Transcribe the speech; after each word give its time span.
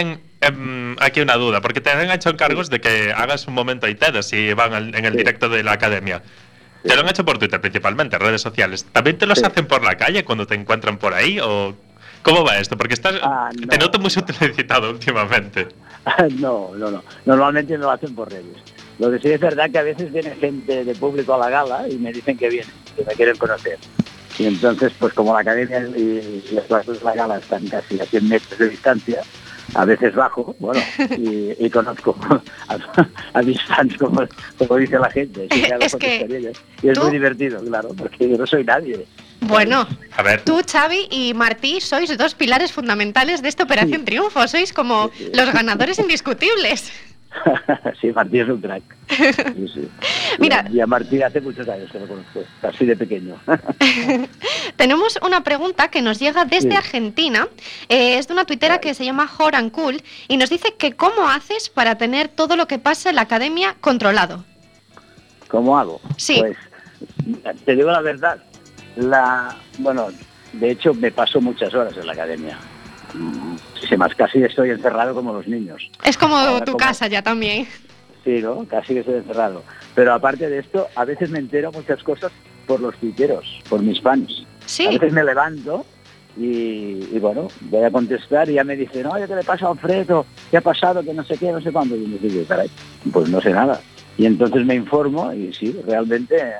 Em, 0.00 0.96
aquí 1.00 1.20
una 1.20 1.36
duda, 1.36 1.60
porque 1.60 1.80
te 1.80 1.90
han 1.90 2.10
hecho 2.10 2.30
encargos 2.30 2.70
de 2.70 2.80
que 2.80 3.12
hagas 3.12 3.46
un 3.46 3.54
momento 3.54 3.86
ahí 3.86 3.94
TED 3.94 4.22
si 4.22 4.52
van 4.54 4.94
en 4.94 5.04
el 5.04 5.14
directo 5.14 5.48
de 5.48 5.62
la 5.62 5.72
academia. 5.72 6.22
Te 6.82 6.94
lo 6.94 7.02
han 7.02 7.08
hecho 7.08 7.26
por 7.26 7.38
Twitter 7.38 7.60
principalmente, 7.60 8.18
redes 8.18 8.40
sociales. 8.40 8.86
¿También 8.92 9.18
te 9.18 9.26
los 9.26 9.42
hacen 9.42 9.66
por 9.66 9.84
la 9.84 9.96
calle 9.96 10.24
cuando 10.24 10.46
te 10.46 10.54
encuentran 10.54 10.96
por 10.96 11.12
ahí 11.12 11.38
o 11.42 11.74
cómo 12.22 12.42
va 12.42 12.58
esto? 12.58 12.78
Porque 12.78 12.94
estás, 12.94 13.16
ah, 13.22 13.50
te 13.68 13.76
noto 13.76 13.98
muy 13.98 14.08
solicitado 14.10 14.90
últimamente. 14.90 15.68
no, 16.38 16.70
no, 16.74 16.90
no. 16.90 17.04
Normalmente 17.26 17.76
no 17.76 17.84
lo 17.84 17.90
hacen 17.90 18.14
por 18.14 18.30
redes. 18.30 18.56
Lo 18.98 19.10
que 19.10 19.18
sí 19.18 19.28
es 19.28 19.40
verdad 19.40 19.70
que 19.70 19.78
a 19.78 19.82
veces 19.82 20.10
viene 20.10 20.34
gente 20.36 20.84
de 20.84 20.94
público 20.94 21.34
a 21.34 21.38
la 21.38 21.50
gala 21.50 21.86
y 21.86 21.96
me 21.96 22.12
dicen 22.12 22.38
que 22.38 22.48
vienen, 22.48 22.72
que 22.96 23.04
me 23.04 23.12
quieren 23.12 23.36
conocer. 23.36 23.78
Y 24.38 24.46
entonces, 24.46 24.92
pues 24.98 25.12
como 25.12 25.34
la 25.34 25.40
academia 25.40 25.80
y 25.94 26.42
las 26.52 26.64
clases 26.64 26.98
de 27.00 27.04
la 27.04 27.14
gala 27.14 27.38
están 27.38 27.66
casi 27.66 28.00
a 28.00 28.06
100 28.06 28.28
metros 28.28 28.58
de 28.58 28.68
distancia, 28.70 29.22
a 29.74 29.84
veces 29.84 30.14
bajo, 30.14 30.54
bueno, 30.58 30.80
y, 31.16 31.70
conozco 31.70 32.16
a, 33.34 33.42
mis 33.42 33.62
fans, 33.62 33.96
como, 33.98 34.76
dice 34.76 34.98
la 34.98 35.10
gente. 35.10 35.48
es 35.80 35.96
que 35.96 36.52
y 36.82 36.88
es 36.88 36.98
muy 36.98 37.10
divertido, 37.10 37.62
claro, 37.64 37.90
porque 37.96 38.28
yo 38.28 38.36
no 38.36 38.46
soy 38.46 38.64
nadie. 38.64 39.06
Bueno, 39.40 39.86
a 40.16 40.22
ver. 40.22 40.42
tú, 40.44 40.60
Xavi 40.70 41.08
y 41.10 41.34
Martí 41.34 41.80
sois 41.80 42.16
dos 42.18 42.34
pilares 42.34 42.72
fundamentales 42.72 43.40
de 43.42 43.48
esta 43.48 43.64
Operación 43.64 44.04
Triunfo. 44.04 44.46
Sois 44.46 44.72
como 44.72 45.10
los 45.32 45.52
ganadores 45.52 45.98
indiscutibles. 45.98 46.92
sí, 48.00 48.12
Martí 48.12 48.40
es 48.40 48.48
un 48.48 48.60
crack. 48.60 48.82
Mira, 50.38 50.64
y 50.70 50.80
a 50.80 50.86
Martí 50.86 51.22
hace 51.22 51.40
muchos 51.40 51.68
años 51.68 51.90
que 51.90 51.98
lo 51.98 52.06
conozco, 52.06 52.42
casi 52.60 52.86
de 52.86 52.96
pequeño. 52.96 53.36
Tenemos 54.76 55.18
una 55.24 55.42
pregunta 55.42 55.88
que 55.88 56.02
nos 56.02 56.18
llega 56.18 56.44
desde 56.44 56.76
Argentina. 56.76 57.48
Eh, 57.88 58.18
es 58.18 58.28
de 58.28 58.34
una 58.34 58.44
tuitera 58.44 58.80
que 58.80 58.94
se 58.94 59.04
llama 59.04 59.30
Horan 59.38 59.70
Cool 59.70 60.02
y 60.28 60.36
nos 60.36 60.50
dice 60.50 60.74
que 60.76 60.92
cómo 60.92 61.28
haces 61.28 61.68
para 61.68 61.96
tener 61.96 62.28
todo 62.28 62.56
lo 62.56 62.66
que 62.66 62.78
pasa 62.78 63.10
en 63.10 63.16
la 63.16 63.22
academia 63.22 63.76
controlado. 63.80 64.44
¿Cómo 65.48 65.78
hago? 65.78 66.00
Sí. 66.16 66.40
Pues 66.40 66.56
te 67.64 67.76
digo 67.76 67.90
la 67.90 68.00
verdad. 68.00 68.38
La, 68.96 69.56
bueno, 69.78 70.08
de 70.52 70.70
hecho 70.70 70.94
me 70.94 71.10
paso 71.10 71.40
muchas 71.40 71.72
horas 71.74 71.96
en 71.96 72.06
la 72.06 72.12
academia 72.12 72.58
si 73.88 73.96
más 73.96 74.14
casi 74.14 74.42
estoy 74.42 74.70
encerrado 74.70 75.14
como 75.14 75.32
los 75.32 75.46
niños. 75.46 75.90
Es 76.04 76.16
como 76.16 76.62
tu 76.64 76.76
casa 76.76 77.06
ya 77.06 77.22
también. 77.22 77.66
Sí, 78.24 78.40
¿no? 78.42 78.66
Casi 78.66 78.94
que 78.94 79.00
estoy 79.00 79.16
encerrado. 79.16 79.62
Pero 79.94 80.12
aparte 80.12 80.48
de 80.48 80.58
esto, 80.58 80.88
a 80.94 81.04
veces 81.04 81.30
me 81.30 81.38
entero 81.38 81.72
muchas 81.72 82.02
cosas 82.02 82.30
por 82.66 82.80
los 82.80 82.94
tuiteros, 82.96 83.46
por 83.68 83.82
mis 83.82 84.00
fans. 84.00 84.44
Sí. 84.66 84.86
A 84.86 84.90
veces 84.90 85.12
me 85.12 85.24
levanto 85.24 85.84
y, 86.36 87.18
bueno, 87.18 87.48
voy 87.62 87.82
a 87.82 87.90
contestar 87.90 88.48
y 88.48 88.54
ya 88.54 88.64
me 88.64 88.76
dicen, 88.76 89.06
oye, 89.06 89.26
¿qué 89.26 89.36
le 89.36 89.42
pasa 89.42 89.66
a 89.66 89.70
Alfredo? 89.70 90.26
¿Qué 90.50 90.58
ha 90.58 90.60
pasado? 90.60 91.02
Que 91.02 91.12
no 91.12 91.24
sé 91.24 91.36
qué, 91.36 91.50
no 91.50 91.60
sé 91.60 91.72
cuándo. 91.72 91.96
Y 91.96 92.06
me 92.06 92.18
digo, 92.18 92.44
caray, 92.46 92.70
pues 93.12 93.28
no 93.28 93.40
sé 93.40 93.50
nada. 93.50 93.80
Y 94.16 94.26
entonces 94.26 94.64
me 94.66 94.74
informo 94.74 95.32
y 95.32 95.52
sí, 95.52 95.74
realmente 95.86 96.52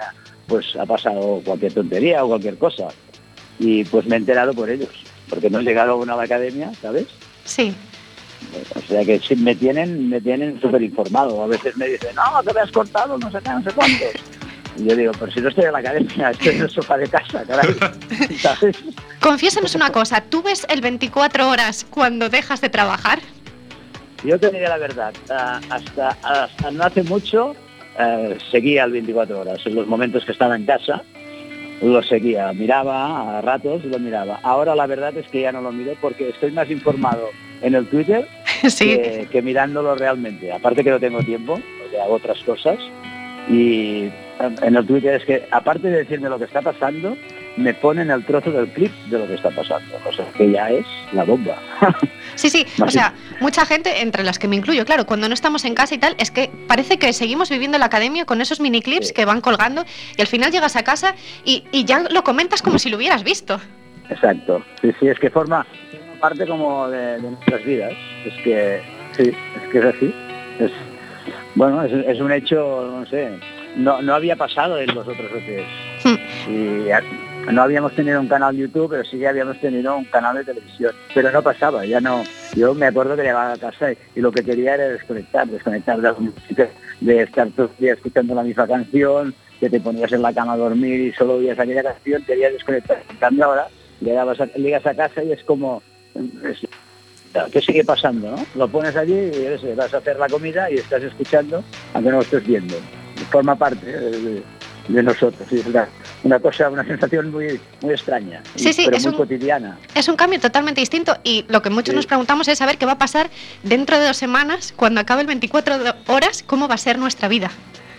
pues 0.47 0.75
ha 0.77 0.87
pasado 0.87 1.41
cualquier 1.45 1.75
tontería 1.75 2.25
o 2.25 2.29
cualquier 2.29 2.59
cosa. 2.59 2.89
Y 3.59 3.85
pues 3.85 4.07
me 4.07 4.17
he 4.17 4.19
enterado 4.19 4.53
por 4.55 4.71
ellos 4.71 4.91
porque 5.31 5.49
no 5.49 5.61
he 5.61 5.63
llegado 5.63 6.03
a 6.03 6.07
la 6.07 6.23
academia, 6.23 6.73
¿sabes? 6.83 7.07
Sí. 7.45 7.75
O 8.75 8.81
sea 8.81 9.05
que 9.05 9.19
sí, 9.21 9.37
me 9.37 9.55
tienen, 9.55 10.09
me 10.09 10.21
tienen 10.21 10.61
súper 10.61 10.83
informado. 10.83 11.43
A 11.43 11.47
veces 11.47 11.77
me 11.77 11.87
dicen, 11.87 12.15
no, 12.17 12.43
te 12.43 12.53
me 12.53 12.61
has 12.61 12.71
cortado, 12.71 13.17
no 13.17 13.31
sé 13.31 13.39
qué, 13.43 13.51
no 13.51 13.63
sé 13.63 13.71
cuánto. 13.71 14.05
Y 14.77 14.85
yo 14.89 14.97
digo, 14.97 15.13
pero 15.19 15.33
si 15.33 15.41
no 15.41 15.49
estoy 15.49 15.65
en 15.65 15.73
la 15.73 15.79
academia, 15.79 16.31
estoy 16.31 16.49
en 16.57 16.63
el 16.63 16.71
sofá 16.71 16.97
de 16.97 17.09
casa, 17.09 17.45
caray. 17.45 17.75
¿Sabes? 18.39 18.77
Confiésanos 19.21 19.75
una 19.75 19.91
cosa, 19.91 20.21
¿tú 20.23 20.43
ves 20.43 20.67
el 20.69 20.81
24 20.81 21.49
horas 21.49 21.87
cuando 21.89 22.29
dejas 22.29 22.61
de 22.61 22.71
trabajar? 22.71 23.21
Yo 24.25 24.39
te 24.39 24.51
diría 24.51 24.69
la 24.69 24.79
verdad, 24.79 25.15
hasta, 25.71 26.09
hasta 26.23 26.71
no 26.71 26.85
hace 26.85 27.03
mucho 27.03 27.55
eh, 27.99 28.39
seguía 28.51 28.85
el 28.85 28.93
24 28.93 29.41
horas, 29.41 29.59
en 29.67 29.75
los 29.75 29.87
momentos 29.87 30.25
que 30.25 30.33
estaba 30.33 30.57
en 30.57 30.65
casa, 30.65 31.03
lo 31.83 32.03
seguía, 32.03 32.53
miraba 32.53 33.39
a 33.39 33.41
ratos 33.41 33.85
lo 33.85 33.99
miraba. 33.99 34.41
Ahora 34.43 34.75
la 34.75 34.87
verdad 34.87 35.17
es 35.17 35.27
que 35.29 35.43
ya 35.43 35.53
no 35.53 35.61
lo 35.61 35.73
miro 35.73 35.95
porque 36.01 36.29
estoy 36.29 36.53
más 36.53 36.71
informado 36.71 37.29
en 37.63 37.75
el 37.75 37.87
Twitter 37.87 38.27
que, 38.79 39.43
mirándolo 39.43 39.95
realmente. 39.95 40.53
Aparte 40.53 40.85
que 40.85 40.91
no 40.91 41.01
tengo 41.01 41.23
tiempo, 41.23 41.61
porque 41.81 42.01
hago 42.01 42.15
otras 42.15 42.39
cosas. 42.45 42.79
Y 43.51 44.11
en 44.39 44.77
el 44.77 44.87
Twitter 44.87 45.15
es 45.15 45.25
que, 45.25 45.47
aparte 45.51 45.89
de 45.89 45.99
decirme 45.99 46.29
lo 46.29 46.39
que 46.39 46.45
está 46.45 46.63
pasando, 46.63 47.17
me 47.57 47.75
ponen 47.75 48.11
el 48.11 48.25
trozo 48.25 48.51
del 48.53 48.69
clip 48.69 48.93
de 49.11 49.19
lo 49.19 49.27
que 49.27 49.35
está 49.35 49.51
pasando, 49.51 49.97
o 50.09 50.13
sea, 50.13 50.25
que 50.37 50.51
ya 50.51 50.71
es 50.71 50.87
la 51.13 51.25
bomba. 51.25 51.57
Sí, 52.37 52.49
sí, 52.49 52.65
o 52.83 52.89
sea, 52.89 53.13
mucha 53.41 53.67
gente, 53.67 54.01
entre 54.01 54.23
las 54.23 54.39
que 54.39 54.49
me 54.49 54.57
incluyo, 54.57 54.87
claro, 54.87 55.05
cuando 55.05 55.29
no 55.29 55.35
estamos 55.35 55.65
en 55.67 55.75
casa 55.75 55.95
y 55.95 55.99
tal, 55.99 56.15
es 56.17 56.31
que 56.31 56.49
parece 56.69 56.99
que 56.99 57.13
seguimos 57.13 57.51
viviendo 57.51 57.77
en 57.77 57.81
la 57.81 57.87
academia 57.87 58.25
con 58.25 58.41
esos 58.41 58.61
mini 58.61 58.81
clips 58.81 59.13
que 59.13 59.27
van 59.27 59.43
colgando 59.43 59.85
y 60.17 60.23
al 60.23 60.27
final 60.27 60.51
llegas 60.51 60.75
a 60.75 60.83
casa 60.83 61.15
y, 61.45 61.65
ya 61.85 62.05
lo 62.09 62.25
comentas 62.25 62.63
como 62.63 62.79
si 62.79 62.89
lo 62.89 62.97
hubieras 62.97 63.25
visto. 63.25 63.61
Exacto, 64.09 64.65
sí, 64.81 64.91
sí, 64.99 65.09
es 65.09 65.19
que 65.19 65.29
forma 65.29 65.67
parte 66.19 66.47
como 66.47 66.89
de, 66.89 67.21
nuestras 67.21 67.63
vidas, 67.63 67.93
es 68.25 68.35
que, 68.43 68.81
sí, 69.13 69.33
es 69.63 69.69
que 69.71 69.79
es 69.79 69.85
así, 69.85 70.15
es, 70.61 70.73
bueno, 71.55 71.83
es, 71.85 72.21
un 72.21 72.33
hecho, 72.33 72.89
no 72.91 73.07
sé, 73.07 73.31
no, 73.77 74.01
no 74.03 74.15
había 74.15 74.37
pasado 74.37 74.79
en 74.79 74.95
los 74.95 75.07
otros 75.07 75.33
veces. 75.33 75.65
Hmm. 76.05 76.51
Y 76.51 77.53
no 77.53 77.63
habíamos 77.63 77.93
tenido 77.95 78.21
un 78.21 78.29
canal 78.29 78.57
YouTube, 78.57 78.91
pero 78.91 79.05
sí 79.05 79.19
que 79.19 79.29
habíamos 79.29 79.59
tenido 79.61 79.97
un 79.97 80.05
canal 80.05 80.37
de 80.37 80.45
televisión. 80.45 80.93
Pero 81.15 81.31
no 81.33 81.43
pasaba, 81.43 81.85
ya 81.85 82.01
no. 82.01 82.23
Yo 82.55 82.75
me 82.75 82.87
acuerdo 82.87 83.17
que 83.17 83.23
llegaba 83.23 83.53
a 83.53 83.59
casa 83.59 83.93
y, 83.93 84.21
lo 84.21 84.31
que 84.31 84.45
quería 84.45 84.75
era 84.75 84.89
desconectar, 84.89 85.47
desconectar 85.47 86.01
de 86.01 86.69
de 87.01 87.23
estar 87.23 87.49
todo 87.51 87.67
el 87.67 87.83
día 87.83 87.95
escuchando 87.95 88.35
la 88.35 88.43
misma 88.43 88.67
canción, 88.67 89.35
que 89.59 89.71
te 89.71 89.81
ponías 89.81 90.13
en 90.13 90.23
la 90.23 90.33
cama 90.33 90.53
a 90.55 90.59
dormir 90.59 91.01
y 91.01 91.13
solo 91.13 91.35
oías 91.35 91.59
aquella 91.59 91.83
canción, 91.83 92.23
querías 92.25 92.53
desconectar. 92.53 93.03
En 93.09 93.17
cambio 93.17 93.45
ahora 93.47 93.69
a, 94.03 94.45
llegas 94.57 94.87
a 94.87 94.95
casa 94.95 95.23
y 95.23 95.33
es 95.33 95.43
como... 95.45 95.83
¿Qué 97.53 97.61
sigue 97.61 97.85
pasando? 97.85 98.31
¿no? 98.31 98.47
Lo 98.55 98.69
pones 98.69 98.97
allí 98.97 99.15
y 99.15 99.75
vas 99.75 99.95
a 99.95 99.99
hacer 99.99 100.19
la 100.19 100.29
comida 100.29 100.71
y 100.71 100.75
estás 100.75 101.03
escuchando, 101.03 101.63
aunque 101.95 102.11
no 102.11 102.17
lo 102.17 102.23
estés 102.23 102.45
viendo. 102.47 102.77
Forma 103.31 103.55
parte. 103.55 103.87
¿eh? 103.87 104.43
de 104.89 105.03
nosotros. 105.03 105.51
Es 105.53 105.65
una, 106.25 106.39
cosa, 106.39 106.69
una 106.69 106.85
sensación 106.85 107.31
muy, 107.31 107.61
muy 107.81 107.93
extraña, 107.93 108.43
pero 108.57 109.01
muy 109.01 109.13
cotidiana. 109.13 109.79
Es 109.95 110.09
un 110.09 110.17
cambio 110.17 110.41
totalmente 110.41 110.81
distinto 110.81 111.17
y 111.25 111.45
lo 111.49 111.63
que 111.63 111.71
muchos 111.71 111.95
nos 111.95 112.07
preguntamos 112.07 112.49
es 112.49 112.59
saber 112.59 112.79
qué 112.79 112.87
va 112.87 112.93
a 112.93 112.99
pasar 112.99 113.31
dentro 113.63 113.99
de 113.99 114.07
dos 114.07 114.17
semanas, 114.17 114.73
cuando 114.77 115.01
acabe 115.01 115.23
el 115.23 115.27
24 115.27 115.77
horas, 116.09 116.43
cómo 116.47 116.69
va 116.69 116.75
a 116.75 116.79
ser 116.79 116.99
nuestra 116.99 117.29
vida. 117.29 117.51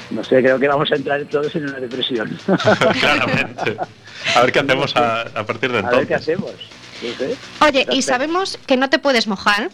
No 0.10 0.24
sé, 0.24 0.42
creo 0.42 0.60
que 0.60 0.68
vamos 0.68 0.92
a 0.92 0.96
entrar 0.96 1.24
todos 1.26 1.56
en 1.56 1.70
una 1.70 1.80
depresión. 1.80 2.38
Claramente. 3.00 3.78
A 4.36 4.42
ver 4.42 4.52
qué 4.52 4.60
hacemos 4.60 4.96
a, 4.98 5.46
partir 5.46 5.72
de 5.72 5.80
entonces. 5.80 5.94
A 5.94 5.98
ver 6.00 6.08
qué 6.08 6.16
hacemos. 6.16 6.54
Oye, 7.62 7.88
y 7.92 8.02
sabemos 8.02 8.60
que 8.66 8.78
no 8.78 8.90
te 8.90 9.00
puedes 9.00 9.28
mojar, 9.28 9.72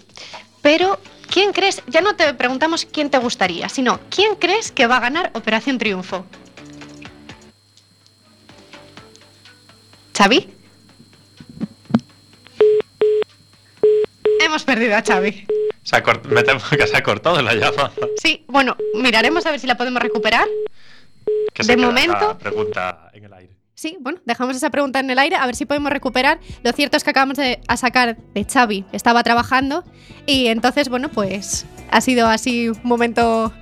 pero 0.61 0.99
¿quién 1.31 1.53
crees? 1.53 1.81
Ya 1.87 2.01
no 2.01 2.15
te 2.15 2.33
preguntamos 2.33 2.85
quién 2.85 3.09
te 3.09 3.17
gustaría, 3.17 3.69
sino 3.69 3.99
¿quién 4.09 4.35
crees 4.35 4.71
que 4.71 4.87
va 4.87 4.97
a 4.97 5.01
ganar 5.01 5.31
Operación 5.33 5.77
Triunfo? 5.77 6.25
¿Xavi? 10.17 10.49
Hemos 14.39 14.63
perdido 14.63 14.95
a 14.95 15.03
Xavi. 15.03 15.45
Se 15.83 16.01
me 16.29 16.43
temo 16.43 16.59
que 16.69 16.87
se 16.87 16.97
ha 16.97 17.03
cortado 17.03 17.41
la 17.41 17.53
llama. 17.53 17.91
Sí, 18.21 18.43
bueno, 18.47 18.75
miraremos 18.95 19.45
a 19.45 19.51
ver 19.51 19.59
si 19.59 19.67
la 19.67 19.77
podemos 19.77 20.01
recuperar. 20.01 20.47
de 21.57 21.77
momento. 21.77 22.37
pregunta 22.37 23.09
en 23.13 23.25
el 23.25 23.33
aire. 23.33 23.56
Sí, 23.79 23.95
bueno, 24.01 24.19
dejamos 24.25 24.55
esa 24.55 24.71
pregunta 24.71 24.99
en 24.99 25.11
el 25.11 25.19
aire, 25.19 25.35
a 25.35 25.45
ver 25.45 25.55
si 25.55 25.67
podemos 25.67 25.91
recuperar. 25.91 26.39
Lo 26.63 26.71
cierto 26.71 26.97
es 26.97 27.03
que 27.03 27.11
acabamos 27.11 27.37
de 27.37 27.59
sacar 27.77 28.17
de 28.33 28.43
Xavi, 28.43 28.85
estaba 28.91 29.21
trabajando 29.21 29.83
y 30.25 30.47
entonces, 30.47 30.89
bueno, 30.89 31.09
pues 31.09 31.67
ha 31.91 32.01
sido 32.01 32.27
así 32.27 32.69
un 32.69 32.79
momento... 32.81 33.53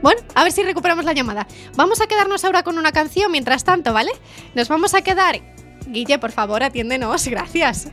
Bueno, 0.00 0.20
a 0.36 0.44
ver 0.44 0.52
si 0.52 0.62
recuperamos 0.62 1.04
la 1.04 1.12
llamada. 1.12 1.48
Vamos 1.74 2.00
a 2.00 2.06
quedarnos 2.06 2.44
ahora 2.44 2.62
con 2.62 2.78
una 2.78 2.92
canción 2.92 3.32
mientras 3.32 3.64
tanto, 3.64 3.92
¿vale? 3.92 4.12
Nos 4.54 4.68
vamos 4.68 4.94
a 4.94 5.02
quedar 5.02 5.40
Guille, 5.88 6.20
por 6.20 6.30
favor, 6.30 6.62
atiéndenos, 6.62 7.26
gracias. 7.26 7.90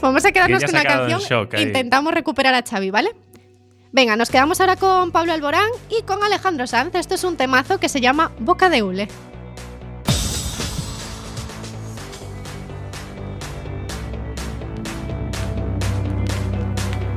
Vamos 0.00 0.24
a 0.24 0.30
quedarnos 0.30 0.62
con 0.62 0.76
una 0.76 0.84
canción. 0.84 1.48
Intentamos 1.58 2.14
recuperar 2.14 2.54
a 2.54 2.62
Xavi, 2.62 2.92
¿vale? 2.92 3.16
Venga, 3.90 4.14
nos 4.14 4.30
quedamos 4.30 4.60
ahora 4.60 4.76
con 4.76 5.10
Pablo 5.10 5.32
Alborán 5.32 5.70
y 5.88 6.02
con 6.02 6.22
Alejandro 6.22 6.68
Sanz. 6.68 6.94
Esto 6.94 7.16
es 7.16 7.24
un 7.24 7.36
temazo 7.36 7.80
que 7.80 7.88
se 7.88 8.00
llama 8.00 8.30
Boca 8.38 8.70
de 8.70 8.84
Hule. 8.84 9.08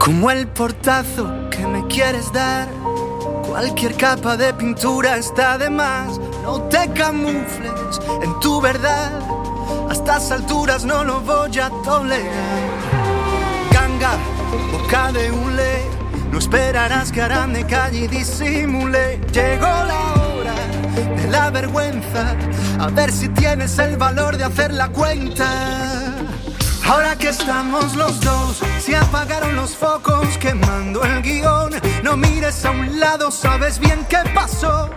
Como 0.04 0.30
el 0.32 0.48
portazo 0.48 1.50
que 1.50 1.66
me 1.66 1.88
quieres 1.88 2.34
dar, 2.34 2.68
cualquier 3.48 3.96
capa 3.96 4.36
de 4.36 4.54
pintura 4.54 5.16
está 5.16 5.58
de 5.58 5.70
más. 5.70 6.20
No 6.44 6.64
te 6.64 6.92
camufles 6.92 8.02
en 8.22 8.38
tu 8.42 8.60
verdad 8.60 9.12
a 9.90 9.94
estas 9.94 10.32
alturas 10.32 10.84
no 10.84 11.06
lo 11.06 11.22
voy 11.22 11.58
a 11.58 11.70
tolerar. 11.86 12.70
Ganga, 13.72 14.18
boca 14.74 15.12
de 15.14 15.32
hule. 15.32 15.84
No 16.32 16.40
esperarás 16.40 17.12
que 17.12 17.22
harán 17.22 17.54
de 17.54 17.66
calle 17.66 18.00
y 18.00 18.08
disimule. 18.08 19.22
Llegó 19.32 19.66
la 19.66 20.14
hora 20.16 21.16
de 21.16 21.28
la 21.30 21.50
vergüenza. 21.50 22.36
A 22.80 22.88
ver 22.88 23.12
si 23.12 23.30
tienes 23.30 23.80
el 23.80 23.96
valor 23.96 24.36
de 24.36 24.44
hacer 24.44 24.74
la 24.74 24.90
cuenta. 24.90 25.48
Ahora 26.86 27.16
que 27.16 27.30
estamos 27.30 27.96
los 27.96 28.20
dos, 28.20 28.62
se 28.80 28.96
apagaron 28.96 29.56
los 29.56 29.76
focos 29.76 30.38
quemando 30.38 31.04
el 31.04 31.22
guion. 31.22 31.72
No 32.04 32.18
mires 32.18 32.66
a 32.66 32.72
un 32.72 33.00
lado, 33.00 33.32
sabes 33.32 33.80
bien 33.80 34.06
qué 34.10 34.18
pasó. 34.34 34.90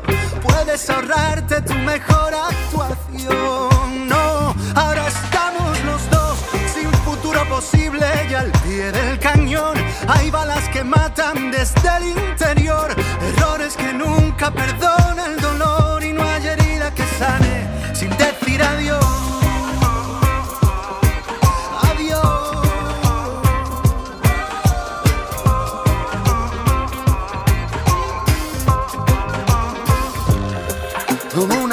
Puedes 0.42 0.90
ahorrarte 0.90 1.62
tu 1.62 1.74
mejor 1.74 2.34
actuación. 2.34 4.08
No, 4.08 4.54
ahora 4.74 5.06
estamos 5.06 5.84
los 5.84 6.10
dos 6.10 6.38
sin 6.74 6.90
futuro 7.04 7.48
posible 7.48 8.06
y 8.30 8.34
al 8.34 8.50
pie 8.50 8.90
del 8.90 9.18
cañón. 9.18 9.76
Hay 10.08 10.30
balas 10.30 10.68
que 10.70 10.82
matan 10.82 11.50
desde 11.50 11.88
el 11.98 12.08
interior, 12.30 12.94
errores 13.22 13.76
que 13.76 13.92
nunca 13.92 14.50
perdona 14.50 15.26
el 15.26 15.40
dolor 15.40 16.02
y 16.02 16.12
no 16.12 16.22
hay 16.22 16.46
herida 16.46 16.92
que 16.92 17.04
sane 17.18 17.94
sin 17.94 18.10
decir 18.16 18.62
adiós. 18.62 19.05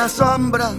Sombra 0.09 0.71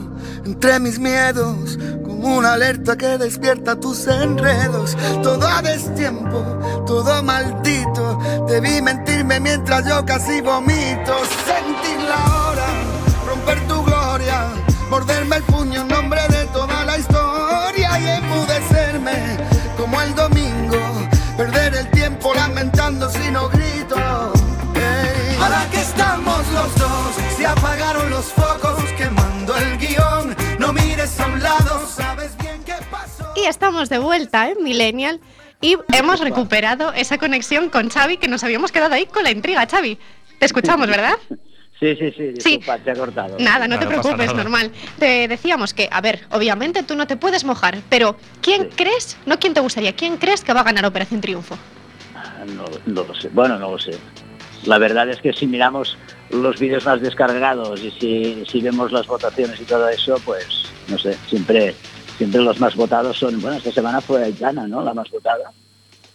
entre 0.45 0.79
mis 0.81 0.99
miedos, 0.99 1.79
como 2.03 2.37
una 2.37 2.55
alerta 2.55 2.97
que 2.97 3.19
despierta 3.19 3.79
tus 3.79 4.07
enredos. 4.07 4.97
Todo 5.23 5.47
a 5.47 5.63
destiempo, 5.63 6.43
todo 6.87 7.23
maldito. 7.23 8.19
Debí 8.49 8.83
mentirme 8.83 9.41
mientras 9.41 9.87
yo 9.87 10.05
casi 10.05 10.41
vomito. 10.41 11.15
Sentir 11.47 12.01
la 12.09 12.49
hora, 12.49 12.67
romper 13.27 13.61
tu 13.67 13.83
gloria, 13.85 14.49
morderme 14.91 15.37
el 15.37 15.43
puño 15.45 15.85
estamos 33.65 33.89
de 33.89 33.99
vuelta 33.99 34.51
en 34.51 34.63
Millennial 34.63 35.21
y 35.63 35.79
hemos 35.95 36.21
recuperado 36.21 36.93
esa 36.93 37.17
conexión 37.17 37.71
con 37.71 37.89
Xavi 37.89 38.19
que 38.19 38.29
nos 38.29 38.45
habíamos 38.45 38.71
quedado 38.73 38.93
ahí 38.93 39.07
con 39.07 39.25
la 39.25 39.31
intriga, 39.31 39.67
Xavi. 39.67 39.97
Te 40.39 40.45
escuchamos, 40.45 40.87
¿verdad? 40.87 41.15
Sí, 41.81 41.97
sí, 41.97 42.13
sí, 42.15 42.25
disculpa, 42.35 42.77
te 42.77 42.91
he 42.91 42.95
cortado. 42.95 43.39
Nada, 43.39 43.67
no 43.67 43.77
No, 43.77 43.81
te 43.81 43.87
preocupes, 43.87 44.35
normal. 44.35 44.71
Te 44.99 45.29
decíamos 45.29 45.73
que, 45.73 45.89
a 45.91 46.03
ver, 46.03 46.27
obviamente 46.33 46.83
tú 46.83 46.95
no 46.95 47.07
te 47.07 47.17
puedes 47.17 47.45
mojar, 47.45 47.79
pero 47.89 48.17
¿quién 48.43 48.65
Sí. 48.65 48.69
crees, 48.77 49.17
no 49.25 49.39
quién 49.39 49.55
te 49.55 49.61
gustaría, 49.61 49.95
quién 49.97 50.19
crees 50.19 50.43
que 50.43 50.53
va 50.53 50.61
a 50.61 50.65
ganar 50.65 50.85
Operación 50.85 51.23
Triunfo? 51.23 51.57
No, 52.47 52.65
no 52.85 53.05
lo 53.09 53.15
sé. 53.15 53.31
Bueno, 53.33 53.59
no 53.59 53.71
lo 53.71 53.79
sé. 53.79 53.93
La 54.67 54.77
verdad 54.77 55.09
es 55.09 55.23
que 55.23 55.33
si 55.33 55.47
miramos 55.47 55.97
los 56.29 56.61
vídeos 56.61 56.85
más 56.85 57.01
descargados 57.01 57.81
y 57.83 57.91
si, 57.93 58.45
si 58.47 58.61
vemos 58.61 58.93
las 58.93 59.07
votaciones 59.07 59.59
y 59.59 59.65
todo 59.65 59.89
eso, 59.89 60.21
pues 60.27 60.47
no 60.89 60.99
sé, 60.99 61.17
siempre 61.31 61.75
siempre 62.19 62.41
los 62.43 62.61
más 62.61 62.75
votados 62.77 63.19
son, 63.19 63.41
bueno, 63.41 63.57
esta 63.57 63.73
semana 63.73 64.01
fue 64.01 64.23
Aitana, 64.25 64.67
¿no? 64.67 64.83
La 64.83 64.95
más 64.95 65.11
votada. 65.11 65.51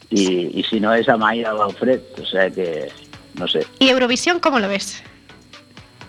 Y, 0.10 0.60
y 0.60 0.64
si 0.64 0.80
no 0.80 0.94
es 0.94 1.08
Amaya 1.08 1.54
o 1.54 1.62
Alfred, 1.64 2.00
o 2.22 2.26
sea 2.26 2.50
que, 2.50 2.90
no 3.36 3.48
sé, 3.48 3.66
¿Y 3.80 3.90
Eurovisión 3.90 4.40
cómo 4.40 4.60
lo 4.60 4.68
ves? 4.68 5.04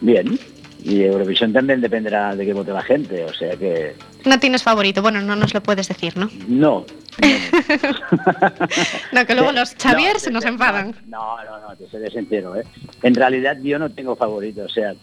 bien. 0.00 0.38
Y 0.82 1.02
Eurovisión 1.02 1.52
también 1.52 1.82
dependerá 1.82 2.34
de 2.34 2.46
qué 2.46 2.54
vote 2.54 2.72
la 2.72 2.80
gente, 2.82 3.24
o 3.26 3.34
sea 3.34 3.54
que 3.54 3.94
No 4.24 4.40
tienes 4.40 4.62
favorito, 4.62 5.02
bueno, 5.02 5.20
no 5.20 5.36
nos 5.36 5.52
lo 5.52 5.62
puedes 5.62 5.88
decir, 5.88 6.16
¿no? 6.16 6.30
no. 6.48 6.86
No, 9.12 9.26
que 9.26 9.34
luego 9.34 9.52
los 9.52 9.74
Xavier 9.74 10.14
No, 10.14 10.18
se 10.20 10.30
nos 10.30 10.44
enfadan. 10.46 10.94
No, 11.06 11.36
no, 11.44 11.60
no, 11.60 11.76
te 11.76 11.88
seré 11.90 12.10
sincero, 12.10 12.56
¿eh? 12.56 12.64
En 13.02 13.14
realidad 13.14 13.58
yo 13.62 13.78
no 13.78 13.90
tengo 13.90 14.16
favorito, 14.16 14.62
o 14.64 14.68
sea, 14.68 14.94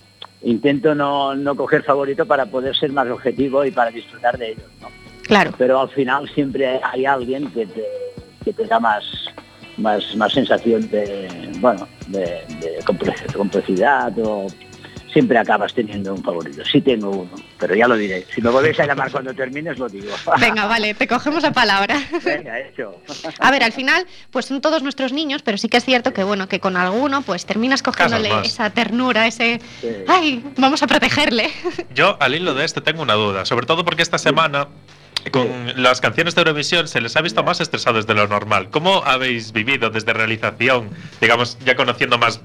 intento 0.44 0.94
no, 0.96 1.36
no 1.36 1.56
coger 1.56 1.84
favorito 1.84 2.26
para 2.26 2.46
poder 2.46 2.76
ser 2.76 2.92
más 2.92 3.08
objetivo 3.10 3.66
y 3.66 3.72
para 3.72 3.92
disfrutar 3.92 4.38
de 4.38 4.52
ellos, 4.52 4.68
¿no? 4.82 4.88
Claro. 5.24 5.52
Pero 5.58 5.80
al 5.82 5.90
final 5.90 6.30
siempre 6.30 6.80
hay 6.84 7.06
alguien 7.06 7.50
que 7.52 7.66
te, 7.66 7.84
que 8.46 8.54
te 8.54 8.66
da 8.66 8.80
más, 8.80 9.04
más, 9.78 10.16
más 10.16 10.32
sensación 10.32 10.90
de, 10.90 11.52
bueno, 11.60 11.88
de, 12.08 12.44
de 12.62 12.80
comple- 12.86 13.34
complicidad 13.34 14.14
o 14.20 14.48
siempre 15.18 15.40
acabas 15.40 15.74
teniendo 15.74 16.14
un 16.14 16.24
favorito. 16.24 16.64
Sí 16.64 16.80
tengo 16.80 17.10
uno, 17.10 17.32
pero 17.58 17.74
ya 17.74 17.88
lo 17.88 17.98
diré. 17.98 18.28
Si 18.36 18.40
me 18.40 18.52
volvéis 18.52 18.80
a 18.80 18.86
llamar 18.86 19.10
cuando 19.12 19.34
termines, 19.34 19.80
lo 19.80 19.90
digo. 19.90 20.14
Venga, 20.40 20.68
vale, 20.68 20.94
te 20.94 21.08
cogemos 21.08 21.44
a 21.44 21.52
palabra. 21.52 22.00
Venga, 22.24 22.60
hecho. 22.60 23.02
A 23.40 23.50
ver, 23.50 23.64
al 23.64 23.72
final, 23.72 24.06
pues 24.30 24.46
son 24.46 24.62
todos 24.62 24.84
nuestros 24.84 25.14
niños, 25.14 25.42
pero 25.42 25.58
sí 25.58 25.70
que 25.70 25.78
es 25.78 25.86
cierto 25.86 26.14
que, 26.14 26.24
bueno, 26.24 26.48
que 26.48 26.60
con 26.60 26.78
alguno, 26.78 27.24
pues 27.24 27.48
terminas 27.48 27.82
cogiéndole 27.82 28.30
esa 28.44 28.70
ternura, 28.70 29.26
ese. 29.26 29.60
Sí. 29.82 29.88
¡Ay! 30.08 30.44
Vamos 30.58 30.84
a 30.84 30.88
protegerle. 30.88 31.50
Yo 31.96 32.16
al 32.22 32.36
hilo 32.36 32.54
de 32.54 32.64
este 32.64 32.82
tengo 32.82 33.02
una 33.02 33.16
duda, 33.16 33.44
sobre 33.46 33.66
todo 33.66 33.84
porque 33.84 34.04
esta 34.04 34.20
semana 34.20 34.68
con 35.32 35.48
las 35.82 36.00
canciones 36.00 36.36
de 36.36 36.42
Eurovisión 36.42 36.88
se 36.88 37.02
les 37.02 37.16
ha 37.16 37.22
visto 37.22 37.44
más 37.44 37.60
estresados 37.60 38.06
de 38.06 38.14
lo 38.14 38.28
normal. 38.28 38.70
¿Cómo 38.70 39.04
habéis 39.04 39.52
vivido 39.52 39.90
desde 39.90 40.14
realización, 40.14 40.92
digamos, 41.20 41.58
ya 41.66 41.76
conociendo 41.76 42.20
más 42.20 42.40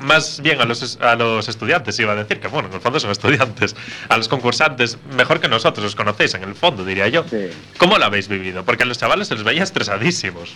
más 0.00 0.40
bien 0.42 0.60
a 0.60 0.64
los, 0.64 0.98
a 1.00 1.14
los 1.16 1.48
estudiantes, 1.48 1.98
iba 1.98 2.12
a 2.12 2.16
decir, 2.16 2.40
que 2.40 2.48
bueno, 2.48 2.68
en 2.68 2.74
el 2.74 2.80
fondo 2.80 3.00
son 3.00 3.10
estudiantes, 3.10 3.74
a 4.08 4.16
los 4.16 4.28
concursantes, 4.28 4.98
mejor 5.16 5.40
que 5.40 5.48
nosotros 5.48 5.84
os 5.86 5.94
conocéis 5.96 6.34
en 6.34 6.44
el 6.44 6.54
fondo, 6.54 6.84
diría 6.84 7.08
yo. 7.08 7.24
Sí. 7.28 7.48
¿Cómo 7.78 7.98
lo 7.98 8.04
habéis 8.04 8.28
vivido? 8.28 8.64
Porque 8.64 8.82
a 8.84 8.86
los 8.86 8.98
chavales 8.98 9.28
se 9.28 9.34
les 9.34 9.44
veía 9.44 9.62
estresadísimos. 9.62 10.54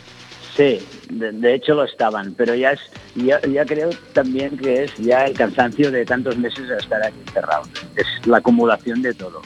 Sí, 0.56 0.86
de, 1.10 1.32
de 1.32 1.54
hecho 1.54 1.74
lo 1.74 1.82
estaban, 1.84 2.32
pero 2.34 2.54
ya 2.54 2.70
es, 2.72 2.80
ya, 3.16 3.40
ya 3.42 3.64
creo 3.66 3.90
también 4.12 4.56
que 4.56 4.84
es 4.84 4.94
ya 4.98 5.24
el 5.24 5.34
cansancio 5.34 5.90
de 5.90 6.04
tantos 6.04 6.36
meses 6.36 6.68
de 6.68 6.76
estar 6.76 7.02
aquí 7.02 7.18
encerrados. 7.26 7.68
Es 7.96 8.06
la 8.26 8.36
acumulación 8.38 9.02
de 9.02 9.14
todo, 9.14 9.42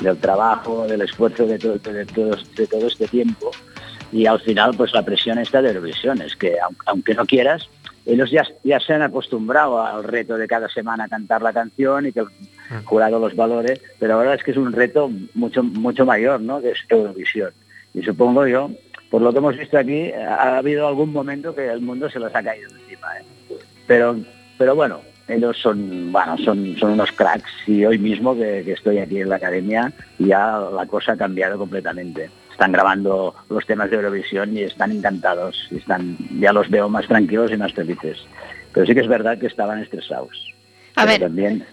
del 0.00 0.16
trabajo, 0.18 0.86
del 0.86 1.00
esfuerzo 1.02 1.46
de 1.46 1.58
todo, 1.58 1.78
de 1.78 2.06
todo, 2.06 2.36
de 2.56 2.66
todo 2.68 2.86
este 2.86 3.08
tiempo 3.08 3.50
y 4.12 4.26
al 4.26 4.38
final 4.40 4.72
pues 4.76 4.92
la 4.92 5.02
presión 5.02 5.38
está 5.38 5.62
de 5.62 5.68
Eurovisión, 5.70 6.20
es 6.22 6.36
que 6.36 6.52
aun- 6.60 6.76
aunque 6.86 7.14
no 7.14 7.24
quieras, 7.26 7.66
ellos 8.04 8.30
ya, 8.30 8.44
ya 8.64 8.80
se 8.80 8.94
han 8.94 9.02
acostumbrado 9.02 9.80
al 9.82 10.04
reto 10.04 10.36
de 10.36 10.48
cada 10.48 10.68
semana 10.68 11.08
cantar 11.08 11.42
la 11.42 11.52
canción 11.52 12.06
y 12.06 12.12
que 12.12 12.20
el 12.20 12.26
jurado 12.84 13.18
los 13.18 13.36
valore, 13.36 13.80
pero 13.98 14.14
ahora 14.14 14.34
es 14.34 14.42
que 14.42 14.50
es 14.50 14.56
un 14.56 14.72
reto 14.72 15.10
mucho, 15.34 15.62
mucho 15.62 16.04
mayor, 16.04 16.40
¿no? 16.40 16.60
Que 16.60 16.70
es 16.70 16.78
Eurovisión. 16.88 17.52
Y 17.94 18.02
supongo 18.02 18.46
yo, 18.46 18.70
por 19.10 19.22
lo 19.22 19.32
que 19.32 19.38
hemos 19.38 19.56
visto 19.56 19.78
aquí, 19.78 20.10
ha 20.12 20.58
habido 20.58 20.88
algún 20.88 21.12
momento 21.12 21.54
que 21.54 21.68
el 21.68 21.80
mundo 21.80 22.08
se 22.10 22.18
les 22.18 22.34
ha 22.34 22.42
caído 22.42 22.70
encima. 22.70 23.08
¿eh? 23.18 23.54
Pero, 23.86 24.16
pero 24.56 24.74
bueno, 24.74 25.00
ellos 25.28 25.56
son, 25.58 26.10
bueno, 26.10 26.36
son, 26.38 26.76
son 26.78 26.92
unos 26.92 27.12
cracks 27.12 27.50
y 27.66 27.84
hoy 27.84 27.98
mismo 27.98 28.34
que, 28.34 28.62
que 28.64 28.72
estoy 28.72 28.98
aquí 28.98 29.20
en 29.20 29.28
la 29.28 29.36
academia 29.36 29.92
ya 30.18 30.58
la 30.74 30.86
cosa 30.86 31.12
ha 31.12 31.16
cambiado 31.16 31.58
completamente. 31.58 32.30
Están 32.52 32.72
grabando 32.72 33.34
los 33.48 33.66
temas 33.66 33.90
de 33.90 33.96
Eurovisión 33.96 34.56
y 34.56 34.62
están 34.62 34.92
encantados 34.92 35.68
y 35.70 35.78
están, 35.78 36.16
ya 36.38 36.52
los 36.52 36.70
veo 36.70 36.88
más 36.88 37.06
tranquilos 37.08 37.50
y 37.50 37.56
más 37.56 37.72
felices. 37.72 38.18
Pero 38.72 38.86
sí 38.86 38.94
que 38.94 39.00
es 39.00 39.08
verdad 39.08 39.38
que 39.38 39.46
estaban 39.46 39.80
estresados. 39.80 40.54
A 40.94 41.04
ver, 41.04 41.20
también 41.20 41.66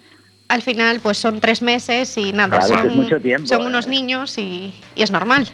al 0.49 0.63
final, 0.63 0.99
pues 0.99 1.17
son 1.17 1.39
tres 1.39 1.61
meses 1.61 2.17
y 2.17 2.33
nada, 2.33 2.59
son, 2.61 2.81
que 2.81 2.87
es 2.87 2.95
mucho 2.95 3.21
tiempo, 3.21 3.47
son 3.47 3.61
¿eh? 3.61 3.67
unos 3.67 3.87
niños 3.87 4.37
y, 4.37 4.73
y 4.95 5.03
es 5.03 5.11
normal. 5.11 5.47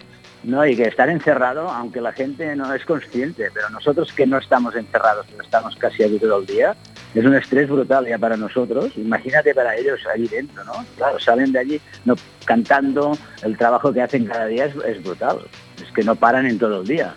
No, 0.44 0.66
y 0.66 0.76
que 0.76 0.84
estar 0.84 1.10
encerrado, 1.10 1.70
aunque 1.70 2.00
la 2.00 2.14
gente 2.14 2.56
no 2.56 2.74
es 2.74 2.86
consciente, 2.86 3.50
pero 3.54 3.70
nosotros 3.70 4.12
que 4.14 4.26
no 4.26 4.38
estamos 4.38 4.76
encerrados, 4.76 5.26
pero 5.30 5.44
estamos 5.44 5.76
casi 5.76 6.04
aquí 6.04 6.18
todo 6.18 6.40
el 6.40 6.46
día, 6.46 6.76
es 7.16 7.26
un 7.26 7.36
estrés 7.36 7.70
brutal 7.70 8.06
ya 8.08 8.18
para 8.18 8.38
nosotros. 8.38 8.92
Imagínate 8.98 9.54
para 9.54 9.76
ellos 9.76 10.00
allí 10.14 10.28
dentro, 10.28 10.64
¿no? 10.66 10.86
Claro, 10.98 11.20
salen 11.20 11.52
de 11.52 11.60
allí 11.60 11.82
no, 12.04 12.16
cantando, 12.46 13.18
el 13.44 13.58
trabajo 13.58 13.94
que 13.94 14.02
hacen 14.02 14.26
cada 14.26 14.48
día 14.48 14.66
es, 14.66 14.76
es 14.86 15.02
brutal. 15.04 15.40
Es 15.82 15.92
que 15.94 16.04
no 16.04 16.16
paran 16.16 16.46
en 16.46 16.60
todo 16.60 16.82
el 16.82 16.88
día. 16.88 17.16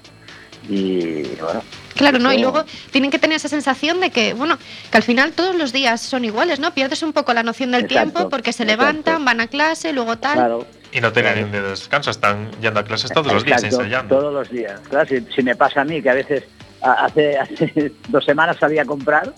Y 0.68 1.22
bueno, 1.40 1.62
Claro, 1.98 2.20
¿no? 2.20 2.32
Y 2.32 2.38
luego 2.38 2.64
tienen 2.92 3.10
que 3.10 3.18
tener 3.18 3.36
esa 3.36 3.48
sensación 3.48 4.00
de 4.00 4.10
que, 4.10 4.32
bueno, 4.32 4.56
que 4.90 4.96
al 4.96 5.02
final 5.02 5.32
todos 5.32 5.56
los 5.56 5.72
días 5.72 6.00
son 6.00 6.24
iguales, 6.24 6.60
¿no? 6.60 6.72
Pierdes 6.72 7.02
un 7.02 7.12
poco 7.12 7.34
la 7.34 7.42
noción 7.42 7.72
del 7.72 7.84
Exacto, 7.84 8.12
tiempo 8.12 8.30
porque 8.30 8.52
se 8.52 8.62
exacto. 8.62 8.82
levantan, 8.84 9.24
van 9.24 9.40
a 9.40 9.48
clase, 9.48 9.92
luego 9.92 10.16
tal. 10.16 10.34
claro. 10.34 10.66
Y 10.90 11.00
no 11.00 11.12
tienen 11.12 11.52
de 11.52 11.60
descanso, 11.60 12.10
están 12.10 12.50
yendo 12.62 12.80
a 12.80 12.84
clases 12.84 13.12
todos 13.12 13.30
los 13.30 13.44
días 13.44 13.62
ensayando. 13.62 14.16
Todos 14.16 14.32
los 14.32 14.48
días. 14.48 14.80
Claro, 14.88 15.06
si, 15.06 15.20
si 15.34 15.42
me 15.42 15.54
pasa 15.54 15.82
a 15.82 15.84
mí, 15.84 16.00
que 16.00 16.08
a 16.08 16.14
veces 16.14 16.44
hace, 16.82 17.38
hace 17.38 17.92
dos 18.08 18.24
semanas 18.24 18.56
salía 18.58 18.82
a 18.82 18.86
comprar 18.86 19.32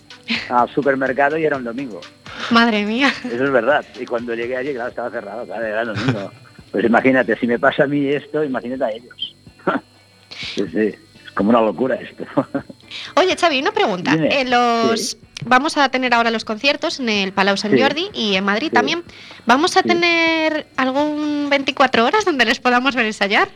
al 0.49 0.69
supermercado 0.75 1.37
y 1.39 1.45
era 1.45 1.57
un 1.57 1.65
domingo. 1.65 2.01
Madre 2.51 2.85
mía. 2.85 3.13
Eso 3.25 3.45
es 3.45 3.51
verdad. 3.51 3.85
Y 4.01 4.07
cuando 4.07 4.35
llegué 4.35 4.57
allí, 4.57 4.73
claro, 4.73 4.89
estaba 4.91 5.11
cerrado, 5.11 5.45
claro, 5.47 5.65
era 5.67 5.85
lo 5.85 5.95
mismo. 5.95 6.31
Pues 6.73 6.85
imagínate, 6.85 7.37
si 7.37 7.47
me 7.47 7.59
pasa 7.59 7.85
a 7.85 7.87
mí 7.87 8.07
esto, 8.09 8.45
imagínate 8.45 8.85
a 8.85 8.91
ellos. 8.91 9.35
sí, 10.55 10.65
sí, 10.73 10.79
es 10.79 11.31
como 11.35 11.51
una 11.51 11.61
locura 11.61 11.97
esto. 11.97 12.25
Oye, 13.17 13.37
Xavi, 13.37 13.61
una 13.61 13.73
pregunta. 13.73 14.15
Eh, 14.15 14.45
los 14.45 15.11
Sí. 15.11 15.19
Vamos 15.47 15.79
a 15.79 15.89
tener 15.89 16.13
ahora 16.13 16.31
los 16.31 16.45
conciertos 16.45 17.01
en 17.01 17.09
el 17.09 17.33
Palau 17.33 17.57
Sant 17.57 17.75
Sí. 17.75 17.81
Jordi 17.81 18.11
y 18.13 18.35
en 18.35 18.45
Madrid 18.45 18.71
también. 18.71 19.03
¿Vamos 19.47 19.75
a 19.79 19.83
tener 19.83 20.67
algún 20.77 21.49
24 21.49 22.05
horas 22.05 22.27
donde 22.27 22.45
les 22.45 22.61
podamos 22.61 22.95
ver 22.95 23.07
ensayar? 23.07 23.49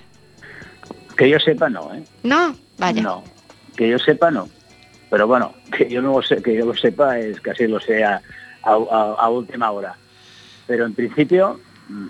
que 1.17 1.29
yo 1.29 1.39
sepa 1.39 1.69
no, 1.69 1.95
¿eh? 1.95 2.03
No, 2.23 2.57
vaya. 2.79 3.03
No, 3.03 3.23
que 3.77 3.89
yo 3.89 3.99
sepa 3.99 4.31
no. 4.31 4.49
Pero 5.11 5.27
bueno, 5.27 5.55
que 5.77 5.89
yo 5.89 6.03
no 6.03 6.17
lo 6.17 6.23
sé, 6.23 6.43
que 6.43 6.55
yo 6.55 6.67
lo 6.67 6.75
sepa 6.75 7.19
es 7.19 7.41
casi 7.41 7.67
lo 7.67 7.81
sé 7.81 8.05
a, 8.05 8.21
a- 8.63 8.73
a- 8.91 9.15
a 9.19 9.29
última 9.31 9.71
hora. 9.71 9.95
Pero 10.67 10.87
en 10.87 10.95
principio, 10.95 11.61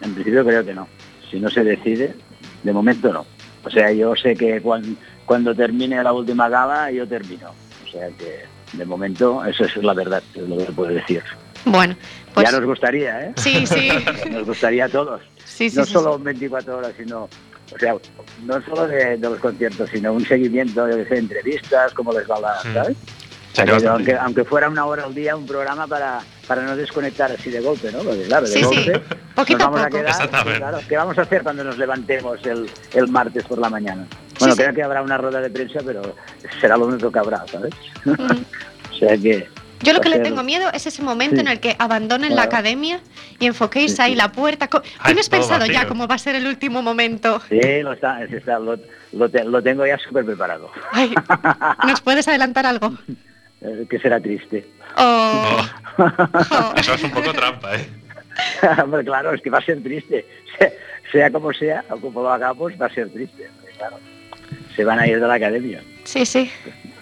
en 0.03 0.15
principio 0.15 0.45
creo 0.45 0.65
que 0.65 0.75
no. 0.75 0.89
Si 1.31 1.41
no 1.41 1.49
se 1.51 1.65
decide, 1.65 2.15
de 2.63 2.73
momento 2.73 3.13
no. 3.13 3.27
O 3.65 3.71
sea, 3.71 3.91
yo 3.93 4.15
sé 4.15 4.35
que 4.37 4.61
cuan- 4.61 4.97
cuando 5.25 5.55
termine 5.55 6.03
la 6.03 6.13
última 6.13 6.49
gala, 6.49 6.91
yo 6.91 7.07
termino. 7.09 7.49
O 7.85 7.91
sea 7.91 8.09
que 8.11 8.45
de 8.77 8.85
momento 8.85 9.45
eso 9.45 9.65
es 9.65 9.77
la 9.77 9.95
verdad, 9.95 10.23
es 10.35 10.49
lo 10.49 10.57
que 10.59 10.65
puedo 10.73 10.91
decir. 10.93 11.23
Bueno, 11.65 11.97
pues 12.35 12.49
ya 12.51 12.57
nos 12.59 12.67
gustaría, 12.67 13.21
¿eh? 13.27 13.33
sí, 13.37 13.67
sí. 13.67 13.89
Nos 14.31 14.45
gustaría 14.47 14.85
a 14.85 14.89
todos. 14.89 15.23
Sí, 15.45 15.71
sí, 15.71 15.79
no 15.79 15.87
sí, 15.87 15.93
solo 15.93 16.19
24 16.19 16.77
horas, 16.77 16.93
sino, 16.99 17.29
o 17.75 17.79
sea, 17.79 17.95
no 18.45 18.63
solo 18.63 18.87
de, 18.87 19.17
de 19.17 19.29
los 19.31 19.39
conciertos, 19.39 19.91
sino 19.91 20.13
un 20.13 20.25
seguimiento 20.25 20.85
de 20.87 21.03
entrevistas, 21.19 21.93
cómo 21.95 22.13
les 22.13 22.29
va 22.31 22.41
la, 22.41 22.55
Mm. 22.65 22.75
¿sabes? 22.75 22.97
Aunque, 24.21 24.45
fuera 24.45 24.69
una 24.69 24.85
hora 24.85 25.05
al 25.05 25.15
día, 25.15 25.37
un 25.37 25.47
programa 25.47 25.87
para, 25.87 26.21
para 26.49 26.63
no 26.63 26.75
desconectar 26.77 27.31
así 27.31 27.51
de 27.51 27.61
golpe, 27.61 27.93
¿no? 27.93 27.99
Porque 28.01 28.23
claro, 28.25 28.47
de 28.47 28.53
Sí, 28.53 28.59
sí. 28.59 28.65
golpe 28.65 29.01
Poquito 29.37 29.59
nos 29.59 29.67
a 29.67 29.71
vamos 29.71 29.81
a 29.81 29.89
poco. 29.89 29.99
quedar, 30.45 30.57
claro, 30.59 30.79
¿qué 30.89 30.97
vamos 30.97 31.19
a 31.19 31.23
hacer 31.23 31.43
cuando 31.45 31.63
nos 31.65 31.79
levantemos 31.79 32.45
el, 32.47 32.69
el 32.95 33.09
martes 33.09 33.45
por 33.45 33.59
la 33.59 33.69
mañana? 33.71 34.07
Bueno, 34.41 34.55
Sí, 34.55 34.59
sí. 34.59 34.65
creo 34.65 34.75
que 34.75 34.83
habrá 34.83 35.03
una 35.03 35.19
rueda 35.19 35.41
de 35.41 35.51
prensa, 35.51 35.79
pero 35.87 36.03
será 36.61 36.77
lo 36.77 36.87
único 36.87 37.13
que 37.13 37.19
habrá, 37.19 37.45
¿sabes? 37.47 37.73
Mm. 38.05 38.13
o 38.93 38.97
sea 38.99 39.17
que... 39.19 39.49
Yo 39.85 39.93
lo 39.93 40.01
que 40.01 40.09
le 40.09 40.19
tengo 40.21 40.43
miedo 40.43 40.69
es 40.73 40.87
ese 40.87 41.03
momento 41.03 41.37
Sí. 41.37 41.41
en 41.43 41.49
el 41.49 41.61
que 41.61 41.77
abandonen 41.79 42.35
la 42.35 42.43
academia 42.43 43.01
y 43.39 43.47
enfoquéis 43.47 43.97
Sí, 43.97 44.03
ahí 44.03 44.15
la 44.15 44.33
puerta. 44.33 44.69
¿Tienes 45.05 45.29
pensado 45.29 45.67
ya 45.67 45.87
cómo 45.87 46.07
va 46.09 46.17
a 46.17 46.19
ser 46.19 46.35
el 46.35 46.47
último 46.47 46.83
momento? 46.83 47.41
Sí, 47.49 47.61
lo, 47.83 47.93
está, 47.93 48.23
es- 48.25 48.33
está- 48.33 48.59
lo, 48.59 48.77
lo 49.13 49.29
te- 49.29 49.45
lo 49.45 49.63
tengo 49.63 49.87
ya 49.87 49.99
súper 49.99 50.25
preparado, 50.25 50.71
Ay, 50.93 51.15
¿Nos 51.87 52.01
puedes 52.01 52.27
adelantar 52.29 52.67
algo? 52.67 52.93
Eh, 53.61 53.87
que 53.89 53.99
será 53.99 54.19
triste. 54.21 54.67
Oh, 54.97 55.57
Oh, 55.99 56.03
oh. 56.51 56.73
eso 56.77 56.95
es 56.95 57.03
un 57.05 57.11
poco 57.13 57.33
trampa, 57.33 57.77
¿eh? 57.77 57.87
Hombre, 58.83 59.05
claro, 59.05 59.33
es 59.33 59.41
que 59.41 59.49
va 59.51 59.59
a 59.59 59.63
ser 59.65 59.83
triste. 59.83 60.27
Sea, 60.59 60.71
sea 61.13 61.31
como 61.31 61.53
sea, 61.53 61.85
o 61.91 61.97
como 62.01 62.23
lo 62.23 62.31
hagamos, 62.33 62.73
va 62.81 62.87
a 62.87 62.91
ser 62.91 63.09
triste. 63.11 63.49
Claro, 63.79 63.99
se 64.75 64.85
van 64.85 64.99
a 64.99 65.07
ir 65.07 65.21
de 65.21 65.27
la 65.27 65.35
academia. 65.35 65.83
Sí, 66.05 66.27
sí. 66.27 66.51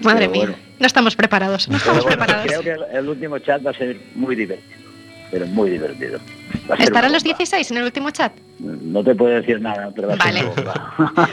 Madre 0.00 0.28
Pero 0.28 0.32
mía. 0.32 0.40
bueno. 0.46 0.56
No 0.78 0.86
estamos 0.86 1.16
preparados. 1.16 1.68
No 1.68 1.76
estamos 1.76 2.02
bueno, 2.02 2.18
preparados. 2.18 2.46
creo 2.46 2.62
que 2.62 2.96
el, 2.96 3.08
último 3.08 3.38
chat 3.38 3.64
va 3.64 3.70
a 3.70 3.74
ser 3.74 3.96
muy 4.14 4.34
divertido. 4.34 4.80
Pero 5.30 5.46
muy 5.46 5.70
divertido. 5.70 6.18
¿Estarán 6.78 7.12
los 7.12 7.22
bomba. 7.22 7.38
16 7.38 7.70
en 7.70 7.76
el 7.78 7.84
último 7.84 8.10
chat? 8.10 8.32
No 8.58 9.02
te 9.02 9.14
puedo 9.14 9.34
decir 9.34 9.60
nada, 9.60 9.90
pero 9.94 10.08
va 10.08 10.14
a 10.14 10.16
Vale. 10.16 10.44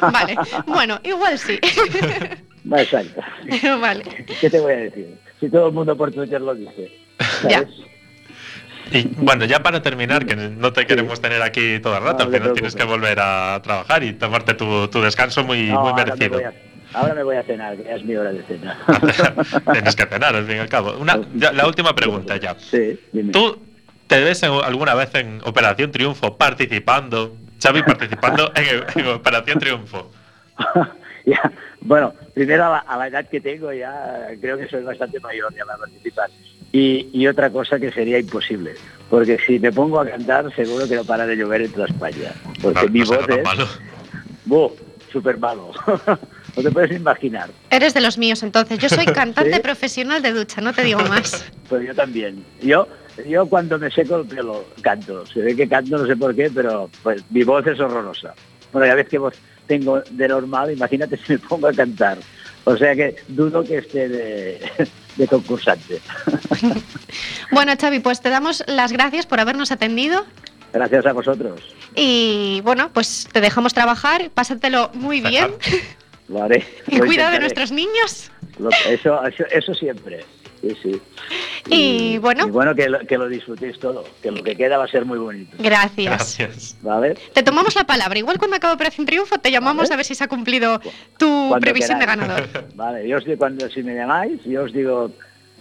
Vale. 0.14 0.38
Bueno, 0.68 1.00
igual 1.04 1.38
sí. 1.38 1.60
Exacto. 2.78 3.22
vale. 3.82 4.04
¿Qué 4.40 4.50
te 4.50 4.60
voy 4.60 4.74
a 4.74 4.78
decir? 4.78 5.18
Si 5.40 5.50
todo 5.50 5.68
el 5.68 5.74
mundo 5.74 5.96
por 5.96 6.12
Twitter 6.12 6.42
lo 6.42 6.54
dice. 6.54 6.92
Ya. 7.48 7.66
Y 8.92 9.04
bueno, 9.18 9.46
ya 9.46 9.62
para 9.62 9.82
terminar, 9.82 10.26
que 10.26 10.36
no 10.36 10.74
te 10.74 10.86
queremos 10.86 11.22
tener 11.22 11.42
aquí 11.42 11.80
todo 11.80 11.98
el 11.98 12.04
rato, 12.04 12.26
No, 12.26 12.32
que 12.32 12.40
no 12.40 12.54
tienes 12.54 12.76
que 12.76 12.84
volver 12.84 13.20
a 13.20 13.60
trabajar 13.64 14.04
y 14.04 14.14
tomarte 14.14 14.54
tu, 14.54 14.88
tu 14.88 15.02
descanso 15.02 15.44
muy, 15.44 15.68
No, 15.68 15.82
muy 15.82 15.94
merecido. 15.94 16.40
ahora 16.94 17.14
me 17.14 17.24
voy 17.24 17.36
a 17.36 17.44
cenar, 17.44 17.78
que 17.78 17.84
ya 17.84 17.96
es 17.96 18.04
mi 18.04 18.16
hora 18.16 18.32
de 18.32 18.42
cena. 18.44 18.78
tienes 19.74 19.96
que 19.96 20.06
cenar, 20.06 20.36
al 20.36 20.46
fin 20.46 20.56
y 20.58 20.60
al 20.60 20.70
cabo. 20.70 20.98
Una, 20.98 21.20
ya- 21.36 21.52
la 21.52 21.68
última 21.68 21.94
pregunta 21.94 22.38
ya. 22.38 22.56
Sí, 22.60 23.00
dime. 23.12 23.32
¿Tú 23.32 23.62
te 24.08 24.20
ves 24.24 24.42
en- 24.44 24.52
alguna 24.52 24.96
vez 24.96 25.14
en 25.16 25.40
Operación 25.46 25.92
Triunfo 25.92 26.36
participando? 26.38 27.36
Xavi 27.62 27.84
participando 27.84 28.52
en, 28.56 28.84
en 29.00 29.08
Operación 29.08 29.60
Triunfo. 29.60 30.12
ya, 31.26 31.52
bueno, 31.82 32.14
primero 32.34 32.66
a 32.66 32.70
la, 32.70 32.78
a 32.80 32.98
la 32.98 33.08
edad 33.08 33.28
que 33.30 33.40
tengo 33.42 33.72
ya 33.74 34.28
creo 34.42 34.58
que 34.58 34.68
soy 34.68 34.82
bastante 34.84 35.20
mayor 35.20 35.54
ya 35.54 35.66
para 35.66 35.78
participar. 35.78 36.30
Y, 36.72 37.08
y 37.14 37.28
otra 37.28 37.50
cosa 37.50 37.80
que 37.80 37.92
sería 37.92 38.20
imposible, 38.20 38.76
porque 39.10 39.38
si 39.46 39.58
me 39.60 39.72
pongo 39.72 40.00
a 40.00 40.06
cantar 40.08 40.54
seguro 40.56 40.88
que 40.88 40.96
no 40.96 41.04
para 41.04 41.26
de 41.26 41.36
llover 41.36 41.64
en 41.64 41.72
toda 41.72 41.88
España, 41.88 42.34
porque 42.62 42.86
No, 42.86 42.92
mi 42.92 43.00
no 43.00 43.06
voz 43.08 43.30
es 43.30 43.44
malo. 43.44 43.68
¡buh! 44.46 44.72
súper 45.12 45.38
malo. 45.40 45.72
no 46.56 46.64
te 46.64 46.72
puedes 46.72 46.92
imaginar. 46.92 47.50
Eres 47.72 47.94
de 47.96 48.02
los 48.02 48.18
míos 48.20 48.44
entonces. 48.44 48.78
Yo 48.78 48.90
soy 48.90 49.06
cantante 49.14 49.56
¿Sí? 49.56 49.60
profesional 49.60 50.22
de 50.22 50.34
ducha, 50.34 50.62
no 50.62 50.74
te 50.74 50.84
digo 50.84 51.02
más. 51.02 51.46
Pues 51.70 51.86
yo 51.86 51.94
también. 51.94 52.44
Yo 52.64 52.88
yo 53.28 53.46
cuando 53.46 53.78
me 53.78 53.92
seco 53.92 54.18
el 54.18 54.28
pelo 54.28 54.66
canto. 54.82 55.24
Se 55.28 55.40
ve 55.40 55.56
que 55.56 55.68
canto, 55.68 55.98
no 56.00 56.08
sé 56.08 56.16
por 56.16 56.34
qué, 56.36 56.50
pero 56.54 56.90
pues 57.04 57.24
mi 57.30 57.44
voz 57.44 57.66
es 57.68 57.80
horrorosa. 57.80 58.34
Bueno, 58.72 58.88
ya 58.88 58.96
ves 58.96 59.08
qué 59.08 59.18
voz 59.20 59.36
tengo 59.68 60.02
de 60.10 60.28
normal, 60.28 60.72
imagínate 60.72 61.18
si 61.18 61.34
me 61.34 61.40
pongo 61.40 61.68
a 61.68 61.74
cantar. 61.74 62.18
O 62.64 62.76
sea 62.76 62.96
que 62.96 63.16
dudo 63.28 63.64
que 63.64 63.78
esté 63.78 64.10
de, 64.10 64.60
de 65.16 65.28
concursante. 65.28 66.02
Bueno, 67.52 67.74
Xavi, 67.80 68.00
pues 68.00 68.22
te 68.22 68.30
damos 68.30 68.64
las 68.68 68.92
gracias 68.92 69.26
por 69.26 69.40
habernos 69.40 69.72
atendido. 69.72 70.24
Gracias 70.72 71.06
a 71.08 71.14
vosotros. 71.14 71.62
Y 71.96 72.62
bueno, 72.64 72.92
pues 72.94 73.28
te 73.32 73.42
dejamos 73.42 73.74
trabajar, 73.74 74.30
pásatelo 74.30 74.92
muy 74.94 75.20
bien 75.30 75.52
Lo 76.28 76.44
haré. 76.44 76.64
y 76.88 77.00
cuida 77.00 77.32
de 77.32 77.40
nuestros 77.40 77.72
niños. 77.72 78.32
Eso, 78.88 79.20
eso 79.26 79.74
siempre. 79.74 80.24
Sí, 80.62 80.76
sí. 80.84 81.02
Y 81.70 82.18
bueno. 82.18 82.48
y 82.48 82.52
bueno 82.52 82.76
que, 82.76 82.90
lo, 82.90 83.00
que 83.00 83.18
lo 83.18 83.28
disfrutéis 83.28 83.80
todo, 83.80 84.04
que 84.22 84.32
lo 84.32 84.44
que 84.44 84.56
queda 84.56 84.78
va 84.78 84.86
a 84.86 84.88
ser 84.88 85.06
muy 85.06 85.18
bonito. 85.20 85.56
Gracias. 85.60 86.38
Gracias. 86.38 86.78
¿Vale? 86.82 87.16
Te 87.34 87.44
tomamos 87.44 87.76
la 87.76 87.84
palabra. 87.86 88.18
Igual 88.20 88.38
cuando 88.40 88.58
acabe 88.58 88.74
Operación 88.74 89.06
Triunfo 89.06 89.38
te 89.38 89.52
llamamos 89.52 89.84
Vale. 89.84 89.94
a 89.94 89.98
ver 89.98 90.06
si 90.06 90.16
se 90.16 90.24
ha 90.24 90.28
cumplido 90.28 90.80
tu 91.18 91.28
Cuando 91.50 91.60
previsión 91.60 92.00
de 92.00 92.06
ganador. 92.06 92.50
Vale, 92.76 93.08
yo 93.08 93.18
os 93.18 93.26
digo, 93.26 93.38
cuando 93.38 93.70
si 93.70 93.84
me 93.84 93.96
llamáis, 93.96 94.44
yo 94.44 94.64
os 94.64 94.74
digo, 94.74 95.12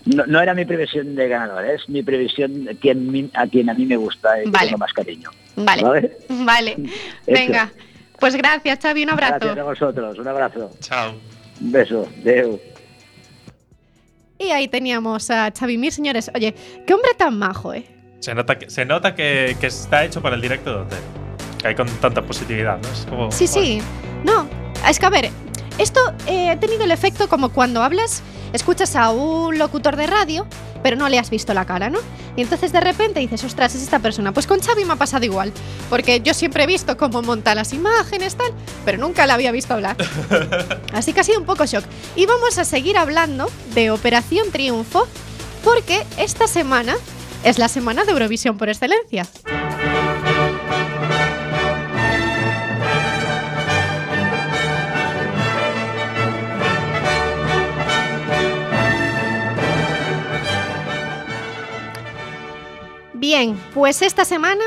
no, 0.07 0.27
no 0.27 0.41
era 0.41 0.55
mi 0.55 0.65
previsión 0.65 1.15
de 1.15 1.29
ganador, 1.29 1.65
es 1.65 1.89
mi 1.89 2.03
previsión 2.03 2.65
de 2.65 2.77
quien, 2.77 3.31
a 3.35 3.47
quien 3.47 3.69
a 3.71 3.75
mí 3.75 3.87
me 3.87 3.97
gusta 3.97 4.43
y 4.43 4.49
Vale. 4.51 4.67
tengo 4.67 4.79
más 4.79 4.93
cariño. 4.93 5.31
Vale. 5.57 5.83
¿Vale? 5.83 6.17
Vale. 6.29 6.77
Venga. 7.27 7.71
Pues 8.19 8.35
gracias, 8.35 8.79
Xavi. 8.83 9.03
Un 9.03 9.17
Gracias 9.17 9.43
a 9.43 9.51
abrazo. 9.51 9.65
vosotros, 9.65 10.19
un 10.19 10.27
abrazo, 10.29 10.71
Chao. 10.81 11.13
un 11.61 11.73
beso, 11.73 12.09
Deu. 12.25 12.59
Y 14.39 14.51
ahí 14.51 14.69
teníamos 14.69 15.31
a 15.31 15.51
Xavi 15.51 15.79
Mir, 15.79 15.93
señores. 15.93 16.31
Oye, 16.35 16.55
qué 16.87 16.95
hombre 16.95 17.11
tan 17.17 17.39
majo, 17.39 17.75
¿eh? 17.75 17.85
Se 18.21 18.35
nota 18.35 18.59
que, 18.59 18.71
se 18.71 18.85
nota 18.85 19.15
que, 19.15 19.57
que 19.61 19.67
está 19.67 20.05
hecho 20.05 20.23
para 20.23 20.37
el 20.37 20.43
directo 20.43 20.71
de 20.71 20.83
hotel. 20.83 20.99
Que 21.59 21.69
hay 21.69 21.75
con 21.75 21.89
tanta 22.01 22.23
positividad, 22.23 22.79
¿no? 22.81 22.89
Es 22.89 23.07
como. 23.09 23.33
Sí, 23.33 23.47
sí. 23.47 23.81
No, 24.25 24.49
es 24.89 24.99
que 24.99 25.07
a 25.07 25.11
ver, 25.11 25.31
esto 25.79 26.01
eh, 26.27 26.51
ha 26.51 26.59
tenido 26.59 26.85
el 26.85 26.91
efecto 26.91 27.29
como 27.29 27.51
cuando 27.51 27.83
hablas, 27.83 28.23
escuchas 28.53 28.97
a 28.97 29.11
un 29.11 29.59
locutor 29.59 29.97
de 29.97 30.07
radio, 30.07 30.47
pero 30.83 30.97
no 30.97 31.09
le 31.09 31.19
has 31.19 31.31
visto 31.31 31.55
la 31.55 31.65
cara, 31.65 31.89
¿no? 31.89 31.99
Y 32.37 32.43
entonces 32.43 32.73
de 32.73 32.81
repente 32.81 33.21
dices, 33.21 33.43
ostras, 33.45 33.75
es 33.75 33.83
esta 33.83 33.99
persona. 33.99 34.33
Pues 34.33 34.47
con 34.47 34.61
Xavi 34.61 34.85
me 34.85 34.93
ha 34.93 34.97
pasado 34.97 35.25
igual, 35.25 35.53
porque 35.91 36.21
yo 36.21 36.35
siempre 36.35 36.65
he 36.65 36.67
visto 36.67 36.97
cómo 36.97 37.23
monta 37.23 37.55
las 37.55 37.73
imágenes, 37.73 38.37
tal, 38.37 38.53
pero 38.85 38.99
nunca 38.99 39.27
la 39.27 39.35
había 39.35 39.53
visto 39.53 39.75
hablar. 39.75 39.97
Así 40.93 41.13
que 41.13 41.21
ha 41.21 41.25
sido 41.25 41.41
un 41.41 41.47
poco 41.47 41.65
shock. 41.67 41.85
Y 42.17 42.27
vamos 42.27 42.59
a 42.59 42.65
seguir 42.65 42.97
hablando 42.97 43.51
de 43.75 43.91
Operación 43.91 44.51
Triunfo, 44.51 45.07
porque 45.65 46.05
esta 46.17 46.47
semana 46.47 46.97
es 47.45 47.59
la 47.59 47.69
semana 47.69 48.05
de 48.05 48.13
Eurovisión 48.13 48.57
por 48.59 48.69
excelencia. 48.69 49.27
Bien, 63.19 63.59
pues 63.75 64.03
esta 64.03 64.25
semana 64.25 64.65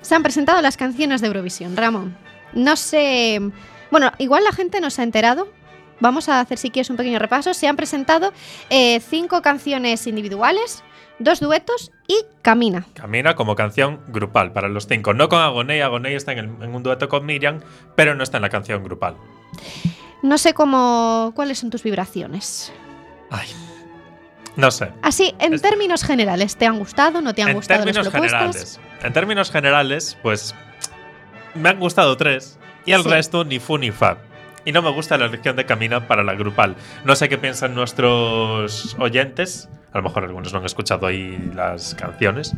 se 0.00 0.14
han 0.14 0.22
presentado 0.22 0.60
las 0.62 0.76
canciones 0.76 1.20
de 1.20 1.26
Eurovisión, 1.28 1.76
Ramón. 1.76 2.16
No 2.52 2.76
sé. 2.76 3.40
Bueno, 3.90 4.10
igual 4.18 4.44
la 4.44 4.52
gente 4.52 4.80
no 4.80 4.90
se 4.90 5.02
ha 5.02 5.04
enterado. 5.04 5.48
Vamos 6.00 6.28
a 6.30 6.40
hacer, 6.40 6.56
si 6.56 6.70
quieres, 6.70 6.88
un 6.90 6.96
pequeño 6.96 7.18
repaso. 7.18 7.52
Se 7.52 7.68
han 7.68 7.76
presentado 7.76 8.32
eh, 8.70 9.00
cinco 9.00 9.42
canciones 9.42 10.06
individuales, 10.06 10.82
dos 11.18 11.40
duetos 11.40 11.92
y 12.08 12.16
Camina. 12.40 12.86
Camina 12.94 13.36
como 13.36 13.54
canción 13.54 14.00
grupal 14.08 14.52
para 14.52 14.68
los 14.68 14.86
cinco. 14.86 15.12
No 15.12 15.28
con 15.28 15.40
Agoney. 15.40 15.80
Agoney 15.82 16.14
está 16.14 16.32
en, 16.32 16.38
el- 16.38 16.62
en 16.62 16.74
un 16.74 16.82
dueto 16.82 17.08
con 17.10 17.26
Miriam, 17.26 17.60
pero 17.94 18.14
no 18.14 18.22
está 18.22 18.38
en 18.38 18.42
la 18.42 18.48
canción 18.48 18.82
grupal. 18.82 19.16
No 20.22 20.38
sé 20.38 20.54
cómo. 20.54 21.32
cuáles 21.36 21.58
son 21.58 21.68
tus 21.68 21.82
vibraciones. 21.82 22.72
Ay. 23.30 23.48
No 24.60 24.70
sé. 24.70 24.90
Así, 25.02 25.34
en 25.38 25.54
Es- 25.54 25.62
términos 25.62 26.04
generales, 26.04 26.56
¿te 26.56 26.66
han 26.66 26.78
gustado? 26.78 27.20
¿No 27.22 27.34
te 27.34 27.42
han 27.42 27.48
en 27.48 27.54
gustado 27.56 27.78
las 27.84 27.94
términos 27.94 28.08
propuestas? 28.12 28.40
generales. 28.40 28.80
En 29.02 29.12
términos 29.12 29.50
generales, 29.50 30.18
pues. 30.22 30.54
Me 31.54 31.68
han 31.70 31.80
gustado 31.80 32.16
tres. 32.16 32.58
Y 32.86 32.92
el 32.92 33.02
Sí. 33.02 33.08
resto 33.08 33.44
ni 33.44 33.58
fu 33.58 33.78
ni 33.78 33.90
fa. 33.90 34.18
y 34.62 34.72
no 34.72 34.82
me 34.82 34.90
gusta 34.90 35.16
la 35.16 35.24
elección 35.24 35.56
de 35.56 35.64
Camina 35.64 36.06
para 36.06 36.22
la 36.22 36.34
grupal. 36.34 36.76
No 37.06 37.16
sé 37.16 37.30
qué 37.30 37.38
piensan 37.38 37.74
nuestros 37.74 38.94
oyentes. 38.98 39.70
A 39.90 39.96
lo 39.98 40.04
mejor 40.04 40.24
algunos 40.24 40.52
no 40.52 40.58
han 40.58 40.66
escuchado 40.66 41.06
ahí 41.06 41.38
las 41.54 41.94
canciones. 41.94 42.52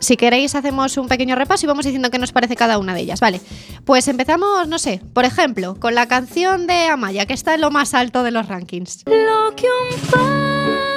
Si 0.00 0.18
queréis, 0.18 0.54
hacemos 0.54 0.98
un 0.98 1.08
pequeño 1.08 1.36
repaso 1.36 1.64
y 1.64 1.68
vamos 1.68 1.86
diciendo 1.86 2.10
qué 2.10 2.18
nos 2.18 2.32
parece 2.32 2.56
cada 2.56 2.76
una 2.76 2.92
de 2.94 3.00
ellas. 3.00 3.20
Vale, 3.20 3.40
pues 3.86 4.06
empezamos, 4.08 4.68
no 4.68 4.78
sé, 4.78 5.00
por 5.14 5.24
ejemplo, 5.24 5.76
con 5.80 5.94
la 5.94 6.06
canción 6.08 6.66
de 6.66 6.88
Amaya, 6.88 7.24
que 7.24 7.32
está 7.32 7.54
en 7.54 7.62
lo 7.62 7.70
más 7.70 7.94
alto 7.94 8.22
de 8.22 8.32
los 8.32 8.46
rankings. 8.46 9.04
Lo 9.06 9.56
que 9.56 9.64
un 9.66 10.89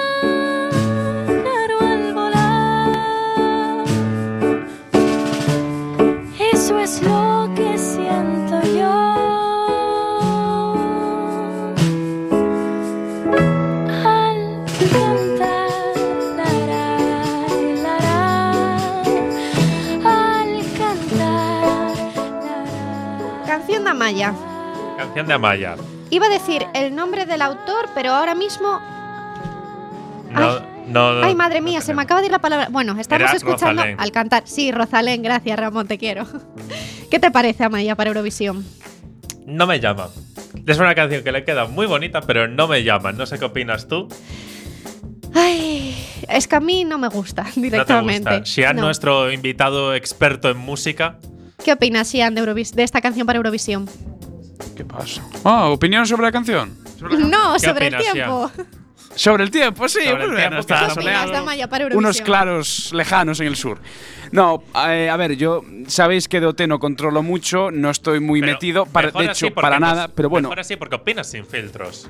Eso 6.63 6.79
es 6.79 7.01
lo 7.01 7.51
que 7.58 7.77
siento 7.77 8.62
yo. 8.74 8.89
Al 14.05 14.65
cantar, 14.93 15.70
lará, 16.38 17.48
lará. 17.84 19.12
Al 20.05 20.63
cantar, 20.77 21.98
lará. 22.32 23.46
Canción 23.46 23.84
de 23.84 23.89
Amaya. 23.89 24.34
Canción 24.98 25.27
de 25.27 25.34
Amaya. 25.34 25.75
Iba 26.12 26.27
a 26.27 26.29
decir 26.29 26.65
el 26.74 26.96
nombre 26.96 27.25
del 27.25 27.41
autor, 27.41 27.89
pero 27.93 28.12
ahora 28.13 28.36
mismo. 28.36 28.79
No, 30.32 30.50
Ay. 30.50 30.72
No, 30.87 31.23
Ay, 31.23 31.35
madre 31.35 31.59
no 31.59 31.65
mía, 31.65 31.81
se 31.81 31.93
me 31.93 32.01
acaba 32.01 32.19
de 32.21 32.27
ir 32.27 32.31
la 32.31 32.39
palabra. 32.39 32.67
Bueno, 32.69 32.97
estamos 32.99 33.23
Era 33.29 33.33
escuchando 33.37 33.81
Rosalén. 33.81 33.99
al 33.99 34.11
cantar. 34.11 34.43
Sí, 34.45 34.71
Rosalén, 34.71 35.21
gracias, 35.23 35.57
Ramón, 35.59 35.87
te 35.87 35.97
quiero. 35.97 36.25
¿Qué 37.11 37.19
te 37.19 37.31
parece, 37.31 37.63
Amaya, 37.63 37.95
para 37.95 38.09
Eurovisión? 38.09 38.65
No 39.45 39.67
me 39.67 39.79
llama. 39.79 40.07
Es 40.65 40.77
una 40.79 40.95
canción 40.95 41.23
que 41.23 41.31
le 41.31 41.43
queda 41.43 41.65
muy 41.67 41.85
bonita, 41.85 42.21
pero 42.21 42.47
no 42.47 42.67
me 42.67 42.83
llama. 42.83 43.11
No 43.11 43.25
sé 43.25 43.37
qué 43.39 43.45
opinas 43.45 43.87
tú. 43.87 44.07
Ay, 45.35 45.95
es 46.29 46.47
que 46.47 46.55
a 46.55 46.59
mí 46.59 46.85
no 46.85 46.97
me 46.97 47.07
gusta 47.07 47.43
No 47.43 47.49
te 47.53 47.61
directamente. 47.61 48.29
gusta. 48.39 48.45
Sian, 48.45 48.75
No. 48.75 48.83
nuestro 48.83 49.31
invitado 49.31 49.95
experto 49.95 50.49
en 50.49 50.57
música. 50.57 51.17
¿Qué 51.63 51.73
opinas, 51.73 52.07
Sian, 52.07 52.35
de, 52.35 52.41
Eurovis- 52.43 52.73
de 52.73 52.83
esta 52.83 53.01
canción 53.01 53.25
para 53.25 53.37
Eurovisión? 53.37 53.89
¿Qué 54.75 54.85
pasa? 54.85 55.23
Ah, 55.43 55.69
¿opinión 55.69 56.05
sobre 56.05 56.23
la 56.23 56.31
canción? 56.31 56.77
No, 57.01 57.53
¿Qué 57.53 57.59
sobre 57.67 57.87
el 57.87 57.97
tiempo. 57.97 58.51
Sobre 59.15 59.43
el 59.43 59.51
tiempo, 59.51 59.88
sí, 59.88 60.00
Sobre 60.03 60.24
el 60.24 60.29
muy 60.29 60.38
bien, 60.38 60.50
tiempo, 60.50 60.60
está 60.60 60.74
que 60.75 60.79
¿Qué 60.79 60.86
está 60.88 60.93
opinas 61.00 61.13
de 61.13 61.22
soleado. 61.27 61.43
Amaya 61.43 61.67
para 61.69 61.83
Eurovisión? 61.83 62.05
Unos 62.05 62.22
claros 62.22 62.91
lejanos 62.93 63.39
en 63.39 63.48
el 63.48 63.55
sur. 63.55 63.79
No, 64.31 64.63
eh, 64.88 65.10
a 65.12 65.17
ver, 65.17 65.36
yo 65.36 65.62
sabéis 65.88 66.27
que 66.27 66.39
de 66.39 66.48
OT 66.48 66.62
no 66.67 66.79
controlo 66.79 67.22
mucho, 67.22 67.69
no 67.69 67.91
estoy 67.91 68.19
muy 68.19 68.39
Pero 68.41 68.53
metido, 68.53 68.86
para, 68.88 69.12
de 69.12 69.25
hecho, 69.25 69.51
para 69.51 69.79
nada, 69.79 70.07
pero 70.07 70.27
bueno, 70.29 70.50
Mejor 70.50 70.62
así 70.62 70.75
porque 70.75 70.95
opinas 70.95 71.29
sin 71.29 71.45
filtros. 71.45 72.10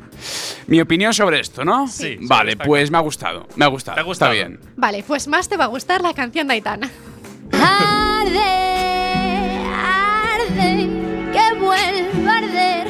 mi 0.67 0.79
opinión 0.79 1.13
sobre 1.13 1.41
esto, 1.41 1.65
¿no? 1.65 1.87
Sí, 1.89 2.17
Vale, 2.21 2.55
pues 2.55 2.89
me 2.89 2.97
ha 2.97 3.01
gustado, 3.01 3.45
me 3.57 3.65
ha 3.65 3.67
gustado, 3.67 3.95
¿Te 3.95 3.99
ha 4.01 4.03
gustado? 4.03 4.31
está 4.31 4.47
bien. 4.47 4.59
Vale, 4.77 5.03
pues 5.05 5.27
más 5.27 5.49
te 5.49 5.57
va 5.57 5.65
a 5.65 5.67
gustar 5.67 6.01
la 6.01 6.13
canción 6.13 6.47
de 6.47 6.53
Aitana. 6.53 6.89
Arde, 7.51 8.39
arde, 9.75 10.87
que 11.33 11.59
vuelva 11.59 12.33
a 12.33 12.37
arder. 12.37 12.87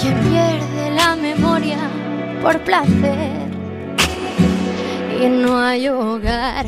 Quien 0.00 0.14
pierde 0.20 0.90
la 0.94 1.16
memoria 1.16 1.78
por 2.46 2.60
placer. 2.60 3.50
Y 5.20 5.26
no 5.26 5.58
hay 5.58 5.88
hogar 5.88 6.66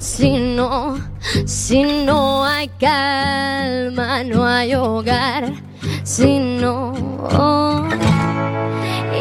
si 0.00 0.36
no, 0.36 0.98
si 1.46 1.84
no 1.84 2.44
hay 2.44 2.66
calma, 2.80 4.24
no 4.24 4.44
hay 4.44 4.74
hogar 4.74 5.52
si 6.02 6.40
no. 6.40 6.94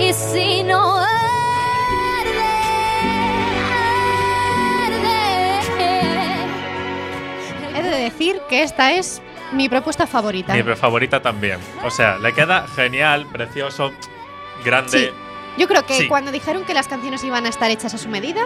Y 0.01 0.11
si 0.13 0.63
no 0.63 0.97
arde, 0.97 1.09
arde. 4.87 5.37
He 7.77 7.83
de 7.83 7.89
decir 8.09 8.41
que 8.49 8.63
esta 8.63 8.93
es 8.93 9.21
mi 9.51 9.69
propuesta 9.69 10.07
favorita. 10.07 10.55
Mi 10.55 10.63
favorita 10.75 11.21
también. 11.21 11.59
O 11.83 11.91
sea, 11.91 12.17
le 12.17 12.33
queda 12.33 12.65
genial, 12.67 13.27
precioso, 13.27 13.91
grande. 14.65 15.11
Sí. 15.11 15.28
Yo 15.57 15.67
creo 15.67 15.85
que 15.85 15.93
Sí. 15.93 16.07
cuando 16.07 16.31
dijeron 16.31 16.63
que 16.65 16.73
las 16.73 16.87
canciones 16.87 17.23
iban 17.23 17.45
a 17.45 17.49
estar 17.49 17.69
hechas 17.71 17.93
a 17.93 17.97
su 17.97 18.07
medida, 18.09 18.41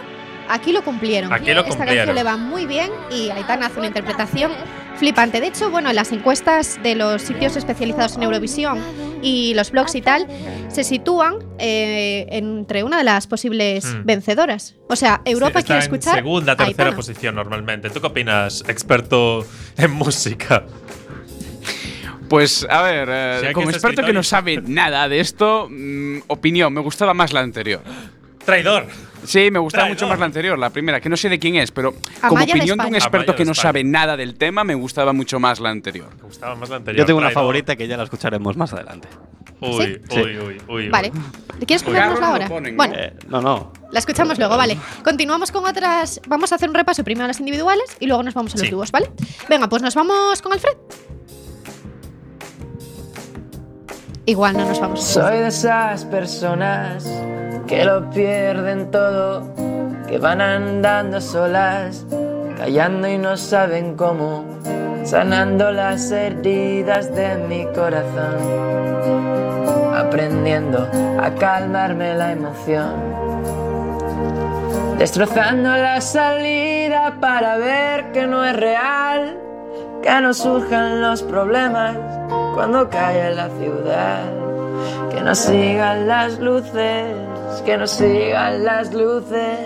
aquí 0.49 0.71
lo 0.71 0.83
cumplieron. 0.83 1.31
Aquí 1.31 1.53
lo 1.53 1.61
Esta 1.61 1.69
cumplieron. 1.69 1.95
canción 2.07 2.15
le 2.15 2.23
va 2.23 2.37
muy 2.37 2.65
bien 2.65 2.89
y 3.11 3.29
Aitana 3.29 3.67
hace 3.67 3.77
una 3.79 3.87
interpretación 3.87 4.51
flipante. 4.97 5.41
De 5.41 5.47
hecho, 5.47 5.69
bueno, 5.69 5.89
en 5.89 5.95
las 5.95 6.11
encuestas 6.11 6.79
de 6.81 6.95
los 6.95 7.21
sitios 7.23 7.55
especializados 7.55 8.15
en 8.15 8.23
Eurovisión 8.23 8.79
y 9.21 9.53
los 9.53 9.71
blogs 9.71 9.95
y 9.95 10.01
tal, 10.01 10.27
se 10.69 10.83
sitúan 10.83 11.35
eh, 11.59 12.25
entre 12.29 12.83
una 12.83 12.97
de 12.97 13.03
las 13.03 13.27
posibles 13.27 13.85
Mm. 13.85 14.05
vencedoras. 14.05 14.75
O 14.89 14.95
sea, 14.95 15.21
Europa 15.25 15.59
Sí, 15.61 15.65
quiere 15.67 15.79
en 15.79 15.83
escuchar. 15.83 16.15
segunda, 16.15 16.53
a 16.53 16.57
tercera 16.57 16.83
Aitana. 16.89 16.95
posición 16.95 17.35
normalmente. 17.35 17.89
¿Tú 17.89 18.01
qué 18.01 18.07
opinas, 18.07 18.63
experto 18.67 19.45
en 19.77 19.91
música? 19.91 20.63
Pues 22.33 22.65
a 22.67 22.81
ver, 22.81 23.07
eh, 23.11 23.41
Si 23.49 23.53
como 23.53 23.69
experto 23.69 24.01
que 24.03 24.11
no 24.11 24.23
sabe 24.23 24.59
nada 24.59 25.07
de 25.07 25.19
esto, 25.19 25.67
mm, 25.69 26.21
opinión, 26.29 26.73
me 26.73 26.81
gustaba 26.81 27.13
más 27.13 27.31
la 27.31 27.41
anterior. 27.41 27.81
Traidor. 28.43 28.87
Sí, 29.23 29.51
me 29.51 29.59
gustaba 29.59 29.83
Traidor. 29.83 29.97
mucho 29.97 30.07
más 30.07 30.17
la 30.17 30.25
anterior, 30.25 30.57
la 30.57 30.71
primera, 30.71 30.99
que 30.99 31.09
no 31.09 31.15
sé 31.15 31.29
de 31.29 31.37
quién 31.37 31.57
es, 31.57 31.69
pero 31.69 31.93
como 31.93 32.37
Amaya 32.37 32.55
opinión 32.55 32.79
de 32.79 32.87
un 32.87 32.95
experto 32.95 33.33
Amaya 33.33 33.35
que 33.37 33.45
no 33.45 33.53
sabe 33.53 33.83
nada 33.83 34.17
del 34.17 34.33
tema, 34.33 34.63
me 34.63 34.73
gustaba 34.73 35.13
mucho 35.13 35.39
más 35.39 35.59
la 35.59 35.69
anterior. 35.69 36.09
Me 36.17 36.23
gustaba 36.23 36.55
más 36.55 36.69
la 36.71 36.77
anterior. 36.77 37.03
Yo 37.03 37.05
tengo 37.05 37.19
una 37.19 37.29
favorita 37.29 37.75
que 37.75 37.87
ya 37.87 37.97
la 37.97 38.03
escucharemos 38.05 38.57
más 38.57 38.73
adelante. 38.73 39.07
Uy, 39.61 40.01
Sí. 40.09 40.19
uy, 40.19 40.39
uy, 40.39 40.57
uy. 40.67 40.89
Vale. 40.89 41.11
¿Quieres 41.67 41.85
lo 41.87 41.95
ahora? 41.99 42.47
ponen, 42.49 42.75
¿no? 42.75 42.77
Bueno, 42.77 42.95
Eh, 42.97 43.13
no, 43.29 43.41
no. 43.41 43.71
la 43.91 43.99
escuchamos 43.99 44.39
luego, 44.39 44.57
vale. 44.57 44.75
Continuamos 45.03 45.51
con 45.51 45.65
otras. 45.67 46.19
Vamos 46.27 46.51
a 46.51 46.55
hacer 46.55 46.67
un 46.67 46.73
repaso 46.73 47.03
primero 47.03 47.25
a 47.25 47.27
las 47.27 47.39
individuales 47.39 47.95
y 47.99 48.07
luego 48.07 48.23
nos 48.23 48.33
vamos 48.33 48.55
a 48.55 48.57
los 48.57 48.65
Sí. 48.65 48.71
dúos, 48.71 48.91
¿vale? 48.91 49.11
Venga, 49.47 49.69
pues 49.69 49.83
nos 49.83 49.93
vamos 49.93 50.41
con 50.41 50.51
Alfred. 50.51 50.73
Igual 54.25 54.55
no 54.55 54.65
nos 54.65 54.79
vamos. 54.79 55.03
Soy 55.03 55.39
de 55.39 55.47
esas 55.47 56.05
personas 56.05 57.05
que 57.67 57.83
lo 57.83 58.09
pierden 58.09 58.89
todo, 58.89 59.43
que 60.07 60.17
van 60.17 60.39
andando 60.39 61.19
solas, 61.19 62.05
callando 62.57 63.09
y 63.09 63.17
no 63.17 63.35
saben 63.35 63.97
cómo, 63.97 64.45
sanando 65.03 65.71
las 65.71 66.09
heridas 66.11 67.13
de 67.13 67.35
mi 67.35 67.65
corazón, 67.73 68.37
aprendiendo 69.93 70.87
a 71.21 71.29
calmarme 71.35 72.15
la 72.15 72.31
emoción, 72.31 72.93
destrozando 74.99 75.75
la 75.75 75.99
salida 75.99 77.17
para 77.19 77.57
ver 77.57 78.13
que 78.13 78.25
no 78.25 78.45
es 78.45 78.55
real, 78.55 79.42
que 80.03 80.21
no 80.21 80.33
surjan 80.33 81.01
los 81.01 81.23
problemas 81.23 81.95
cuando 82.53 82.89
cae 82.89 83.33
la 83.33 83.49
ciudad. 83.49 84.21
Que 85.11 85.21
no 85.21 85.33
sigan 85.35 86.07
las 86.07 86.39
luces, 86.39 87.15
que 87.65 87.77
no 87.77 87.87
sigan 87.87 88.63
las 88.63 88.93
luces. 88.93 89.59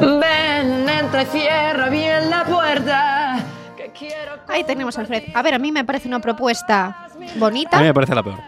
Ven, 0.00 0.88
entra 0.88 1.22
y 1.22 1.26
cierra 1.26 1.88
bien 1.88 2.30
la 2.30 2.44
puerta. 2.44 3.36
Que 3.76 3.90
quiero 3.96 4.32
Ahí 4.48 4.64
tenemos 4.64 4.96
a 4.98 5.02
Alfred. 5.02 5.24
A 5.34 5.42
ver, 5.42 5.54
a 5.54 5.58
mí 5.58 5.70
me 5.70 5.84
parece 5.84 6.08
una 6.08 6.20
propuesta 6.20 7.08
bonita. 7.36 7.76
A 7.76 7.80
mí 7.80 7.86
me 7.86 7.94
parece 7.94 8.14
la 8.14 8.22
peor. 8.22 8.38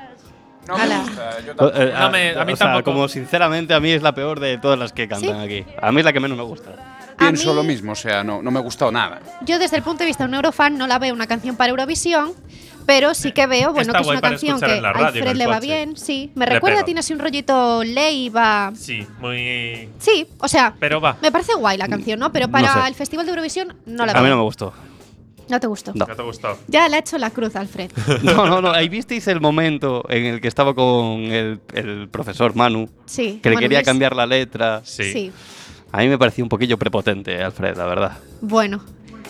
No 0.66 0.76
Ala. 0.76 0.96
me 0.96 1.02
gusta, 1.04 1.30
yo 1.40 1.52
Eh, 1.74 1.92
No 1.98 2.10
me- 2.10 2.30
a 2.30 2.44
mí 2.46 2.52
o 2.54 2.56
sea, 2.56 2.68
tampoco. 2.68 2.92
como 2.92 3.08
sinceramente 3.08 3.74
a 3.74 3.80
mí 3.80 3.90
es 3.92 4.02
la 4.02 4.12
peor 4.14 4.40
de 4.40 4.56
todas 4.56 4.78
las 4.78 4.92
que 4.94 5.06
cantan 5.06 5.40
aquí. 5.40 5.64
A 5.80 5.92
mí 5.92 5.98
es 5.98 6.04
la 6.06 6.12
que 6.12 6.20
menos 6.20 6.38
me 6.38 6.44
gusta. 6.44 6.70
Pienso 7.16 7.50
mí- 7.50 7.57
lo 7.57 7.62
mismo, 7.64 7.92
o 7.92 7.96
sea, 7.96 8.22
no, 8.24 8.42
no 8.42 8.50
me 8.50 8.59
ha 8.59 8.62
gustado 8.62 8.90
nada. 8.92 9.20
Yo 9.42 9.59
desde 9.59 9.77
el 9.77 9.83
punto 9.83 10.00
de 10.00 10.07
vista 10.07 10.24
de 10.24 10.29
un 10.29 10.35
eurofan 10.35 10.77
no 10.79 10.87
la 10.87 10.98
veo 10.98 11.14
una 11.14 11.27
canción 11.27 11.57
para 11.57 11.70
Eurovisión, 11.70 12.33
pero 12.87 13.14
sí 13.14 13.33
que 13.33 13.46
veo, 13.46 13.72
bueno, 13.72 13.81
Está 13.92 13.98
que 13.98 14.03
es 14.03 14.09
una 14.11 14.20
canción 14.20 14.61
que 14.61 14.66
a 14.66 14.74
el 14.77 15.38
le 15.38 15.46
va 15.46 15.55
coche. 15.57 15.66
bien, 15.66 15.96
sí. 15.96 16.31
Me 16.35 16.44
Le 16.46 16.53
recuerda, 16.53 16.85
tiene 16.85 17.00
así 17.00 17.12
un 17.14 17.18
rollito 17.18 17.83
Leiva. 17.83 18.72
Sí, 18.77 19.07
muy. 19.20 19.88
Sí, 19.98 20.27
o 20.38 20.48
sea, 20.48 20.74
Pero 20.79 21.00
va. 21.00 21.16
me 21.22 21.33
parece 21.33 21.55
guay 21.55 21.79
la 21.79 21.88
canción, 21.88 22.18
¿no? 22.20 22.31
Pero 22.33 22.48
para 22.48 22.72
sé. 22.83 22.88
el 22.88 22.94
Festival 22.94 23.24
de 23.27 23.31
Eurovisión 23.31 23.74
no 23.87 24.05
la 24.05 24.12
A 24.12 24.14
veo. 24.16 24.22
mí 24.24 24.29
no 24.29 24.37
me 24.37 24.42
gustó. 24.42 24.72
No 25.48 25.61
te 25.61 25.66
gustó. 25.66 25.92
No. 25.94 26.07
¿Qué 26.07 26.14
te 26.14 26.22
gustó? 26.22 26.59
Ya 26.68 26.88
le 26.88 26.96
ha 26.96 26.98
hecho 27.00 27.18
la 27.18 27.29
cruz, 27.31 27.55
Alfred. 27.55 27.90
No, 28.22 28.46
no, 28.46 28.62
no. 28.62 28.70
Ahí 28.70 28.88
visteis 28.88 29.27
el 29.29 29.40
momento 29.42 30.03
en 30.09 30.24
el 30.24 30.40
que 30.40 30.48
estaba 30.48 30.74
con 30.74 31.20
el, 31.20 31.61
el 31.74 32.09
profesor 32.09 32.55
Manu, 32.57 32.88
Sí. 33.05 33.40
que 33.42 33.50
le 33.50 33.57
quería 33.57 33.79
Luis. 33.81 33.87
cambiar 33.87 34.16
la 34.16 34.24
letra. 34.27 34.81
Sí. 34.85 35.12
Sí. 35.12 35.33
A 35.96 35.98
mí 35.98 36.09
me 36.09 36.18
pareció 36.18 36.42
un 36.44 36.48
poquillo 36.48 36.76
prepotente, 36.76 37.40
Alfred, 37.40 37.76
la 37.76 37.87
verdad. 37.87 38.18
Bueno. 38.40 38.83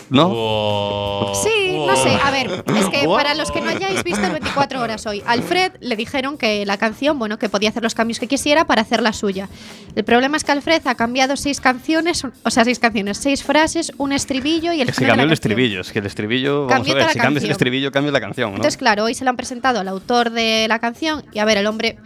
¿No? 0.08 1.32
Sí, 1.34 1.76
no 1.86 1.94
sé. 1.94 2.16
A 2.24 2.30
ver, 2.30 2.64
es 2.74 2.86
que 2.86 3.06
Wow. 3.06 3.16
para 3.16 3.34
los 3.34 3.50
que 3.50 3.60
no 3.60 3.68
hayáis 3.68 4.02
visto 4.02 4.24
el 4.24 4.32
24 4.32 4.80
horas 4.80 5.04
hoy, 5.04 5.22
Alfred 5.26 5.72
le 5.80 5.94
dijeron 5.94 6.38
que 6.38 6.64
la 6.64 6.78
canción, 6.78 7.18
bueno, 7.18 7.38
que 7.38 7.50
podía 7.50 7.68
hacer 7.68 7.82
los 7.82 7.94
cambios 7.94 8.18
que 8.18 8.26
quisiera 8.26 8.66
para 8.66 8.80
hacer 8.80 9.02
la 9.02 9.12
suya. 9.12 9.48
El 9.94 10.04
problema 10.04 10.38
es 10.38 10.44
que 10.44 10.52
Alfred 10.52 10.86
ha 10.86 10.94
cambiado 10.94 11.36
seis 11.36 11.60
canciones, 11.60 12.24
o 12.24 12.50
sea, 12.50 12.64
seis 12.64 12.78
canciones, 12.78 13.18
seis 13.18 13.42
frases, 13.42 13.92
un 13.98 14.12
estribillo 14.12 14.72
y 14.72 14.80
el 14.80 14.86
Que 14.86 14.94
se 14.94 15.00
final 15.00 15.16
de 15.16 15.16
cambió 15.16 15.16
la 15.16 15.22
el 15.22 15.28
canción. 15.28 15.32
estribillo. 15.52 15.80
Es 15.82 15.92
que 15.92 15.98
el 15.98 16.06
estribillo. 16.06 16.66
Vamos 16.66 16.88
a 16.90 16.94
ver, 16.94 17.10
si 17.10 17.18
cambias 17.18 17.44
el 17.44 17.50
estribillo, 17.50 17.92
cambias 17.92 18.12
la 18.14 18.20
canción, 18.20 18.50
¿no? 18.52 18.56
Entonces, 18.56 18.78
claro, 18.78 19.04
hoy 19.04 19.14
se 19.14 19.24
lo 19.24 19.30
han 19.30 19.36
presentado 19.36 19.80
al 19.80 19.88
autor 19.88 20.30
de 20.30 20.64
la 20.68 20.78
canción 20.78 21.24
y 21.32 21.40
a 21.40 21.44
ver, 21.44 21.58
el 21.58 21.66
hombre 21.66 21.98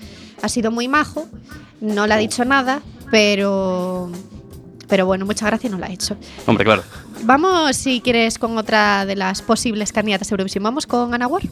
ha 0.42 0.48
sido 0.48 0.72
muy 0.72 0.88
majo, 0.88 1.26
no 1.80 2.06
le 2.08 2.14
ha 2.14 2.16
dicho 2.18 2.44
nada, 2.44 2.80
pero 3.10 4.10
pero 4.88 5.06
bueno, 5.06 5.26
muchas 5.26 5.48
gracias 5.48 5.70
no 5.70 5.78
la 5.78 5.86
ha 5.86 5.90
hecho. 5.90 6.16
Hombre, 6.46 6.64
claro. 6.64 6.82
Vamos, 7.22 7.76
si 7.76 8.00
quieres, 8.00 8.38
con 8.38 8.56
otra 8.58 9.04
de 9.06 9.16
las 9.16 9.42
posibles 9.42 9.92
candidatas 9.92 10.30
a 10.30 10.34
Eurovisión. 10.34 10.64
Vamos 10.64 10.86
con 10.86 11.14
Ana 11.14 11.26
Ward. 11.26 11.44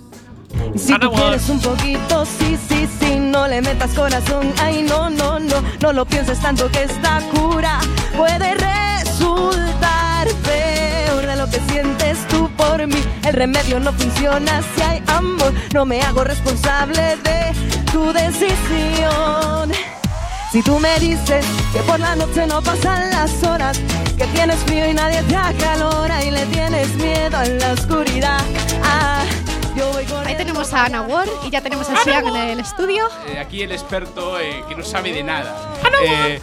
Si 0.77 0.93
Ana 0.93 1.01
tú 1.01 1.13
quieres 1.13 1.49
un 1.49 1.61
poquito, 1.61 2.25
sí, 2.25 2.57
sí, 2.69 2.89
sí, 2.99 3.19
no 3.19 3.47
le 3.47 3.61
metas 3.63 3.93
corazón. 3.93 4.53
Ay, 4.61 4.83
no, 4.83 5.11
no, 5.11 5.39
no, 5.39 5.63
no 5.81 5.93
lo 5.93 6.07
pienses 6.07 6.41
tanto 6.41 6.71
que 6.71 6.85
esta 6.85 7.21
cura 7.31 7.79
puede 8.17 8.55
resultar 8.55 10.29
peor 10.45 11.27
de 11.27 11.37
lo 11.37 11.51
que 11.51 11.61
sientes 11.71 12.27
tú 12.29 12.49
por 12.57 12.87
mí. 12.87 13.03
El 13.25 13.35
remedio 13.35 13.81
no 13.81 13.93
funciona 13.93 14.63
si 14.75 14.83
hay 14.83 15.03
amor. 15.09 15.53
No 15.75 15.85
me 15.85 16.01
hago 16.01 16.25
responsable 16.25 17.17
de 17.23 17.53
tu 17.93 18.13
decisión. 18.13 19.73
Si 20.53 20.63
tú 20.63 20.79
me 20.79 20.99
dices 21.01 21.45
que 21.73 21.81
por 21.81 21.99
la 22.01 22.17
noche 22.17 22.47
no 22.47 22.63
pasan 22.63 23.11
las 23.11 23.43
horas, 23.43 23.79
que 24.17 24.25
tienes 24.29 24.57
frío 24.65 24.89
y 24.89 24.95
nadie 24.95 25.23
te 25.25 25.37
acalora 25.37 26.25
y 26.25 26.31
le 26.31 26.47
tienes 26.47 26.95
miedo 26.97 27.37
a 27.37 27.45
la 27.45 27.73
oscuridad. 27.73 28.41
Ah, 28.83 29.25
yo 29.77 29.91
voy 29.93 30.05
con 30.05 30.27
Ahí 30.27 30.37
tenemos 30.37 30.73
a 30.73 30.85
Ana 30.87 31.03
Ward 31.03 31.29
y 31.47 31.51
ya 31.51 31.61
tenemos 31.61 31.89
a 31.91 31.97
Sian 32.03 32.27
en 32.29 32.37
el 32.51 32.61
estudio. 32.61 33.07
Eh, 33.29 33.39
aquí 33.39 33.63
el 33.63 33.73
experto 33.73 34.41
eh, 34.41 34.63
que 34.69 34.75
no 34.75 34.83
sabe 34.85 35.13
de 35.13 35.23
nada. 35.23 35.75
Eh, 36.03 36.41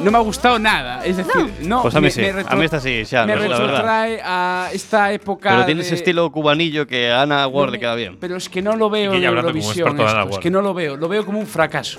no 0.00 0.10
me 0.10 0.18
ha 0.18 0.20
gustado 0.20 0.58
nada. 0.58 1.04
Es 1.04 1.16
decir, 1.16 1.52
no. 1.62 1.82
Pues 1.82 1.94
a 1.96 2.00
mí 2.00 2.04
me- 2.04 2.10
sí. 2.10 2.20
me 2.20 2.28
A 2.28 2.32
retro- 2.34 2.56
mí 2.58 2.64
esta 2.66 2.78
sí, 2.80 3.02
ya, 3.04 3.24
Me 3.26 3.34
la 3.34 3.40
retrotrae 3.48 4.20
a 4.22 4.68
esta 4.72 5.10
época. 5.12 5.50
Pero 5.50 5.64
tiene 5.64 5.80
ese 5.80 5.94
estilo 5.96 6.30
cubanillo 6.30 6.86
que 6.86 7.10
a 7.10 7.22
Ana 7.22 7.46
Ward 7.48 7.70
le 7.70 7.78
No, 7.78 7.80
queda 7.80 7.94
bien. 7.94 8.16
Pero 8.20 8.36
es 8.36 8.48
que 8.48 8.60
no 8.62 8.76
lo 8.76 8.90
veo 8.90 9.14
en 9.14 9.24
Eurovisión. 9.24 9.98
es 10.30 10.38
que 10.38 10.50
no 10.50 10.60
lo 10.62 10.72
veo. 10.74 10.96
Lo 10.96 11.08
veo 11.08 11.24
como 11.26 11.40
un 11.40 11.46
fracaso. 11.46 11.98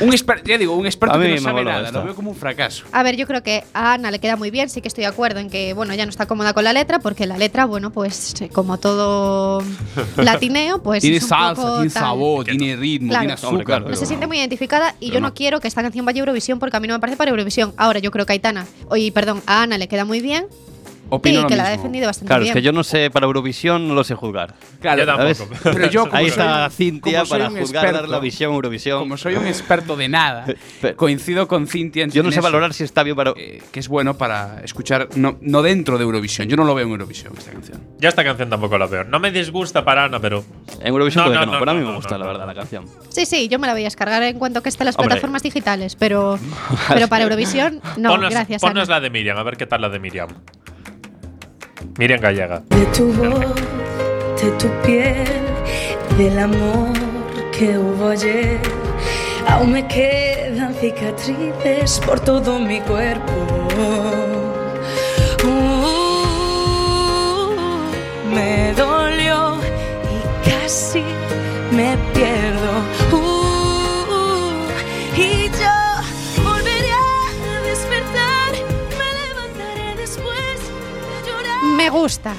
Un 0.00 0.10
experto, 0.12 0.48
ya 0.48 0.56
digo, 0.58 0.74
un 0.74 0.86
experto 0.86 1.16
A 1.16 1.20
que 1.22 1.28
mí 1.28 1.34
no 1.34 1.40
sabe 1.40 1.64
nada. 1.64 1.90
Lo 1.90 2.04
veo 2.04 2.14
como 2.14 2.30
un 2.30 2.36
fracaso. 2.36 2.84
A 2.92 3.02
ver, 3.02 3.16
yo 3.16 3.26
creo 3.26 3.42
que 3.42 3.64
a 3.74 3.94
Ana 3.94 4.10
le 4.10 4.18
queda 4.18 4.36
muy 4.36 4.50
bien, 4.50 4.68
sí 4.70 4.80
que 4.80 4.88
estoy 4.88 5.02
de 5.02 5.08
acuerdo 5.08 5.40
en 5.40 5.50
que, 5.50 5.72
bueno, 5.74 5.94
ya 5.94 6.04
no 6.06 6.10
está 6.10 6.26
cómoda 6.26 6.52
con 6.54 6.64
la 6.64 6.72
letra, 6.72 6.98
porque 7.00 7.26
la 7.26 7.36
letra, 7.38 7.64
bueno, 7.66 7.90
pues 7.90 8.34
como 8.52 8.78
todo 8.78 9.62
latineo, 10.16 10.82
pues 10.82 11.02
tiene 11.02 11.16
es 11.18 11.22
un 11.24 11.28
salsa, 11.28 11.62
poco 11.62 11.74
tiene 11.76 11.90
tal. 11.90 12.02
sabor, 12.02 12.44
tiene 12.44 12.76
ritmo, 12.76 13.08
Claro. 13.08 13.20
tiene 13.22 13.32
azúcar. 13.34 13.50
Hombre, 13.50 13.64
claro, 13.64 13.88
No 13.90 13.96
se 13.96 14.06
siente 14.06 14.26
muy 14.26 14.38
identificada 14.38 14.94
y 15.00 15.06
Pero 15.08 15.14
yo 15.14 15.20
no. 15.20 15.28
no. 15.28 15.34
quiero 15.34 15.60
que 15.60 15.68
esta 15.68 15.82
canción 15.82 16.04
vaya 16.06 16.18
a 16.18 16.20
Eurovisión 16.20 16.58
porque 16.58 16.76
a 16.76 16.80
mí 16.80 16.88
no 16.88 16.94
me 16.94 17.00
parece 17.00 17.16
para 17.16 17.30
Eurovisión. 17.30 17.72
Ahora 17.76 17.98
yo 18.00 18.10
creo 18.10 18.26
que 18.26 18.32
a 18.32 18.34
Aitana, 18.34 18.66
oye, 18.88 19.10
perdón, 19.12 19.42
a 19.46 19.62
Ana 19.62 19.78
le 19.78 19.88
queda 19.88 20.04
muy 20.04 20.20
bien 20.20 20.46
Opino 21.10 21.40
y 21.40 21.42
lo 21.42 21.48
que 21.48 21.56
la 21.56 21.62
ha 21.64 21.66
mismo. 21.70 21.82
defendido 21.82 22.06
bastante 22.06 22.26
Claro, 22.28 22.42
es 22.42 22.46
bien. 22.46 22.54
que 22.54 22.62
yo 22.62 22.72
no 22.72 22.84
sé, 22.84 23.10
para 23.10 23.26
Eurovisión 23.26 23.88
no 23.88 23.94
lo 23.94 24.04
sé 24.04 24.14
juzgar. 24.14 24.54
Claro, 24.80 25.00
Yo 25.00 25.06
tampoco. 25.06 25.34
¿sabes? 25.34 25.60
Pero 25.62 25.90
yo 25.90 26.02
como 26.04 26.16
Ahí 26.16 26.24
soy 26.30 26.30
está 26.30 26.70
Cintia 26.70 27.24
para 27.24 27.50
juzgar 27.50 27.84
dar 27.84 27.94
experto- 28.04 28.10
la 28.10 28.18
visión 28.20 28.52
Eurovisión. 28.54 28.98
Como 29.00 29.16
soy 29.16 29.34
un 29.34 29.46
experto 29.46 29.96
de 29.96 30.08
nada, 30.08 30.46
Pero- 30.80 30.96
coincido 30.96 31.48
con 31.48 31.66
Cintia 31.66 32.04
en 32.04 32.10
Yo 32.10 32.22
no 32.22 32.28
en 32.28 32.32
sé 32.32 32.38
eso, 32.38 32.44
valorar 32.44 32.72
si 32.74 32.84
está 32.84 33.02
bien 33.02 33.16
para. 33.16 33.32
eh, 33.36 33.62
que 33.72 33.80
es 33.80 33.88
bueno 33.88 34.16
para 34.16 34.60
escuchar, 34.64 35.08
no, 35.16 35.36
no 35.40 35.62
dentro 35.62 35.98
de 35.98 36.04
Eurovisión. 36.04 36.48
Yo 36.48 36.56
no 36.56 36.64
lo 36.64 36.74
veo 36.74 36.86
en 36.86 36.92
Eurovisión 36.92 37.32
esta 37.36 37.50
canción. 37.52 37.80
Yo 37.98 38.08
esta 38.08 38.24
canción 38.24 38.48
tampoco 38.50 38.78
la 38.78 38.86
veo. 38.86 39.04
No 39.04 39.18
me 39.20 39.30
disgusta 39.30 39.84
para 39.84 40.04
Ana, 40.04 40.20
pero. 40.20 40.44
En 40.80 40.86
Eurovisión 40.88 41.24
No, 41.24 41.30
puede 41.30 41.36
no, 41.38 41.40
que 41.40 41.46
no, 41.46 41.52
no, 41.52 41.58
pero 41.58 41.70
a 41.70 41.74
mí 41.74 41.80
no, 41.80 41.88
me 41.90 41.96
gusta 41.96 42.16
no, 42.16 42.24
la 42.24 42.26
verdad 42.32 42.46
la 42.46 42.54
canción. 42.54 42.84
Sí, 43.08 43.26
sí, 43.26 43.48
yo 43.48 43.58
me 43.58 43.66
la 43.66 43.72
voy 43.72 43.82
a 43.82 43.84
descargar 43.84 44.22
en 44.22 44.38
cuanto 44.38 44.62
que 44.62 44.68
esté 44.68 44.82
en 44.84 44.86
las 44.86 44.96
Hombre. 44.96 45.08
plataformas 45.08 45.42
digitales, 45.42 45.96
pero, 45.96 46.38
pero 46.88 47.08
para 47.08 47.24
Eurovisión, 47.24 47.80
no, 47.98 48.10
ponnos, 48.10 48.30
gracias. 48.30 48.60
ponnos 48.62 48.88
Ana. 48.88 48.96
la 48.96 49.00
de 49.00 49.10
Miriam, 49.10 49.36
a 49.36 49.42
ver 49.42 49.56
qué 49.56 49.66
tal 49.66 49.80
la 49.80 49.88
de 49.88 49.98
Miriam. 49.98 50.28
Miriam 52.00 52.18
Gallega. 52.18 52.62
de 52.70 52.86
tu 52.96 53.12
voz, 53.12 53.54
de 54.40 54.50
tu 54.52 54.68
piel, 54.86 55.26
del 56.16 56.38
amor 56.38 56.94
que 57.52 57.76
hubo 57.76 58.08
ayer. 58.08 58.58
Aún 59.46 59.72
me 59.72 59.86
quedan 59.86 60.74
cicatrices 60.76 62.00
por 62.06 62.18
todo 62.20 62.58
mi 62.58 62.80
cuerpo. 62.80 63.32
Uh, 65.44 65.50
me 68.34 68.72
dolió 68.72 69.58
y 70.14 70.48
casi 70.48 71.04
gusta. 82.10 82.34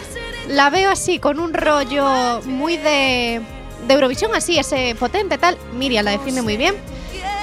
La 0.49 0.69
veo 0.69 0.89
así, 0.91 1.17
con 1.19 1.39
un 1.39 1.53
rollo 1.53 2.41
muy 2.45 2.75
de, 2.75 3.39
de 3.87 3.93
Eurovisión, 3.93 4.31
así, 4.35 4.57
ese 4.59 4.95
potente 4.99 5.37
tal. 5.37 5.57
Miriam 5.73 6.03
la 6.03 6.11
defiende 6.11 6.41
muy 6.41 6.57
bien. 6.57 6.75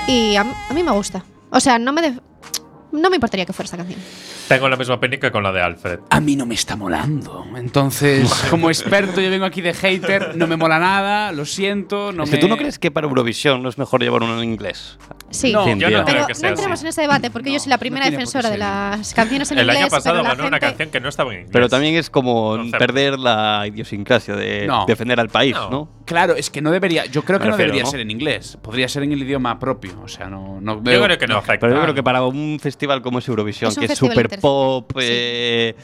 Y 0.07 0.37
a, 0.37 0.45
mí- 0.45 0.53
a 0.69 0.75
mí 0.75 0.83
me 0.83 0.91
gusta. 0.93 1.25
O 1.51 1.59
sea, 1.59 1.79
no 1.79 1.91
me, 1.95 2.03
def- 2.03 2.21
no 2.93 3.09
me 3.09 3.17
importaría 3.17 3.47
que 3.47 3.55
fuera 3.55 3.65
esta 3.65 3.79
canción. 3.79 3.99
Tengo 4.47 4.69
la 4.69 4.77
misma 4.77 4.97
opinión 4.97 5.21
que 5.23 5.31
con 5.31 5.43
la 5.43 5.53
de 5.53 5.63
Alfred. 5.63 6.01
A 6.11 6.21
mí 6.21 6.37
no 6.37 6.45
me 6.45 6.55
está 6.55 6.77
molando. 6.77 7.47
Entonces, 7.57 8.31
como 8.51 8.69
experto, 8.69 9.23
yo 9.23 9.31
vengo 9.31 9.47
aquí 9.47 9.63
de 9.63 9.73
hater, 9.73 10.37
no 10.37 10.47
me 10.47 10.57
mola 10.57 10.79
nada, 10.79 11.33
lo 11.33 11.47
siento. 11.47 12.13
No 12.13 12.25
es 12.25 12.31
que 12.31 12.37
me- 12.37 12.43
tú 12.43 12.49
no 12.49 12.59
crees 12.59 12.79
que 12.79 12.91
para 12.91 13.07
Eurovisión 13.07 13.63
no 13.63 13.71
es 13.71 13.79
mejor 13.79 14.03
llevar 14.03 14.23
uno 14.23 14.37
en 14.43 14.51
inglés. 14.51 14.99
Sí. 15.31 15.53
No, 15.53 15.67
yo 15.69 15.75
no 15.75 15.79
Pero 15.79 16.05
creo 16.07 16.27
que 16.27 16.33
no 16.33 16.39
sea 16.39 16.49
entremos 16.49 16.73
así. 16.79 16.85
en 16.85 16.89
ese 16.89 17.01
debate 17.03 17.31
porque 17.31 17.53
yo 17.53 17.59
soy 17.59 17.69
la 17.71 17.77
primera 17.79 18.07
no 18.07 18.11
defensora 18.11 18.49
de 18.51 18.57
las 18.59 19.13
canciones 19.13 19.51
en 19.53 19.59
El 19.59 19.65
inglés. 19.67 19.83
año 19.83 19.91
pasado 19.91 20.23
ganó 20.23 20.47
una 20.47 20.59
canción 20.59 20.89
que 20.91 21.01
no 21.01 21.09
estaba 21.11 21.31
en 21.33 21.41
inglés. 21.41 21.51
Pero 21.53 21.69
también 21.69 21.97
es 21.97 22.09
como 22.09 22.51
Concepto. 22.57 22.79
perder 22.79 23.19
la 23.19 23.65
idiosincrasia 23.67 24.35
de 24.37 24.67
No. 24.67 24.87
defender 24.87 25.21
al 25.21 25.29
país, 25.29 25.55
No. 25.55 25.71
¿no? 25.71 25.89
Claro, 26.07 26.35
es 26.35 26.49
que 26.49 26.63
no 26.63 26.71
debería. 26.71 27.05
Yo 27.07 27.23
creo 27.25 27.39
que 27.39 27.49
no 27.49 27.57
debería 27.59 27.83
¿no? 27.83 27.91
ser 27.91 28.01
en 28.01 28.11
inglés. 28.11 28.57
Podría 28.63 28.89
ser 28.89 29.03
en 29.03 29.13
el 29.13 29.23
idioma 29.23 29.59
propio. 29.59 30.01
O 30.03 30.09
sea, 30.09 30.29
no, 30.29 30.61
no 30.63 30.77
Yo 30.77 30.81
veo. 30.83 31.03
creo 31.05 31.19
que 31.19 31.27
no 31.27 31.37
afecta. 31.37 31.67
Pero 31.67 31.75
yo 31.77 31.83
creo 31.83 31.95
que 31.95 32.03
para 32.03 32.23
un 32.25 32.59
festival 32.61 33.03
como 33.03 33.19
es 33.19 33.29
Eurovisión, 33.29 33.71
Es 33.71 33.79
que 33.79 33.85
es 33.85 34.01
inter- 34.03 34.41
pop, 34.41 34.91
Sí. 34.99 35.75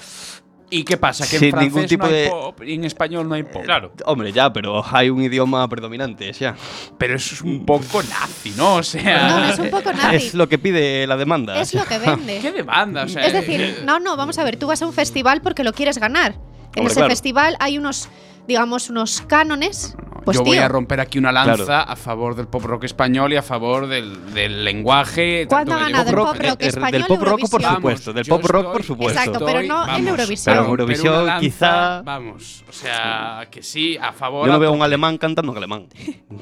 Eh, 0.75 0.79
¿Y 0.81 0.85
qué 0.85 0.97
pasa? 0.97 1.25
Que 1.25 1.39
Sin 1.39 1.45
en 1.47 1.51
francés 1.53 1.73
ningún 1.73 1.89
tipo 1.89 2.07
no 2.07 2.13
hay 2.13 2.21
de- 2.23 2.31
pop 2.31 2.63
y 2.65 2.75
en 2.75 2.85
español 2.85 3.29
no 3.29 3.35
hay 3.35 3.43
pop. 3.43 3.63
Claro. 3.65 3.93
hombre, 4.07 4.33
ya, 4.33 4.53
pero 4.53 4.85
hay 4.91 5.11
un 5.11 5.23
idioma 5.23 5.69
predominante, 5.69 6.33
ya. 6.33 6.55
Pero 6.99 7.17
eso 7.17 7.35
es 7.35 7.41
un 7.43 7.65
poco 7.65 8.03
nazi, 8.03 8.53
¿no? 8.57 8.77
O 8.77 8.83
sea. 8.83 9.29
No, 9.29 9.45
es 9.53 9.59
un 9.59 9.71
poco 9.71 9.93
nazi. 9.93 10.17
Es 10.17 10.35
lo 10.35 10.49
que 10.49 10.59
pide 10.59 11.07
la 11.07 11.17
demanda. 11.17 11.61
Es 11.61 11.75
lo 11.75 11.85
que 11.85 11.99
vende. 11.99 12.39
¿Qué 12.43 12.53
demanda? 12.53 13.05
O 13.05 13.09
sea, 13.09 13.27
Es 13.27 13.33
decir, 13.33 13.83
no, 13.85 14.01
no, 14.01 14.17
vamos 14.17 14.39
a 14.39 14.45
ver, 14.45 14.57
tú 14.57 14.67
vas 14.67 14.83
a 14.83 14.87
un 14.87 14.93
festival 14.93 15.41
porque 15.43 15.65
lo 15.65 15.73
quieres 15.73 15.99
ganar. 15.99 16.33
En 16.33 16.81
Hombre, 16.81 16.87
ese 16.87 16.95
claro. 16.97 17.11
festival 17.11 17.57
hay 17.61 17.79
unos, 17.79 18.09
digamos, 18.47 18.91
unos 18.91 19.21
cánones. 19.23 19.97
Pues 20.25 20.39
yo 20.39 20.43
voy 20.45 20.57
a 20.57 20.69
romper 20.69 21.01
aquí 21.01 21.19
una 21.19 21.31
lanza 21.33 21.65
Claro. 21.67 21.91
a 21.93 21.97
favor 21.97 22.35
del 22.35 22.47
pop 22.47 22.65
rock 22.65 22.85
español 22.85 23.35
y 23.35 23.37
a 23.37 23.43
favor 23.43 23.87
del, 23.89 24.33
del 24.33 24.65
lenguaje. 24.65 25.45
¿Cuándo 25.47 25.73
tanto 25.73 25.85
ha 25.85 25.89
ganado 25.91 26.09
el 26.09 26.17
pop 26.17 26.37
rock 26.41 26.63
Eh, 26.63 26.67
español 26.69 26.93
del 26.93 27.05
pop 27.05 27.23
rock, 27.23 27.41
por 27.51 27.63
supuesto. 27.63 28.13
Del 28.15 28.25
pop 28.25 28.43
rock, 28.47 28.73
por 28.73 28.83
supuesto. 28.83 29.21
Exacto, 29.21 29.45
pero 29.45 29.63
no 29.65 29.97
en 29.97 30.09
Eurovisión. 30.09 30.55
Pero 30.55 30.65
en 30.65 30.71
Eurovisión, 30.71 31.27
lanza, 31.27 31.41
quizá- 31.41 32.03
Vamos, 32.05 32.65
o 32.67 32.73
sea, 32.73 33.47
que 33.51 33.63
sí, 33.63 33.99
a 34.01 34.13
favor. 34.13 34.47
Yo 34.47 34.53
no 34.55 34.59
veo 34.59 34.71
a 34.71 34.73
un 34.73 34.83
alemán 34.83 35.19
cantando 35.19 35.53
en 35.53 35.59
alemán. 35.59 35.89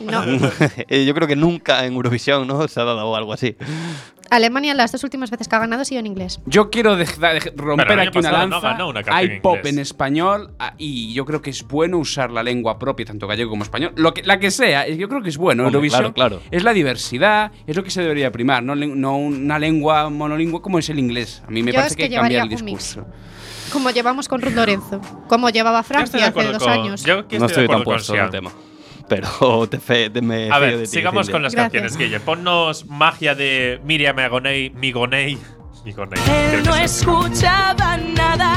No. 0.01 0.23
Eh, 0.89 1.05
Yo 1.05 1.13
creo 1.15 1.27
que 1.27 1.35
nunca 1.37 1.85
en 1.85 1.95
Eurovisión 1.95 2.47
¿no? 2.47 2.69
se 2.69 2.81
ha 2.81 2.85
dado 2.85 3.17
algo 3.17 3.33
así. 3.33 3.57
Alemania 4.33 4.73
las 4.73 4.91
dos 4.93 5.05
últimas 5.05 5.31
veces 5.31 5.47
que 5.47 5.55
ha 5.57 5.59
ganado 5.59 5.83
ha 5.83 5.85
sido 5.85 6.01
en 6.01 6.07
inglés. 6.07 6.41
Yo 6.47 6.71
quiero 6.71 6.97
de- 6.97 7.05
romper 7.55 8.01
aquí 8.01 8.19
una 8.19 8.31
no 8.31 8.39
lanza. 8.39 8.85
una 8.87 9.03
Hay 9.11 9.27
en 9.27 9.43
pop 9.43 9.59
en 9.65 9.79
español 9.79 10.55
ah, 10.59 10.73
y 10.79 11.13
yo 11.13 11.27
creo 11.27 11.43
que 11.43 11.51
es 11.51 11.63
bueno 11.69 11.99
usar 11.99 12.31
la 12.31 12.43
lengua 12.43 12.79
propia, 12.79 13.05
tanto 13.05 13.27
gallego 13.27 13.51
como 13.51 13.63
español. 13.63 13.93
Lo 13.97 14.15
que, 14.15 14.23
la 14.23 14.39
que 14.39 14.51
sea, 14.51 14.89
yo 14.89 15.07
creo 15.11 15.23
que 15.23 15.29
es 15.29 15.37
bueno. 15.37 15.67
Hombre, 15.67 15.87
claro, 15.89 16.15
claro. 16.15 16.41
es 16.51 16.65
la 16.65 16.73
diversidad, 16.73 17.53
es 17.67 17.77
lo 17.77 17.85
que 17.85 17.91
se 17.91 18.01
debería 18.01 18.33
primar, 18.33 18.63
no, 18.63 19.17
una 19.17 19.59
lengua 19.59 20.09
monolingüe 20.09 20.63
como 20.63 20.79
es 20.79 20.89
el 20.89 20.99
inglés. 20.99 21.43
A 21.47 21.51
mí 21.51 21.63
me 21.63 21.73
Yo 21.73 21.77
parece 21.77 21.93
es 21.93 21.97
que 21.97 22.03
hay 22.05 22.09
que 22.09 22.17
cambiar 22.17 22.45
el 22.45 22.49
discurso. 22.49 23.07
Como 23.71 23.91
llevamos 23.91 24.29
con 24.29 24.41
Ruth 24.41 24.55
Lorenzo. 24.55 25.01
Como 25.29 25.51
llevaba 25.51 25.83
Francia 25.83 26.27
hace 26.29 26.43
dos 26.45 26.63
con- 26.63 26.73
años. 26.73 27.05
Yo 27.05 27.17
no 27.17 27.21
estoy 27.23 27.37
estoy 27.47 27.63
de 27.65 27.69
tan 27.69 27.81
acuerdo 27.83 27.85
con 27.85 27.85
puesto 27.85 28.15
en 28.15 28.25
el 28.25 28.31
tema. 28.31 28.51
Pero 29.17 29.67
te, 29.71 29.79
fe, 29.79 30.09
te 30.11 30.23
me 30.23 30.51
A 30.51 30.59
ver, 30.59 30.77
de 30.79 30.85
ti, 30.85 30.87
sigamos 30.91 31.27
Cintia. 31.27 31.33
con 31.33 31.43
las 31.43 31.55
Gracias. 31.55 31.83
canciones, 31.83 31.97
Guille. 31.97 32.21
Ponnos 32.21 32.87
magia 32.87 33.35
de 33.35 33.81
Miriam 33.85 34.19
Agoney, 34.19 34.71
Migoney. 34.71 35.39
Migoney. 35.85 36.21
Él 36.55 36.63
no 36.65 36.75
es. 36.77 36.99
escuchaba 37.01 37.97
nada 37.97 38.55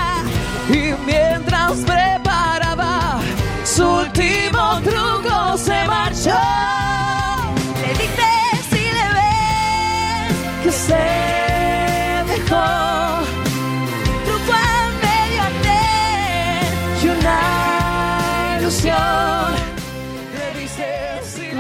y 0.70 0.94
mientras 1.06 1.74
preparaba 1.80 3.20
su 3.64 3.84
último 3.88 4.80
truco 4.84 5.58
se 5.58 5.86
marchó. 5.86 6.38
Le 7.82 7.90
dices 7.94 8.66
si 8.70 8.76
le 8.76 9.08
ves 9.18 10.64
que 10.64 10.72
se 10.72 12.34
dejó. 12.34 12.95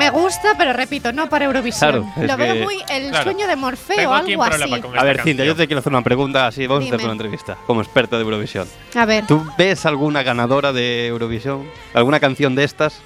Gusta, 0.09 0.55
pero 0.57 0.73
repito, 0.73 1.11
no 1.13 1.29
para 1.29 1.45
Eurovisión. 1.45 1.91
Claro, 1.91 2.07
es 2.17 2.27
Lo 2.27 2.37
veo 2.37 2.53
que- 2.53 2.63
muy 2.63 2.75
el 2.89 3.09
Claro. 3.09 3.23
sueño 3.23 3.47
de 3.47 3.55
Morfeo 3.55 3.95
Tengo 3.97 4.11
o 4.11 4.15
aquí 4.15 4.31
algo 4.33 4.43
un 4.43 4.47
así. 4.49 4.57
problema 4.59 4.81
con 4.81 4.91
A 4.91 4.95
esta 4.95 5.03
ver, 5.05 5.15
Cintia, 5.17 5.45
yo 5.45 5.51
canción. 5.51 5.57
te 5.57 5.67
quiero 5.67 5.79
hacer 5.79 5.93
una 5.93 6.01
pregunta 6.03 6.47
así, 6.47 6.67
vamos 6.67 6.81
a 6.81 6.85
Dime. 6.85 6.95
hacer 6.95 7.05
una 7.05 7.13
entrevista 7.13 7.57
como 7.67 7.81
experta 7.81 8.15
de 8.17 8.23
Eurovisión. 8.23 8.67
A 8.95 9.05
ver, 9.05 9.25
¿Tú 9.27 9.45
ves 9.57 9.85
alguna 9.85 10.23
ganadora 10.23 10.71
de 10.73 11.07
Eurovisión? 11.07 11.63
¿Alguna 11.93 12.19
canción 12.19 12.55
de 12.55 12.63
estas? 12.63 13.01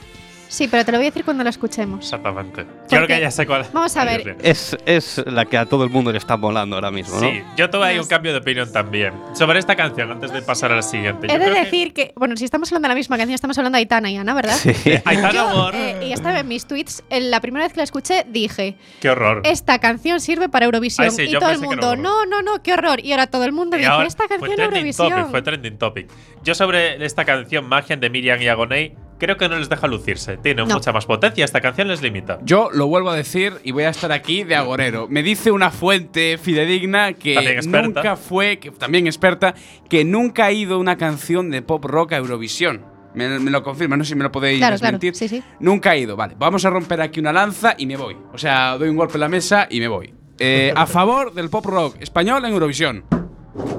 Sí, 0.49 0.67
pero 0.67 0.83
te 0.83 0.91
lo 0.91 0.97
voy 0.97 1.05
a 1.07 1.09
decir 1.09 1.23
cuando 1.23 1.43
lo 1.45 1.49
escuchemos. 1.49 2.03
Exactamente. 2.03 2.65
Yo 2.89 2.97
creo 2.97 3.07
que 3.07 3.21
ya 3.21 3.31
sé 3.31 3.45
cuál. 3.47 3.65
Vamos 3.71 3.95
a 3.95 4.03
ver. 4.03 4.35
Es, 4.43 4.75
es 4.85 5.23
la 5.25 5.45
que 5.45 5.57
a 5.57 5.65
todo 5.65 5.85
el 5.85 5.89
mundo 5.89 6.12
le 6.12 6.17
está 6.17 6.35
volando 6.35 6.75
ahora 6.75 6.91
mismo, 6.91 7.15
¿no? 7.15 7.21
Sí, 7.21 7.41
yo 7.55 7.69
tuve 7.69 7.85
ahí 7.85 7.99
un 7.99 8.07
cambio 8.07 8.33
de 8.33 8.39
opinión 8.39 8.69
también. 8.71 9.13
Sobre 9.33 9.59
esta 9.59 9.75
canción, 9.77 10.12
antes 10.12 10.33
de 10.33 10.41
pasar 10.41 10.71
a 10.71 10.75
la 10.75 10.81
siguiente. 10.81 11.27
Yo 11.27 11.33
He 11.35 11.39
de 11.39 11.45
creo 11.45 11.63
decir 11.63 11.93
que, 11.93 12.12
bueno, 12.15 12.35
si 12.35 12.43
estamos 12.45 12.69
hablando 12.71 12.88
de 12.88 12.89
la 12.89 12.95
misma 12.97 13.17
canción, 13.17 13.35
estamos 13.35 13.57
hablando 13.57 13.77
de 13.77 13.79
Aitana 13.79 14.12
y 14.12 14.17
Ana, 14.17 14.33
¿verdad? 14.33 14.57
Sí. 14.57 14.73
Aitana 15.05 15.31
Yo, 15.31 15.47
Amor. 15.47 15.75
eh, 15.75 16.07
y 16.07 16.12
estaba 16.13 16.39
en 16.39 16.47
mis 16.47 16.65
tweets, 16.65 17.03
en 17.09 17.31
la 17.31 17.39
primera 17.39 17.65
vez 17.65 17.73
que 17.73 17.77
la 17.79 17.83
escuché, 17.83 18.25
dije, 18.27 18.75
Qué 18.99 19.09
horror. 19.09 19.41
esta 19.45 19.79
canción 19.79 20.19
sirve 20.19 20.49
para 20.49 20.65
Eurovisión. 20.65 21.05
Ay, 21.05 21.12
sí, 21.12 21.23
y 21.23 21.33
todo 21.33 21.49
el 21.51 21.59
mundo, 21.59 21.95
no, 21.95 22.25
no, 22.25 22.41
no, 22.41 22.62
qué 22.63 22.73
horror. 22.73 22.99
Y 23.03 23.12
ahora 23.12 23.27
todo 23.27 23.45
el 23.45 23.51
mundo 23.51 23.77
Y 23.77 23.81
dice, 23.81 23.91
esta 24.07 24.27
fue 24.27 24.38
canción 24.38 24.55
trending 24.55 24.77
Eurovisión. 24.77 25.09
topic, 25.12 25.27
fue 25.31 25.41
trending 25.41 25.77
topic. 25.77 26.07
Yo 26.43 26.55
sobre 26.55 27.05
esta 27.05 27.23
canción, 27.25 27.67
Magia 27.67 27.95
de 27.97 28.09
Miriam 28.09 28.41
y 28.41 28.47
Agoney, 28.47 28.93
creo 29.19 29.38
que 29.38 29.47
no 29.49 29.58
les 29.60 29.69
deja 29.69 29.88
lucirse. 29.88 30.38
Tiene 30.38 30.63
No. 30.65 30.73
mucha 30.73 30.91
más 30.91 31.05
potencia, 31.05 31.45
esta 31.45 31.62
canción 31.62 31.88
les 31.88 32.01
limita. 32.01 32.39
Yo 32.43 32.69
lo 32.73 32.88
vuelvo 32.88 33.10
a 33.12 33.15
decir 33.15 33.53
y 33.63 33.71
voy 33.71 33.84
a 33.84 33.89
estar 33.89 34.12
aquí 34.12 34.43
de 34.43 34.55
agorero. 34.55 35.08
Me 35.10 35.21
dice 35.21 35.51
una 35.51 35.69
fuente 35.69 36.38
fidedigna 36.38 37.13
que 37.13 37.60
nunca 37.67 38.15
fue, 38.15 38.58
que 38.60 38.71
también 38.71 39.05
experta, 39.08 39.53
que 39.89 40.03
nunca 40.05 40.45
ha 40.45 40.51
ido 40.51 40.79
una 40.79 40.97
canción 40.97 41.51
de 41.51 41.62
pop 41.62 41.86
rock 41.86 42.13
a 42.13 42.17
Eurovisión. 42.17 42.86
Me, 43.13 43.39
me 43.39 43.49
lo 43.51 43.63
confirma, 43.63 43.97
no 43.97 44.03
sé 44.03 44.10
si 44.10 44.15
me 44.15 44.23
lo 44.23 44.32
podéis 44.32 44.60
Claro, 44.60 44.77
sí, 45.13 45.27
sí. 45.27 45.43
Nunca 45.60 45.91
ha 45.91 45.97
ido, 45.97 46.15
vale. 46.15 46.36
Vamos 46.38 46.63
a 46.65 46.69
romper 46.69 47.01
aquí 47.01 47.19
una 47.19 47.34
lanza 47.34 47.73
y 47.77 47.86
me 47.88 47.97
voy. 47.97 48.15
O 48.34 48.38
sea, 48.38 48.77
doy 48.77 48.89
un 48.89 48.95
golpe 48.97 49.15
en 49.15 49.21
la 49.21 49.29
mesa 49.29 49.67
y 49.69 49.79
me 49.79 49.88
voy. 49.88 50.13
Eh, 50.38 50.71
a 50.75 50.86
favor 50.86 51.34
del 51.34 51.49
pop 51.49 51.65
rock 51.65 51.97
español 51.99 52.45
en 52.45 52.53
Eurovisión. 52.53 53.03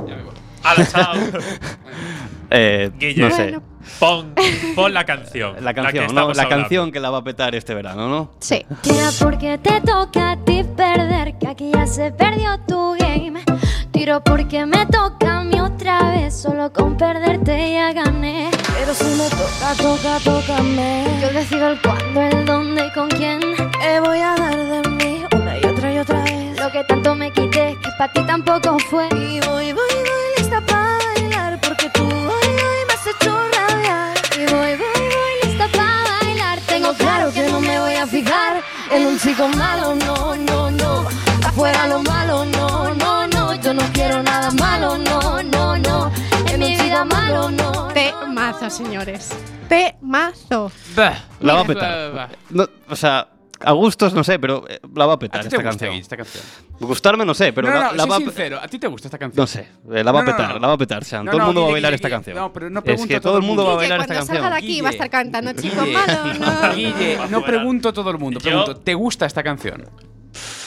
Ya 0.06 0.16
me 0.16 0.22
voy. 0.24 0.34
¡Hala, 0.64 0.86
chao! 0.86 1.14
Eh, 2.50 2.90
Guille. 2.98 3.22
no 3.22 3.30
sé. 3.30 3.42
Bueno. 3.44 3.62
pon, 3.98 4.34
pon 4.74 4.92
la 4.94 5.04
canción. 5.04 5.56
La 5.64 5.72
que 5.72 5.82
canción, 5.82 6.06
¿no? 6.06 6.10
estamos 6.10 6.36
La 6.36 6.48
canción 6.48 6.92
que 6.92 7.00
la 7.00 7.10
va 7.10 7.18
a 7.18 7.24
petar 7.24 7.54
este 7.54 7.74
verano, 7.74 8.08
¿no? 8.08 8.32
Sí. 8.40 8.64
Tira 8.82 9.10
porque 9.18 9.58
te 9.58 9.80
toca 9.80 10.32
a 10.32 10.36
ti 10.44 10.64
perder, 10.76 11.38
que 11.38 11.48
aquí 11.48 11.70
ya 11.72 11.86
se 11.86 12.10
perdió 12.12 12.58
tu 12.66 12.96
game. 12.98 13.40
Tiro 13.92 14.22
porque 14.22 14.66
me 14.66 14.86
toca 14.86 15.40
a 15.40 15.44
mí 15.44 15.60
otra 15.60 16.10
vez, 16.10 16.34
solo 16.40 16.72
con 16.72 16.96
perderte 16.96 17.72
ya 17.72 17.92
gané. 17.92 18.50
Pero 18.78 18.94
si 18.94 19.04
me 19.04 19.28
toca, 19.28 19.74
toca, 19.76 20.18
tócame. 20.24 21.04
Yo 21.20 21.28
decido 21.30 21.68
el 21.68 21.80
cuándo, 21.80 22.20
el 22.22 22.44
dónde 22.44 22.86
y 22.86 22.90
con 22.92 23.08
quién. 23.08 23.40
Te 23.40 24.00
voy 24.00 24.18
a 24.18 24.34
dar 24.34 24.56
de 24.56 24.88
mí 24.90 25.22
una 25.32 25.58
y 25.58 25.64
otra 25.64 25.92
y 25.92 25.98
otra 25.98 26.22
vez. 26.24 26.58
Lo 26.58 26.70
que 26.70 26.84
tanto 26.84 27.14
me 27.14 27.30
quité, 27.32 27.76
que 27.82 27.88
para 27.98 28.12
ti 28.12 28.22
tampoco 28.26 28.78
fue. 28.90 29.08
Y 29.16 29.40
chico 39.40 39.56
malo, 39.56 39.94
no, 39.94 40.36
no, 40.36 40.70
no. 40.70 41.08
Afuera 41.46 41.86
lo 41.86 42.02
malo, 42.02 42.44
no, 42.44 42.94
no, 42.94 43.26
no. 43.26 43.54
Yo 43.54 43.72
no 43.74 43.82
quiero 43.92 44.22
nada 44.22 44.50
malo, 44.52 44.98
no, 44.98 45.42
no, 45.42 45.76
no. 45.78 46.12
En 46.46 46.60
mi 46.60 46.76
vida 46.76 47.04
malo, 47.04 47.50
no. 47.50 47.88
Temazo, 47.88 48.68
señores. 48.70 49.30
Temazo. 49.68 50.70
La 51.40 51.54
va 51.54 51.60
a 51.60 51.62
Bah, 51.62 51.66
petar. 51.66 52.12
bah. 52.12 52.28
No, 52.50 52.66
o 52.88 52.96
sea, 52.96 53.28
a 53.60 53.72
gustos 53.72 54.12
no 54.12 54.24
sé, 54.24 54.38
pero 54.38 54.64
eh, 54.68 54.80
la 54.94 55.06
va 55.06 55.12
a 55.12 55.16
¿A 55.16 55.18
petar 55.18 55.42
ti 55.42 55.48
te 55.48 55.56
esta 55.56 55.68
gusta 55.68 55.86
canción. 55.86 55.94
esta 55.94 56.16
canción? 56.16 56.44
Gustarme 56.80 57.24
no 57.26 57.34
sé, 57.34 57.52
pero 57.52 57.68
no, 57.68 57.74
no, 57.74 57.80
la, 57.80 57.86
no, 57.90 57.94
la 57.96 58.02
sé 58.04 58.08
va 58.10 58.16
a 58.16 58.18
sincero. 58.20 58.58
¿A 58.62 58.66
ti 58.66 58.78
te 58.78 58.86
gusta 58.86 59.08
esta 59.08 59.18
canción? 59.18 59.42
No 59.42 59.46
sé, 59.46 59.68
eh, 59.92 60.02
la 60.02 60.12
va 60.12 60.20
a 60.20 60.22
No, 60.22 60.30
no, 60.30 60.36
petar, 60.36 60.54
no. 60.54 60.58
la 60.60 60.66
va 60.68 60.72
a 60.74 60.78
petar. 60.78 61.04
Sean. 61.04 61.24
No, 61.26 61.30
todo 61.32 61.40
el 61.40 61.46
mundo 61.46 61.60
va 61.60 61.66
a 61.66 61.68
Guille, 61.68 61.72
bailar 61.74 61.90
Guille, 61.90 61.94
esta 61.96 62.08
Guille. 62.08 62.16
canción. 62.16 62.36
No, 62.36 62.52
pero 62.52 62.70
no 62.70 62.78
es 62.78 62.84
pregunto 62.84 63.08
que 63.08 63.16
a 63.16 63.20
todo 63.20 63.32
todo 63.32 63.38
el 63.40 63.46
mundo 63.46 63.64
va 63.66 63.72
a 63.72 63.76
bailar 63.76 64.00
esta 64.00 64.14
cuando 64.14 64.26
salga 64.26 64.42
de 64.42 64.50
canción. 64.50 64.64
aquí 64.70 64.80
va 64.80 64.88
a 64.88 64.92
estar 64.92 65.10
cantando 65.10 65.52
chico 65.52 65.82
Guille, 65.84 65.92
malo, 65.92 66.34
no. 66.34 66.74
Guille, 66.74 67.18
no 67.30 67.42
pregunto 67.44 67.88
a 67.90 67.92
todo 67.92 68.10
el 68.10 68.18
mundo, 68.18 68.40
Yo- 68.40 68.44
pregunto, 68.44 68.76
¿te 68.76 68.94
gusta 68.94 69.26
esta 69.26 69.42
canción? 69.42 69.84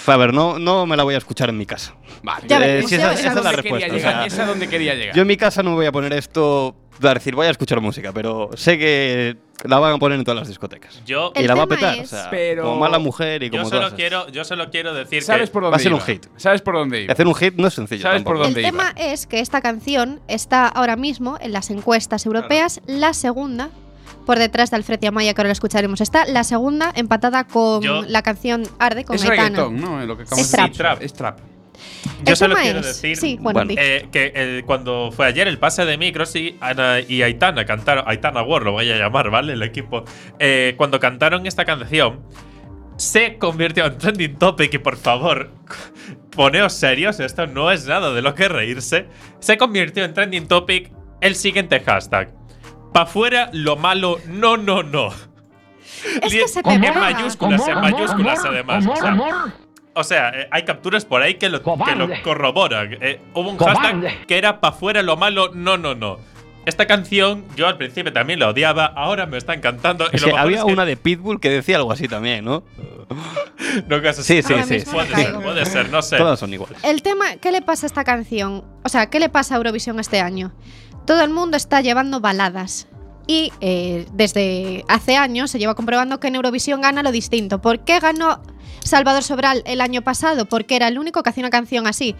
A 0.06 0.18
ver, 0.18 0.34
no, 0.34 0.60
no 0.60 0.86
me 0.86 0.98
la 0.98 1.04
voy 1.04 1.16
a 1.16 1.18
escuchar 1.18 1.50
en 1.50 1.58
mi 1.58 1.66
casa. 1.66 1.96
Vale. 2.24 2.48
Ya 2.48 2.58
Eh, 2.58 2.60
veremos, 2.60 2.92
ya 2.92 2.98
esa, 3.14 3.30
es 3.30 3.44
la 3.44 3.52
respuesta. 3.52 3.88
o 3.92 3.96
llegar, 3.96 4.02
sea, 4.14 4.26
esa 4.26 4.42
es 4.44 4.48
donde 4.48 4.68
quería 4.68 4.96
llegar. 4.96 5.16
yo 5.16 5.22
en 5.22 5.28
mi 5.28 5.38
casa 5.38 5.64
no 5.64 5.76
voy 5.76 5.86
a 5.86 5.92
poner 5.92 6.14
esto, 6.14 6.76
a 7.02 7.14
decir, 7.14 7.36
voy 7.36 7.48
a 7.48 7.50
escuchar 7.50 7.80
música, 7.82 8.12
pero 8.14 8.50
sé 8.56 8.78
que 8.78 9.38
la 9.64 9.80
van 9.80 9.94
a 9.94 9.98
poner 9.98 10.20
en 10.20 10.26
todas 10.26 10.40
las 10.40 10.48
discotecas. 10.50 11.02
Yo, 11.06 11.32
El 11.36 11.46
y 11.46 11.48
la 11.48 11.56
va 11.56 11.64
a 11.64 11.68
petar, 11.68 11.96
es- 11.98 12.12
o 12.14 12.16
sea, 12.18 12.30
Pero- 12.30 12.64
como 12.64 12.78
mala 12.80 13.00
mujer 13.00 13.44
y 13.44 13.48
yo 13.50 13.52
como 13.60 13.66
solo 13.70 13.82
todas. 13.82 13.94
quiero, 13.94 14.28
yo 14.30 14.44
solo 14.44 14.70
quiero 14.70 14.94
decir 14.94 15.24
¿Sabes 15.24 15.50
que 15.50 15.54
por 15.54 15.64
dónde 15.64 15.72
Va 15.72 15.78
a 15.78 15.80
ser 15.80 15.94
un 15.94 16.02
hit. 16.02 16.26
¿Sabes 16.38 16.62
por 16.62 16.76
dónde 16.76 17.04
iba? 17.04 17.14
Hacer 17.14 17.28
un 17.28 17.36
hit 17.36 17.56
no 17.56 17.68
es 17.68 17.74
sencillo. 17.74 18.02
¿Sabes 18.04 18.24
por 18.24 18.38
dónde 18.38 18.60
El 18.60 18.68
iba? 18.68 18.72
tema 18.72 18.94
es 18.98 19.26
que 19.26 19.40
esta 19.40 19.62
canción 19.62 20.20
está 20.28 20.68
ahora 20.68 20.96
mismo 20.98 21.38
en 21.40 21.54
las 21.54 21.70
encuestas 21.70 22.26
europeas 22.26 22.82
la 22.88 23.14
segunda 23.14 23.70
por 24.24 24.40
detrás 24.40 24.72
de 24.72 24.78
Alfred 24.78 25.00
y 25.02 25.06
Amaya, 25.06 25.34
que 25.34 25.42
ahora 25.42 25.50
la 25.50 25.54
escucharemos. 25.54 26.02
Está 26.02 26.26
la 26.26 26.44
segunda 26.44 26.92
empatada 26.96 27.44
con 27.46 27.82
Yo- 27.82 28.04
la 28.08 28.22
canción 28.24 28.64
Arde 28.80 29.04
con 29.06 29.16
es 29.16 29.24
Aitana. 29.24 29.44
reggaetón, 29.50 29.82
¿no? 29.82 30.06
Lo 30.06 30.18
que 30.18 30.24
acabamos 30.24 30.46
Es 30.46 30.52
de 30.52 30.58
trap. 30.58 30.68
decir. 30.70 30.78
Trap. 30.78 31.02
Es 31.02 31.14
trap. 31.14 31.40
yo 32.26 32.36
solo 32.36 32.56
quiero 32.56 32.80
es- 32.80 32.86
decir 32.86 33.18
sí, 33.18 33.38
bueno, 33.42 33.64
eh, 33.70 34.08
que 34.12 34.32
el- 34.36 34.64
cuando 34.66 35.12
fue 35.12 35.26
ayer 35.26 35.48
el 35.48 35.58
pase 35.60 35.86
de 35.86 35.98
micros 35.98 36.36
y 36.36 36.56
Ana 36.62 37.00
y 37.02 37.22
Aitana 37.24 37.66
cantaron, 37.66 38.06
Aitana 38.08 38.42
War 38.44 38.64
lo 38.64 38.72
voy 38.72 38.90
a 38.92 38.96
llamar, 38.98 39.30
¿vale? 39.30 39.54
El 39.54 39.64
equipo. 39.64 40.04
Eh, 40.40 40.76
cuando 40.78 41.00
cantaron 41.00 41.46
esta 41.46 41.66
canción, 41.66 42.22
se 42.96 43.38
convirtió 43.38 43.86
en 43.86 43.98
trending 43.98 44.36
topic 44.38 44.74
y 44.74 44.78
por 44.78 44.96
favor, 44.98 45.52
poneos 46.32 46.74
serios, 46.74 47.20
esto 47.20 47.48
no 47.48 47.72
es 47.72 47.86
nada 47.88 48.14
de 48.14 48.22
lo 48.22 48.34
que 48.36 48.48
reírse. 48.48 49.08
Se 49.40 49.58
convirtió 49.58 50.06
en 50.06 50.14
trending 50.14 50.48
topic 50.48 50.92
el 51.22 51.36
siguiente 51.36 51.80
hashtag. 51.82 52.32
Pa' 52.94 53.06
fuera 53.06 53.50
lo 53.52 53.76
malo, 53.76 54.20
no, 54.28 54.58
no, 54.58 54.84
no. 54.84 55.10
Es 56.22 56.32
que 56.32 56.48
se 56.48 56.64
te 56.64 56.74
en 56.74 56.82
mayúsculas, 56.82 57.68
en 57.68 57.82
mayúsculas 57.82 58.46
además. 58.46 58.86
o 58.86 58.96
sea, 58.96 59.54
o 59.96 60.04
sea, 60.04 60.30
eh, 60.30 60.48
hay 60.52 60.64
capturas 60.64 61.06
por 61.06 61.22
ahí 61.22 61.36
que 61.36 61.50
lo, 61.50 61.62
que 61.62 61.96
lo 61.96 62.10
corroboran. 62.24 62.98
Eh, 63.02 63.22
hubo 63.34 63.50
un 63.52 63.58
hashtag 63.58 64.26
que 64.26 64.38
era 64.38 64.60
pa' 64.60 64.72
fuera 64.72 65.02
lo 65.02 65.18
malo, 65.18 65.52
no, 65.54 65.78
no, 65.78 65.96
no. 65.96 66.20
Esta 66.66 66.88
canción 66.88 67.46
yo 67.58 67.68
al 67.68 67.78
principio 67.78 68.14
también 68.14 68.40
la 68.40 68.48
odiaba, 68.50 68.86
ahora 68.86 69.26
me 69.26 69.38
está 69.38 69.54
encantando. 69.54 70.06
y 70.14 70.18
lo 70.18 70.38
había 70.38 70.60
es 70.60 70.64
que 70.64 70.72
una 70.72 70.86
de 70.86 70.96
Pitbull 70.96 71.40
que 71.40 71.50
decía 71.50 71.76
algo 71.76 71.92
así 71.92 72.08
también, 72.08 72.46
¿no? 72.46 72.64
no 73.88 74.02
que 74.02 74.14
Sí, 74.14 74.42
sí, 74.42 74.54
sí. 74.66 74.80
Puede 74.90 75.16
ser, 75.16 75.34
puede 75.42 75.66
ser, 75.66 75.90
no 75.90 76.02
sé. 76.02 76.18
Todas 76.18 76.40
son 76.40 76.54
iguales. 76.54 76.78
El 76.84 77.02
tema, 77.02 77.36
¿qué 77.42 77.52
le 77.52 77.62
pasa 77.62 77.86
a 77.86 77.88
esta 77.88 78.04
canción? 78.04 78.64
O 78.84 78.90
sea, 78.90 79.10
¿qué 79.10 79.20
le 79.20 79.30
pasa 79.30 79.56
a 79.56 79.58
Eurovisión 79.58 80.00
este 80.00 80.22
año? 80.22 80.54
Todo 81.06 81.22
el 81.22 81.30
mundo 81.32 81.58
está 81.58 81.82
llevando 81.82 82.20
baladas. 82.20 82.88
Y 83.26 83.52
eh, 83.62 84.06
desde 84.14 84.84
hace 84.90 85.16
años 85.16 85.50
se 85.50 85.58
lleva 85.60 85.76
comprobando 85.76 86.20
que 86.20 86.28
en 86.28 86.36
Eurovisión 86.36 86.82
gana 86.82 87.04
lo 87.04 87.12
distinto. 87.12 87.62
¿Por 87.62 87.80
qué 87.86 88.00
ganó 88.00 88.42
Salvador 88.84 89.24
Sobral 89.24 89.64
el 89.66 89.80
año 89.80 90.02
pasado? 90.02 90.46
Porque 90.46 90.76
era 90.76 90.90
el 90.90 91.00
único 91.00 91.24
que 91.24 91.30
hacía 91.30 91.42
una 91.44 91.50
canción 91.50 91.88
así. 91.88 92.16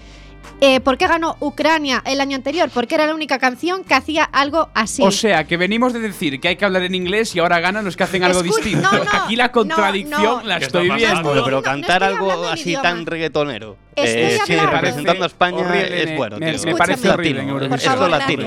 Eh, 0.62 0.80
¿Por 0.82 0.98
qué 0.98 1.08
ganó 1.08 1.36
Ucrania 1.42 2.02
el 2.06 2.20
año 2.22 2.36
anterior? 2.36 2.70
Porque 2.74 2.96
era 2.96 3.06
la 3.08 3.16
única 3.16 3.38
canción 3.40 3.84
que 3.84 3.94
hacía 3.96 4.24
algo 4.26 4.70
así. 4.74 5.02
O 5.02 5.12
sea, 5.12 5.46
que 5.46 5.56
venimos 5.58 5.92
de 5.94 6.00
decir 6.00 6.40
que 6.40 6.50
hay 6.50 6.56
que 6.58 6.64
hablar 6.66 6.84
en 6.84 6.96
inglés 6.96 7.34
y 7.36 7.40
ahora 7.40 7.60
ganan 7.60 7.84
los 7.86 7.96
que 7.98 8.04
hacen 8.04 8.24
algo 8.24 8.42
Escu- 8.42 8.56
distinto. 8.56 8.90
no, 8.92 9.04
no, 9.04 9.10
Aquí 9.12 9.36
la 9.38 9.52
contradicción 9.52 10.22
no. 10.22 10.44
la 10.44 10.60
¿Qué 10.60 10.66
estoy 10.66 10.90
viendo. 10.90 11.32
pero 11.34 11.46
no, 11.46 11.52
no 11.52 11.62
cantar 11.64 12.04
estoy 12.04 12.18
algo 12.18 12.48
así 12.48 12.70
idioma. 12.70 12.84
tan 12.84 13.06
reggaetonero. 13.06 13.78
Estoy 13.96 14.22
eh, 14.24 14.40
sí, 14.46 14.56
representando 14.56 15.24
a 15.24 15.28
España 15.28 15.58
horrible, 15.58 16.04
es 16.04 16.18
bueno, 16.18 16.38
me- 16.40 16.54
tío. 16.54 16.66
me 16.66 16.76
parece 16.76 17.10
horrible 17.10 17.42
en 17.42 17.48
Latino. 17.48 17.54
Por 17.54 17.64
Eurovisión. 17.64 17.94
Esto 17.94 18.08
latino. 18.10 18.44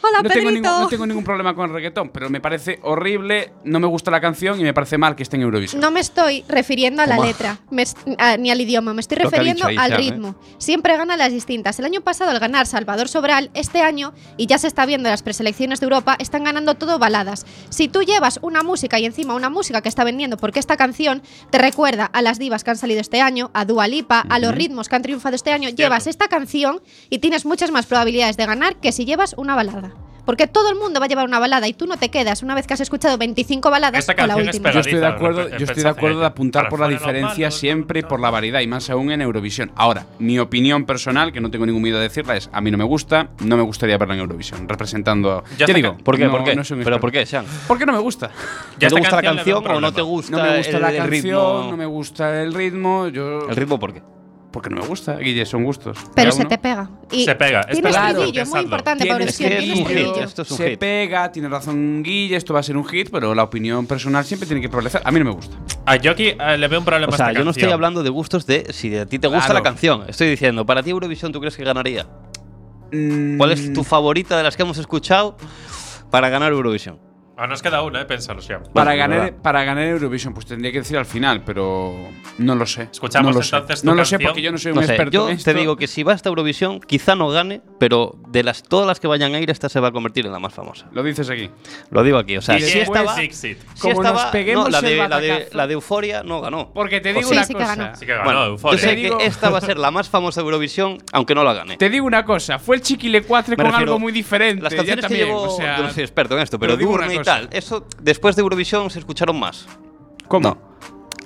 Hola, 0.00 0.22
no, 0.22 0.28
tengo 0.30 0.50
ningún, 0.50 0.62
no 0.70 0.88
tengo 0.88 1.06
ningún 1.06 1.24
problema 1.24 1.54
con 1.54 1.66
el 1.68 1.74
reggaetón, 1.74 2.10
pero 2.10 2.30
me 2.30 2.40
parece 2.40 2.78
horrible, 2.82 3.52
no 3.64 3.80
me 3.80 3.86
gusta 3.86 4.10
la 4.10 4.20
canción 4.20 4.58
y 4.60 4.62
me 4.62 4.72
parece 4.72 4.96
mal 4.98 5.16
que 5.16 5.22
esté 5.22 5.36
en 5.36 5.42
Eurovisión. 5.42 5.80
No 5.80 5.90
me 5.90 6.00
estoy 6.00 6.44
refiriendo 6.48 7.02
a 7.02 7.06
la 7.06 7.18
letra 7.18 7.58
me 7.70 7.82
es- 7.82 7.96
a- 8.18 8.36
ni 8.36 8.50
al 8.50 8.60
idioma, 8.60 8.94
me 8.94 9.00
estoy 9.00 9.18
Lo 9.18 9.28
refiriendo 9.30 9.66
ahí, 9.66 9.76
al 9.78 9.92
¿eh? 9.92 9.96
ritmo. 9.96 10.34
Siempre 10.58 10.96
gana 10.96 11.16
las 11.16 11.32
distintas. 11.32 11.78
El 11.78 11.84
año 11.84 12.00
pasado, 12.00 12.30
al 12.30 12.38
ganar 12.38 12.66
Salvador 12.66 13.08
Sobral, 13.08 13.50
este 13.54 13.82
año, 13.82 14.12
y 14.36 14.46
ya 14.46 14.58
se 14.58 14.66
está 14.68 14.86
viendo 14.86 15.08
en 15.08 15.12
las 15.12 15.22
preselecciones 15.22 15.80
de 15.80 15.84
Europa, 15.84 16.16
están 16.18 16.44
ganando 16.44 16.74
todo 16.76 16.98
baladas. 16.98 17.44
Si 17.70 17.88
tú 17.88 18.02
llevas 18.02 18.38
una 18.42 18.62
música 18.62 18.98
y 18.98 19.04
encima 19.06 19.34
una 19.34 19.50
música 19.50 19.80
que 19.82 19.88
está 19.88 20.04
vendiendo, 20.04 20.36
porque 20.36 20.60
esta 20.60 20.76
canción 20.76 21.22
te 21.50 21.58
recuerda 21.58 22.06
a 22.06 22.22
las 22.22 22.38
divas 22.38 22.64
que 22.64 22.70
han 22.70 22.76
salido 22.76 23.00
este 23.00 23.20
año, 23.20 23.50
a 23.54 23.64
Dua 23.64 23.88
Lipa, 23.88 24.24
a 24.28 24.38
los 24.38 24.54
ritmos 24.54 24.87
que 24.88 24.96
han 24.96 25.02
triunfado 25.02 25.34
este 25.36 25.52
año, 25.52 25.68
llevas 25.70 26.06
esta 26.06 26.28
canción 26.28 26.80
y 27.10 27.18
tienes 27.18 27.44
muchas 27.46 27.70
más 27.70 27.86
probabilidades 27.86 28.36
de 28.36 28.46
ganar 28.46 28.76
que 28.76 28.92
si 28.92 29.04
llevas 29.04 29.34
una 29.36 29.54
balada. 29.54 29.92
Porque 30.24 30.46
todo 30.46 30.68
el 30.68 30.76
mundo 30.76 31.00
va 31.00 31.06
a 31.06 31.08
llevar 31.08 31.24
una 31.26 31.38
balada 31.38 31.66
y 31.68 31.72
tú 31.72 31.86
no 31.86 31.96
te 31.96 32.10
quedas 32.10 32.42
una 32.42 32.54
vez 32.54 32.66
que 32.66 32.74
has 32.74 32.80
escuchado 32.82 33.16
25 33.16 33.70
baladas 33.70 34.00
Esta 34.00 34.14
con 34.14 34.28
la 34.28 34.34
canción 34.34 34.48
es 34.50 34.54
última. 34.56 34.72
Yo 34.72 34.80
estoy 34.80 34.98
de 35.00 35.06
acuerdo, 35.06 35.48
repe- 35.48 35.56
yo 35.58 35.64
estoy 35.64 35.82
de 35.82 35.88
acuerdo 35.88 36.20
de 36.20 36.26
apuntar 36.26 36.68
por 36.68 36.80
la 36.80 36.88
diferencia 36.88 37.46
malos, 37.46 37.54
siempre 37.58 38.00
y 38.00 38.02
por 38.02 38.20
la 38.20 38.28
variedad 38.28 38.60
y 38.60 38.66
más 38.66 38.90
aún 38.90 39.10
en 39.10 39.22
Eurovisión. 39.22 39.72
Ahora, 39.74 40.04
mi 40.18 40.38
opinión 40.38 40.84
personal, 40.84 41.32
que 41.32 41.40
no 41.40 41.50
tengo 41.50 41.64
ningún 41.64 41.80
miedo 41.80 41.96
de 41.96 42.02
decirla, 42.02 42.36
es 42.36 42.50
a 42.52 42.60
mí 42.60 42.70
no 42.70 42.76
me 42.76 42.84
gusta, 42.84 43.30
no 43.40 43.56
me 43.56 43.62
gustaría 43.62 43.96
verla 43.96 44.16
en 44.16 44.20
Eurovisión, 44.20 44.68
representando. 44.68 45.44
Ya 45.56 45.64
está 45.64 45.72
digo, 45.72 45.96
¿Por 45.96 46.18
qué? 46.18 46.26
no- 46.26 46.30
¿Por 46.32 46.44
qué? 46.44 46.54
no 46.54 46.62
soy 46.62 46.76
un 46.76 46.84
¿Pero 46.84 46.96
experto. 46.96 47.00
por 47.00 47.12
qué, 47.12 47.24
Sean? 47.24 47.46
¿Por 47.66 47.78
qué 47.78 47.86
no 47.86 47.92
me 47.94 47.98
gusta? 48.00 48.30
Ya 48.78 48.90
¿No 48.90 48.96
te 48.96 49.00
gusta 49.00 49.16
la 49.16 49.22
canción 49.22 49.66
o 49.66 49.80
no 49.80 49.92
te 49.94 50.02
gusta, 50.02 50.36
No 50.36 50.42
me 50.42 50.56
gusta 50.58 50.76
el, 50.76 50.82
la 50.82 50.90
el 50.90 50.96
canción, 50.98 51.10
ritmo? 51.22 51.70
no 51.70 51.76
me 51.78 51.86
gusta 51.86 52.42
el 52.42 52.52
ritmo, 52.52 53.08
yo 53.08 53.48
¿El 53.48 53.56
ritmo 53.56 53.78
por 53.78 53.94
qué? 53.94 54.02
Porque 54.50 54.70
no 54.70 54.80
me 54.80 54.86
gusta, 54.86 55.16
Guille, 55.18 55.44
son 55.46 55.64
gustos. 55.64 55.98
Pero 56.14 56.32
se 56.32 56.40
uno. 56.40 56.48
te 56.48 56.58
pega. 56.58 56.90
Y 57.10 57.24
Se 57.24 57.34
pega, 57.34 57.60
es 57.68 57.80
pensadlo. 57.80 58.20
muy 58.22 58.60
importante 58.60 59.04
para 59.06 59.18
Tienes 59.26 59.40
Eurovisión. 59.40 59.48
que 59.50 59.72
es 59.72 59.78
un 59.78 59.86
hit, 60.14 60.24
esto 60.24 60.42
es 60.42 60.50
un 60.50 60.56
se 60.56 60.70
hit. 60.70 60.78
pega, 60.78 61.30
tiene 61.32 61.48
razón 61.48 62.02
Guille, 62.02 62.36
esto 62.36 62.54
va 62.54 62.60
a 62.60 62.62
ser 62.62 62.76
un 62.76 62.84
hit, 62.86 63.10
pero 63.10 63.34
la 63.34 63.42
opinión 63.42 63.86
personal 63.86 64.24
siempre 64.24 64.46
tiene 64.46 64.60
que 64.62 64.68
prevalecer. 64.68 65.02
A 65.04 65.10
mí 65.10 65.18
no 65.18 65.24
me 65.26 65.32
gusta. 65.32 65.56
A 65.86 65.96
yo 65.96 66.10
aquí 66.12 66.28
eh, 66.38 66.56
le 66.58 66.68
veo 66.68 66.78
un 66.78 66.84
problema 66.84 67.10
O 67.10 67.14
a 67.14 67.16
sea, 67.16 67.26
esta 67.28 67.38
yo 67.38 67.44
no 67.44 67.50
estoy 67.50 67.70
hablando 67.70 68.02
de 68.02 68.10
gustos 68.10 68.46
de 68.46 68.66
si 68.72 68.96
a 68.96 69.06
ti 69.06 69.18
te 69.18 69.28
gusta 69.28 69.46
Claro. 69.46 69.54
la 69.54 69.62
canción. 69.62 70.04
Estoy 70.08 70.28
diciendo, 70.28 70.64
para 70.66 70.82
ti 70.82 70.90
Eurovisión, 70.90 71.30
¿tú 71.32 71.40
crees 71.40 71.56
que 71.56 71.64
ganaría? 71.64 72.06
¿Cuál 73.36 73.52
es 73.52 73.68
Mm, 73.68 73.74
tu 73.74 73.84
favorita 73.84 74.36
de 74.36 74.42
las 74.44 74.56
que 74.56 74.62
hemos 74.62 74.78
escuchado 74.78 75.36
para 76.10 76.30
ganar 76.30 76.52
Eurovisión? 76.52 76.98
Ah, 77.40 77.46
nos 77.46 77.62
queda 77.62 77.82
una, 77.82 78.00
eh, 78.00 78.04
pénsalo, 78.04 78.42
Sean. 78.42 78.64
Para 78.74 78.90
Bueno, 78.90 78.98
ganar, 79.14 79.34
para 79.36 79.62
ganar 79.62 79.84
Eurovisión, 79.84 80.34
pues 80.34 80.44
tendría 80.46 80.72
que 80.72 80.78
decir 80.80 80.96
al 80.98 81.06
final, 81.06 81.44
pero 81.44 81.94
no 82.38 82.56
lo 82.56 82.66
sé. 82.66 82.88
Escuchamos 82.90 83.30
no 83.32 83.38
lo 83.38 83.44
sé. 83.44 83.54
entonces 83.54 83.82
tu 83.82 83.86
No 83.86 83.94
lo 83.94 84.04
sé 84.04 84.16
canción. 84.16 84.28
porque 84.30 84.42
yo 84.42 84.50
no 84.50 84.58
soy 84.58 84.72
un 84.72 84.76
No 84.78 84.82
sé, 84.82 84.88
experto 84.94 85.12
yo 85.12 85.30
en 85.30 85.38
te 85.40 85.54
digo 85.54 85.76
que 85.76 85.86
si 85.86 86.02
va 86.02 86.14
hasta 86.14 86.30
Eurovisión, 86.30 86.80
quizá 86.80 87.14
no 87.14 87.28
gane, 87.28 87.60
pero 87.78 88.16
de 88.26 88.42
las 88.42 88.64
todas 88.64 88.88
las 88.88 88.98
que 88.98 89.06
vayan 89.06 89.36
a 89.36 89.38
ir, 89.40 89.50
esta 89.50 89.68
se 89.68 89.78
va 89.78 89.86
a 89.88 89.92
convertir 89.92 90.26
en 90.26 90.32
la 90.32 90.40
más 90.40 90.52
famosa. 90.52 90.86
Lo 90.92 91.04
dices 91.04 91.30
aquí. 91.30 91.48
Lo 91.92 92.02
digo 92.02 92.18
aquí, 92.18 92.36
o 92.36 92.42
sea, 92.42 92.56
Y 92.58 92.62
si 92.62 92.78
después- 92.80 92.98
estaba, 93.02 93.14
si 93.16 93.56
como 93.80 93.94
estaba- 94.02 94.22
nos 94.24 94.32
peguemos 94.32 94.64
no, 94.64 94.70
la 94.70 94.78
el 94.80 94.84
de, 94.84 94.96
la, 94.96 95.20
de, 95.20 95.28
batacazo. 95.30 95.56
la 95.56 95.66
de 95.68 95.72
Euforia 95.74 96.22
no 96.24 96.40
ganó. 96.40 96.72
Porque 96.74 97.00
te 97.00 97.10
digo 97.10 97.22
Sí, 97.28 97.34
una 97.34 97.44
sí 97.44 97.54
que 97.54 97.60
cosa. 97.60 97.76
ganó. 97.76 97.94
Sí 97.96 98.04
que 98.04 98.12
ganó, 98.14 98.24
Bueno, 98.24 98.44
Euforia. 98.46 98.76
yo 98.76 98.82
sé 98.82 98.88
Te 98.88 98.96
digo- 98.96 99.18
que 99.18 99.26
esta 99.26 99.48
va 99.50 99.58
a 99.58 99.60
ser 99.60 99.78
la 99.78 99.92
más 99.92 100.08
famosa 100.08 100.40
de 100.40 100.44
Eurovisión, 100.46 100.98
aunque 101.12 101.36
no 101.36 101.44
la 101.44 101.52
gane. 101.54 101.76
Te 101.76 101.88
digo 101.88 102.04
una 102.04 102.24
cosa, 102.24 102.58
fue 102.58 102.74
el 102.74 102.82
Chiquile 102.82 103.22
4 103.22 103.52
Me 103.52 103.56
con 103.62 103.66
refiero, 103.66 103.92
algo 103.92 104.00
muy 104.00 104.10
diferente. 104.10 104.60
Las 104.60 104.72
ya 104.72 104.78
canciones 104.78 105.04
que 105.04 105.08
también, 105.08 105.26
llevo, 105.28 105.42
o 105.42 105.56
sea, 105.56 105.76
yo 105.76 105.82
no 105.84 105.90
soy 105.90 106.02
experto 106.02 106.34
en 106.34 106.42
esto, 106.42 106.58
pero 106.58 106.72
pero 106.72 106.78
digo 106.78 106.90
una 106.90 107.02
Durne 107.04 107.14
y 107.14 107.18
cosa. 107.18 107.27
Tal, 107.28 107.48
eso 107.52 107.86
después 108.00 108.36
de 108.36 108.42
Eurovisión 108.42 108.88
se 108.88 108.98
escucharon 108.98 109.38
más. 109.38 109.66
¿Cómo? 110.28 110.48
No. 110.48 110.58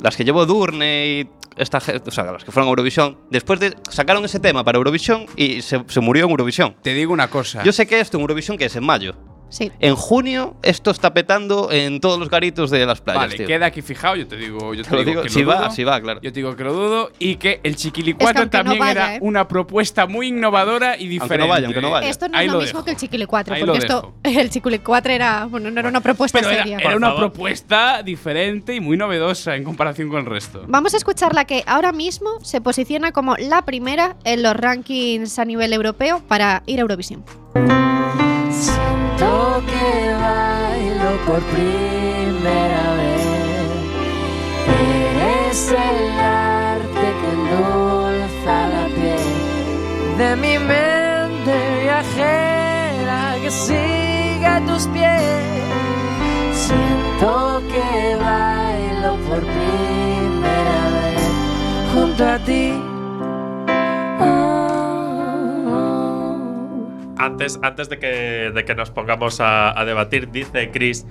Las 0.00 0.16
que 0.16 0.24
llevó 0.24 0.44
Durne 0.46 1.06
y 1.06 1.28
esta 1.56 1.80
gente, 1.80 2.08
o 2.08 2.12
sea, 2.12 2.24
las 2.24 2.42
que 2.42 2.50
fueron 2.50 2.66
a 2.66 2.70
Eurovisión, 2.70 3.18
después 3.30 3.60
de 3.60 3.76
sacaron 3.88 4.24
ese 4.24 4.40
tema 4.40 4.64
para 4.64 4.78
Eurovisión 4.78 5.26
y 5.36 5.62
se, 5.62 5.84
se 5.86 6.00
murió 6.00 6.24
en 6.24 6.30
Eurovisión. 6.32 6.74
Te 6.82 6.92
digo 6.92 7.12
una 7.12 7.28
cosa. 7.28 7.62
Yo 7.62 7.72
sé 7.72 7.86
que 7.86 8.00
esto 8.00 8.16
en 8.16 8.22
Eurovisión 8.22 8.58
que 8.58 8.64
es 8.64 8.74
en 8.74 8.84
mayo. 8.84 9.14
Sí. 9.52 9.70
En 9.80 9.94
junio 9.96 10.56
esto 10.62 10.90
está 10.90 11.12
petando 11.12 11.70
en 11.70 12.00
todos 12.00 12.18
los 12.18 12.30
garitos 12.30 12.70
de 12.70 12.86
las 12.86 13.02
playas, 13.02 13.22
Vale, 13.24 13.36
tío. 13.36 13.46
queda 13.46 13.66
aquí 13.66 13.82
fijado, 13.82 14.16
yo 14.16 14.26
te 14.26 14.36
digo, 14.36 14.72
yo 14.72 14.82
te, 14.82 14.88
Te 14.90 14.96
lo 14.96 15.00
digo, 15.04 15.10
digo, 15.10 15.22
que 15.24 15.28
si 15.28 15.42
lo 15.42 15.48
va, 15.50 15.56
dudo. 15.58 15.70
si 15.70 15.84
va, 15.84 16.00
claro. 16.00 16.20
Yo 16.22 16.32
te 16.32 16.40
digo 16.40 16.56
que 16.56 16.64
lo 16.64 16.72
dudo 16.72 17.10
y 17.18 17.36
que 17.36 17.60
el 17.62 17.76
Chiquili 17.76 18.12
Es 18.12 18.16
que 18.16 18.24
4 18.24 18.40
aunque 18.42 18.56
no 18.58 18.62
también 18.64 18.80
vaya, 18.80 18.92
era 18.92 19.16
¿eh? 19.16 19.18
una 19.20 19.46
propuesta 19.46 20.06
muy 20.06 20.28
innovadora 20.28 20.96
y 20.96 21.06
diferente. 21.06 21.46
vaya, 21.46 21.66
aunque 21.66 21.82
no 21.82 21.90
vaya. 21.90 22.08
Esto 22.08 22.28
no 22.28 22.38
Ahí 22.38 22.46
es 22.46 22.52
lo, 22.52 22.58
lo 22.58 22.64
mismo 22.64 22.78
dejo. 22.78 22.84
que 22.86 22.90
el 22.92 22.96
Chiquile 22.96 23.26
4, 23.26 23.54
Ahí 23.54 23.60
porque 23.62 23.78
esto, 23.78 24.14
el 24.22 24.48
Chiquile 24.50 24.78
4 24.80 25.12
era, 25.12 25.44
bueno, 25.44 25.70
no 25.70 25.78
era 25.80 25.88
una 25.90 26.00
propuesta 26.00 26.38
Pero 26.38 26.50
era, 26.50 26.62
seria. 26.62 26.78
era 26.78 26.88
Por 26.88 26.96
una 26.96 27.14
propuesta 27.14 28.02
diferente 28.02 28.74
y 28.74 28.80
muy 28.80 28.96
novedosa 28.96 29.54
en 29.54 29.64
comparación 29.64 30.08
con 30.08 30.20
el 30.20 30.26
resto. 30.26 30.64
Vamos 30.66 30.94
a 30.94 30.96
escuchar 30.96 31.34
la 31.34 31.44
que 31.44 31.62
ahora 31.66 31.92
mismo 31.92 32.30
se 32.42 32.62
posiciona 32.62 33.12
como 33.12 33.36
la 33.36 33.66
primera 33.66 34.16
en 34.24 34.42
los 34.42 34.56
rankings 34.56 35.38
a 35.38 35.44
nivel 35.44 35.72
europeo 35.74 36.22
para 36.26 36.62
ir 36.66 36.78
a 36.78 36.82
Eurovisión. 36.82 37.22
Que 39.70 40.14
bailo 40.24 41.10
por 41.26 41.40
primera 41.54 42.84
vez. 43.00 43.24
Eres 44.80 45.68
el 45.70 46.20
arte 46.20 47.06
que 47.20 47.28
endulza 47.36 48.68
la 48.74 48.86
piel 48.94 49.52
de 50.18 50.36
mi 50.36 50.58
mente 50.58 51.54
viajera 51.82 53.36
que 53.40 53.50
sigue 53.50 54.46
a 54.46 54.60
tus 54.66 54.86
pies. 54.88 55.42
Siento 56.52 57.62
que 57.72 58.16
bailo 58.16 59.16
por 59.28 59.40
primera 59.40 60.80
vez 60.94 61.22
junto 61.94 62.24
a 62.28 62.38
ti. 62.38 62.91
Antes, 67.22 67.58
antes 67.62 67.88
de, 67.88 67.98
que, 67.98 68.06
de 68.54 68.64
que 68.64 68.74
nos 68.74 68.90
pongamos 68.90 69.40
a, 69.40 69.78
a 69.78 69.84
debatir, 69.84 70.30
dice 70.30 70.70
Chris 70.72 71.06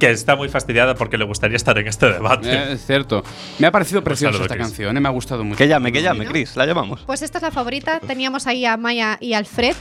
que 0.00 0.10
está 0.10 0.34
muy 0.36 0.48
fastidiada 0.48 0.94
porque 0.96 1.16
le 1.18 1.24
gustaría 1.24 1.56
estar 1.56 1.78
en 1.78 1.86
este 1.86 2.10
debate. 2.10 2.52
Eh, 2.52 2.72
es 2.72 2.84
cierto. 2.84 3.22
Me 3.58 3.68
ha 3.68 3.70
parecido 3.72 4.02
preciosa 4.02 4.36
esta 4.42 4.54
Chris. 4.54 4.66
canción, 4.66 4.96
eh, 4.96 5.00
me 5.00 5.08
ha 5.08 5.12
gustado 5.12 5.44
mucho. 5.44 5.56
Que 5.56 5.68
llame, 5.68 5.92
que 5.92 6.02
llame, 6.02 6.26
Chris, 6.26 6.56
la 6.56 6.66
llamamos. 6.66 7.02
Pues 7.06 7.22
esta 7.22 7.38
es 7.38 7.42
la 7.42 7.50
favorita. 7.50 8.00
Teníamos 8.00 8.46
ahí 8.46 8.64
a 8.66 8.76
Maya 8.76 9.18
y 9.20 9.34
Alfred. 9.34 9.74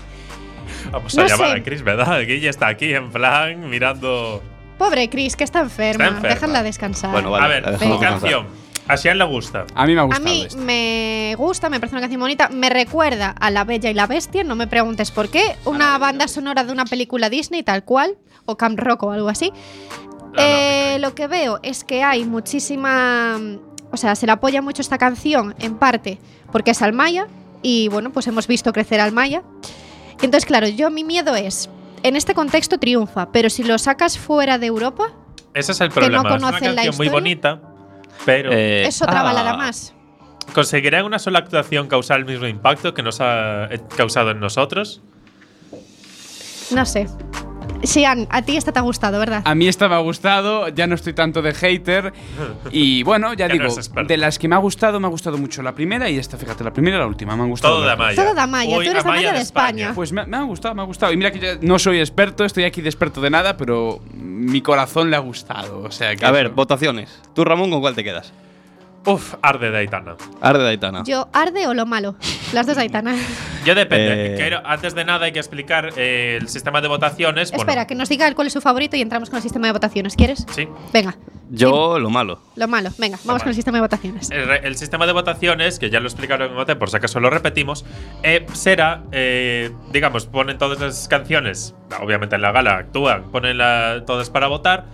Vamos 0.92 1.18
a 1.18 1.22
no 1.22 1.28
llamar 1.28 1.50
sé. 1.52 1.58
a 1.58 1.64
Chris, 1.64 1.82
¿verdad? 1.84 2.20
Guille 2.22 2.50
está 2.50 2.68
aquí 2.68 2.94
en 2.94 3.10
plan 3.12 3.70
mirando. 3.70 4.44
Pobre 4.78 5.10
Chris, 5.10 5.36
que 5.36 5.44
está 5.44 5.60
enferma. 5.62 6.06
Está 6.06 6.16
enferma. 6.18 6.36
Déjala 6.36 6.64
descansar. 6.64 7.12
Bueno, 7.12 7.32
vale, 7.32 7.46
a 7.46 7.48
ver, 7.72 7.80
canción. 8.00 8.46
A 8.88 8.96
Sean 8.98 9.18
le 9.18 9.26
gusta. 9.26 9.66
A 9.76 9.86
mí 9.86 9.94
me 9.94 10.00
ha 10.02 10.04
A 10.04 10.20
mí 10.20 10.44
esta. 10.48 10.60
me 10.62 11.36
gusta, 11.38 11.70
me 11.70 11.80
parece 11.80 11.96
una 11.96 12.02
canción 12.02 12.22
bonita. 12.22 12.50
Me 12.50 12.70
recuerda 12.70 13.36
a 13.38 13.52
La 13.52 13.64
Bella 13.66 13.90
y 13.90 13.94
la 13.94 14.08
Bestia, 14.08 14.44
no 14.44 14.56
me 14.56 14.68
preguntes 14.68 15.12
por 15.12 15.30
qué. 15.30 15.58
Una 15.66 15.98
banda 15.98 16.28
sonora 16.28 16.64
de 16.64 16.72
una 16.72 16.86
película 16.86 17.30
Disney, 17.30 17.64
tal 17.64 17.84
cual. 17.84 18.18
O 18.46 18.56
Camp 18.58 18.80
Rock 18.80 19.04
o 19.04 19.12
algo 19.12 19.28
así. 19.30 19.52
Eh, 20.38 20.98
lo 21.00 21.16
que 21.16 21.28
veo 21.28 21.60
es 21.64 21.84
que 21.84 22.04
hay 22.04 22.24
muchísima. 22.26 23.38
O 23.92 23.98
sea, 23.98 24.16
se 24.16 24.26
le 24.26 24.32
apoya 24.34 24.62
mucho 24.62 24.82
esta 24.82 24.98
canción, 24.98 25.56
en 25.60 25.76
parte, 25.76 26.20
porque 26.52 26.72
es 26.72 26.82
Almaya. 26.82 27.28
Y 27.62 27.88
bueno, 27.90 28.12
pues 28.12 28.28
hemos 28.28 28.48
visto 28.48 28.72
crecer 28.74 29.00
Almaya. 29.02 29.44
Y 30.22 30.26
entonces, 30.26 30.46
claro, 30.46 30.68
yo 30.68 30.90
mi 30.92 31.04
miedo 31.04 31.36
es. 31.36 31.70
En 32.04 32.16
este 32.16 32.34
contexto 32.36 32.78
triunfa, 32.78 33.32
pero 33.32 33.50
si 33.50 33.64
lo 33.64 33.78
sacas 33.80 34.18
fuera 34.20 34.58
de 34.60 34.68
Europa, 34.68 35.12
Ese 35.54 35.72
es 35.72 35.82
el 35.82 35.90
Que 35.92 36.00
no 36.02 36.06
problema. 36.22 36.30
es 36.36 36.42
una 36.44 36.48
conocen 36.52 36.76
la 36.76 36.84
canción 36.84 36.96
muy 36.98 37.06
historia. 37.08 37.12
bonita, 37.12 37.62
pero 38.26 38.52
Eh, 38.52 38.88
es 38.88 39.02
otra 39.02 39.22
ah, 39.22 39.24
balada 39.24 39.58
más. 39.58 39.94
¿conseguirá 40.54 41.00
en 41.00 41.06
una 41.06 41.20
sola 41.20 41.40
actuación 41.40 41.88
causar 41.88 42.20
el 42.20 42.26
mismo 42.26 42.48
impacto 42.48 42.94
que 42.94 43.04
nos 43.04 43.20
ha 43.22 43.66
eh, 43.66 43.80
causado 43.96 44.32
en 44.32 44.40
nosotros? 44.40 45.02
No 46.72 46.86
sé. 46.86 47.08
Sian, 47.84 48.28
a 48.30 48.42
ti 48.42 48.58
esta 48.58 48.72
te 48.72 48.80
ha 48.80 48.82
gustado, 48.82 49.20
¿verdad? 49.20 49.42
A 49.46 49.56
mí 49.56 49.68
esta 49.68 49.88
me 49.88 49.96
ha 49.96 50.00
gustado, 50.00 50.70
ya 50.70 50.88
no 50.88 50.96
estoy 50.96 51.14
tanto 51.14 51.42
de 51.42 51.54
hater. 51.54 52.14
Y 52.72 53.04
bueno, 53.04 53.34
ya 53.34 53.48
digo, 53.50 53.68
de 54.08 54.18
las 54.18 54.40
que 54.40 54.48
me 54.48 54.56
ha 54.56 54.60
gustado, 54.60 55.00
me 55.00 55.08
ha 55.08 55.10
gustado 55.10 55.38
mucho 55.38 55.62
la 55.62 55.74
primera 55.74 56.10
y 56.10 56.18
esta, 56.18 56.38
fíjate, 56.38 56.64
la 56.64 56.74
primera 56.74 56.98
y 56.98 57.00
la 57.00 57.08
última 57.08 57.36
me 57.36 57.44
han 57.44 57.50
gustado. 57.50 57.76
Todo 57.76 57.86
de. 57.86 57.92
Amaya. 57.92 58.16
Todo 58.16 58.34
de 58.34 58.42
Amaya, 58.42 58.76
tú 58.76 58.82
eres 58.82 58.94
de 58.94 59.00
Amaya 59.00 59.20
Amaya 59.20 59.34
de 59.34 59.42
España. 59.42 59.92
Pues 59.96 60.12
me, 60.12 60.26
me 60.26 60.38
ha 60.38 60.44
gustado, 60.44 60.76
me 60.76 60.82
ha 60.82 60.86
gustado. 60.86 61.14
Y 61.14 61.18
mira 61.18 61.32
que 61.32 61.40
yo 61.40 61.48
no 61.62 61.80
soy 61.80 62.00
experto, 62.00 62.46
estoy 62.46 62.64
aquí 62.64 62.82
de 62.82 62.90
experto 62.90 63.22
de 63.22 63.30
nada, 63.30 63.58
pero 63.58 64.00
mi 64.14 64.62
corazón 64.62 65.10
le 65.10 65.16
ha 65.16 65.20
gustado. 65.20 65.80
O 65.82 65.92
sea 65.92 66.16
que 66.16 66.26
A 66.26 66.32
ver, 66.32 66.50
votaciones. 66.50 67.22
Tú, 67.34 67.46
Ramón, 67.46 67.70
¿con 67.70 67.82
cuál 67.82 67.96
te 67.96 68.04
quedas? 68.04 68.34
Uf, 69.08 69.36
arde 69.42 69.72
de 69.72 69.78
Aitana. 69.78 70.16
Arde 70.42 70.64
de 70.64 70.70
Aitana. 70.70 71.04
Yo, 71.06 71.30
arde 71.34 71.66
o 71.68 71.74
lo 71.74 71.86
malo. 71.86 72.16
Las 72.54 72.68
dos 72.68 72.78
Aitana. 72.78 73.16
Yo 73.66 73.74
depende. 73.74 74.34
Eh. 74.34 74.38
Quiero- 74.38 74.62
antes 74.66 74.94
de 74.96 75.06
nada 75.06 75.26
hay 75.26 75.32
que 75.32 75.40
explicar 75.40 75.92
eh, 75.98 76.38
el 76.42 76.50
sistema 76.50 76.82
de 76.82 76.88
votaciones. 76.90 77.52
Bueno, 77.52 77.64
Espera, 77.64 77.88
que 77.88 77.96
nos 77.96 78.10
diga 78.10 78.34
cuál 78.36 78.48
es 78.48 78.54
su 78.54 78.62
favorito 78.62 78.96
y 78.98 79.02
entramos 79.02 79.30
con 79.30 79.38
el 79.38 79.44
sistema 79.44 79.68
de 79.68 79.74
votaciones. 79.74 80.16
¿Quieres? 80.16 80.46
Sí. 80.52 80.68
Venga, 80.94 81.16
Yo, 81.50 82.00
lo 82.00 82.10
malo. 82.10 82.42
lo 82.56 82.68
malo. 82.68 82.90
Venga, 82.98 83.16
vamos 83.18 83.26
malo. 83.26 83.40
con 83.40 83.50
el 83.50 83.56
sistema 83.56 83.78
de 83.78 83.82
votaciones. 83.82 84.30
El, 84.30 84.50
el 84.52 84.76
sistema 84.78 85.06
de 85.06 85.14
votaciones, 85.14 85.80
que 85.80 85.90
ya 85.90 86.00
lo 86.02 86.08
explicaron 86.08 86.52
en 86.52 86.58
OT, 86.58 86.76
por 86.76 86.90
si 86.90 86.98
acaso 86.98 87.20
lo 87.22 87.30
repetimos, 87.30 87.86
eh, 88.24 88.46
será, 88.54 89.04
eh, 89.14 89.72
digamos, 89.92 90.26
ponen 90.26 90.58
todas 90.58 90.80
las 90.82 91.08
canciones, 91.08 91.76
obviamente 92.02 92.36
en 92.36 92.42
la 92.42 92.52
gala 92.52 92.76
actúan, 92.78 93.24
ponen 93.32 93.58
la- 93.58 94.04
todas 94.06 94.30
para 94.30 94.48
votar, 94.48 94.86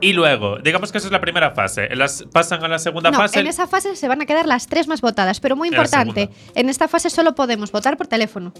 y 0.00 0.12
luego, 0.12 0.58
digamos 0.58 0.92
que 0.92 0.98
esa 0.98 1.08
es 1.08 1.12
la 1.12 1.20
primera 1.20 1.50
fase, 1.52 1.94
las, 1.94 2.24
pasan 2.32 2.64
a 2.64 2.68
la 2.68 2.78
segunda 2.78 3.10
No, 3.10 3.18
fase. 3.18 3.40
en 3.40 3.46
esa 3.46 3.66
fase 3.66 3.96
se 3.96 4.08
van 4.08 4.20
a 4.22 4.26
quedar 4.26 4.46
las 4.46 4.66
tres 4.66 4.88
más 4.88 5.00
votadas, 5.00 5.40
pero 5.40 5.56
muy 5.56 5.68
importante, 5.68 6.30
en 6.54 6.68
esta 6.68 6.88
fase 6.88 7.10
solo 7.10 7.34
podemos 7.34 7.70
votar 7.72 7.96
por 7.96 8.06
teléfono. 8.06 8.52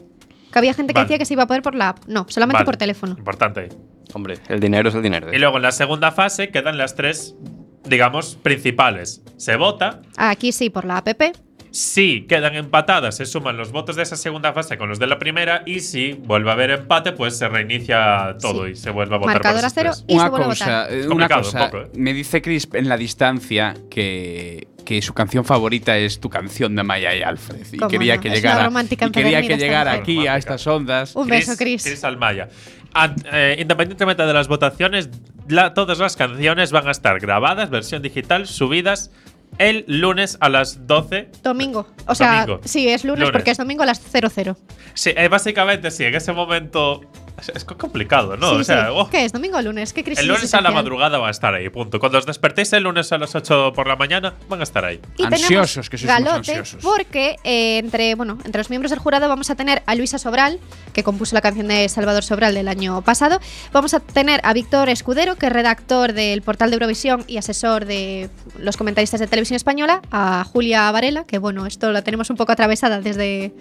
Que 0.52 0.58
había 0.58 0.74
gente 0.74 0.92
que 0.92 0.98
Vale. 0.98 1.04
decía 1.06 1.18
que 1.18 1.24
se 1.24 1.34
iba 1.34 1.44
a 1.44 1.46
poder 1.46 1.62
por 1.62 1.76
la 1.76 1.90
app. 1.90 1.98
No, 2.08 2.26
solamente 2.28 2.56
Vale, 2.56 2.64
por 2.66 2.76
teléfono. 2.76 3.14
Importante. 3.16 3.68
Hombre, 4.14 4.38
el 4.48 4.58
dinero 4.58 4.88
es 4.88 4.94
el 4.96 5.02
dinero. 5.02 5.32
Y 5.32 5.38
luego 5.38 5.58
en 5.58 5.62
la 5.62 5.70
segunda 5.70 6.10
fase 6.10 6.50
quedan 6.50 6.76
las 6.76 6.96
tres, 6.96 7.36
digamos, 7.84 8.34
principales. 8.34 9.22
Se 9.36 9.54
vota, 9.54 10.00
Aquí 10.16 10.50
sí, 10.50 10.68
por 10.68 10.84
la 10.84 10.96
app. 10.96 11.08
Si 11.72 12.22
quedan 12.22 12.56
empatadas, 12.56 13.16
se 13.16 13.26
suman 13.26 13.56
los 13.56 13.70
votos 13.70 13.94
de 13.96 14.02
esa 14.02 14.16
segunda 14.16 14.52
fase 14.52 14.76
con 14.76 14.88
los 14.88 14.98
de 14.98 15.06
la 15.06 15.18
primera. 15.18 15.62
Y 15.66 15.80
si 15.80 16.12
vuelve 16.14 16.50
a 16.50 16.54
haber 16.54 16.70
empate, 16.70 17.12
pues 17.12 17.38
se 17.38 17.48
reinicia 17.48 18.36
todo 18.40 18.66
Sí. 18.66 18.72
y 18.72 18.76
se 18.76 18.90
vuelve 18.90 19.14
a 19.14 19.18
votar. 19.18 19.34
Marcador 19.36 19.64
a 19.64 19.70
cero 19.70 19.90
y 20.08 20.12
se 20.12 20.14
una 20.18 20.28
vuelve 20.30 20.44
a 20.46 20.48
cosa, 20.48 20.64
votar. 20.64 20.92
eh, 20.92 20.98
Es 21.00 21.06
una 21.06 21.08
complicado 21.28 21.42
cosa. 21.42 21.64
un 21.64 21.70
poco, 21.70 21.82
¿eh? 21.84 21.90
Me 21.94 22.12
dice 22.12 22.42
Chris 22.42 22.68
en 22.72 22.88
la 22.88 22.96
distancia 22.96 23.74
que, 23.88 24.66
que 24.84 25.00
su 25.00 25.14
canción 25.14 25.44
favorita 25.44 25.96
es 25.96 26.18
tu 26.18 26.28
canción 26.28 26.74
de 26.74 26.82
Maya 26.82 27.14
y 27.14 27.22
Alfred. 27.22 27.64
Y 27.72 27.76
¿Cómo 27.76 27.88
quería 27.90 28.16
no? 28.16 28.20
que 28.22 28.30
llegara, 28.30 28.68
y 28.68 29.10
quería 29.12 29.42
que 29.42 29.56
llegara 29.56 29.92
aquí 29.92 30.26
a 30.26 30.36
estas 30.36 30.66
ondas. 30.66 31.14
Un 31.14 31.28
beso, 31.28 31.52
Chris. 31.56 31.84
Chris 31.84 32.02
Almaya. 32.02 32.48
Ant- 32.94 33.24
eh, 33.32 33.56
independientemente 33.60 34.24
de 34.26 34.32
las 34.32 34.48
votaciones, 34.48 35.08
la- 35.48 35.72
todas 35.74 36.00
las 36.00 36.16
canciones 36.16 36.72
van 36.72 36.88
a 36.88 36.90
estar 36.90 37.20
grabadas, 37.20 37.70
versión 37.70 38.02
digital, 38.02 38.48
subidas 38.48 39.12
el 39.60 39.84
lunes 39.86 40.38
a 40.40 40.48
las 40.48 40.86
12. 40.86 41.28
Domingo. 41.42 41.86
O 42.06 42.14
sea, 42.14 42.46
Domingo. 42.46 42.60
sí, 42.64 42.88
es 42.88 43.04
lunes, 43.04 43.20
Lunes. 43.20 43.32
porque 43.32 43.50
es 43.50 43.58
domingo 43.58 43.82
a 43.82 43.86
las 43.86 44.00
00. 44.00 44.56
Sí, 44.94 45.12
eh, 45.14 45.28
básicamente 45.28 45.90
sí, 45.90 46.04
en 46.04 46.14
ese 46.14 46.32
momento 46.32 47.02
es, 47.48 47.64
complicado, 47.64 48.36
¿no? 48.36 48.50
Sí, 48.50 48.56
o 48.56 48.64
sea, 48.64 48.86
sí. 48.86 48.92
oh, 48.94 49.08
¿Qué 49.08 49.24
es? 49.24 49.32
¿Domingo 49.32 49.58
o 49.58 49.62
lunes? 49.62 49.92
¿Qué 49.92 50.04
crisis 50.04 50.20
el 50.20 50.28
lunes 50.28 50.52
a 50.54 50.60
la 50.60 50.70
madrugada 50.70 51.18
va 51.18 51.28
a 51.28 51.30
estar 51.30 51.54
ahí, 51.54 51.68
punto. 51.68 51.98
Cuando 51.98 52.18
os 52.18 52.26
despertéis 52.26 52.72
el 52.72 52.84
lunes 52.84 53.10
a 53.12 53.18
las 53.18 53.34
8 53.34 53.72
por 53.74 53.86
la 53.86 53.96
mañana, 53.96 54.34
van 54.48 54.60
a 54.60 54.62
estar 54.62 54.84
ahí. 54.84 55.00
Y 55.16 55.24
Ansiosos, 55.24 55.88
que 55.90 55.96
galote 55.98 56.36
ansiosos. 56.36 56.82
porque 56.82 57.36
eh, 57.44 57.78
entre, 57.78 58.14
bueno, 58.14 58.38
entre 58.44 58.60
los 58.60 58.70
miembros 58.70 58.90
del 58.90 58.98
jurado 58.98 59.28
vamos 59.28 59.50
a 59.50 59.54
tener 59.54 59.82
a 59.86 59.94
Luisa 59.94 60.18
Sobral, 60.18 60.58
que 60.92 61.02
compuso 61.02 61.34
la 61.34 61.40
canción 61.40 61.68
de 61.68 61.88
Salvador 61.88 62.22
Sobral 62.22 62.54
del 62.54 62.68
año 62.68 63.02
pasado. 63.02 63.40
Vamos 63.72 63.94
a 63.94 64.00
tener 64.00 64.40
a 64.44 64.52
Víctor 64.52 64.88
Escudero, 64.88 65.36
que 65.36 65.46
es 65.46 65.52
redactor 65.52 66.12
del 66.12 66.42
portal 66.42 66.70
de 66.70 66.74
Eurovisión 66.74 67.24
y 67.26 67.36
asesor 67.38 67.84
de 67.84 68.30
los 68.58 68.76
comentaristas 68.76 69.20
de 69.20 69.26
televisión 69.26 69.56
española. 69.56 70.02
A 70.10 70.44
Julia 70.44 70.90
Varela, 70.90 71.24
que 71.24 71.38
bueno, 71.38 71.66
esto 71.66 71.92
la 71.92 72.02
tenemos 72.02 72.30
un 72.30 72.36
poco 72.36 72.52
atravesada 72.52 73.00
desde, 73.00 73.52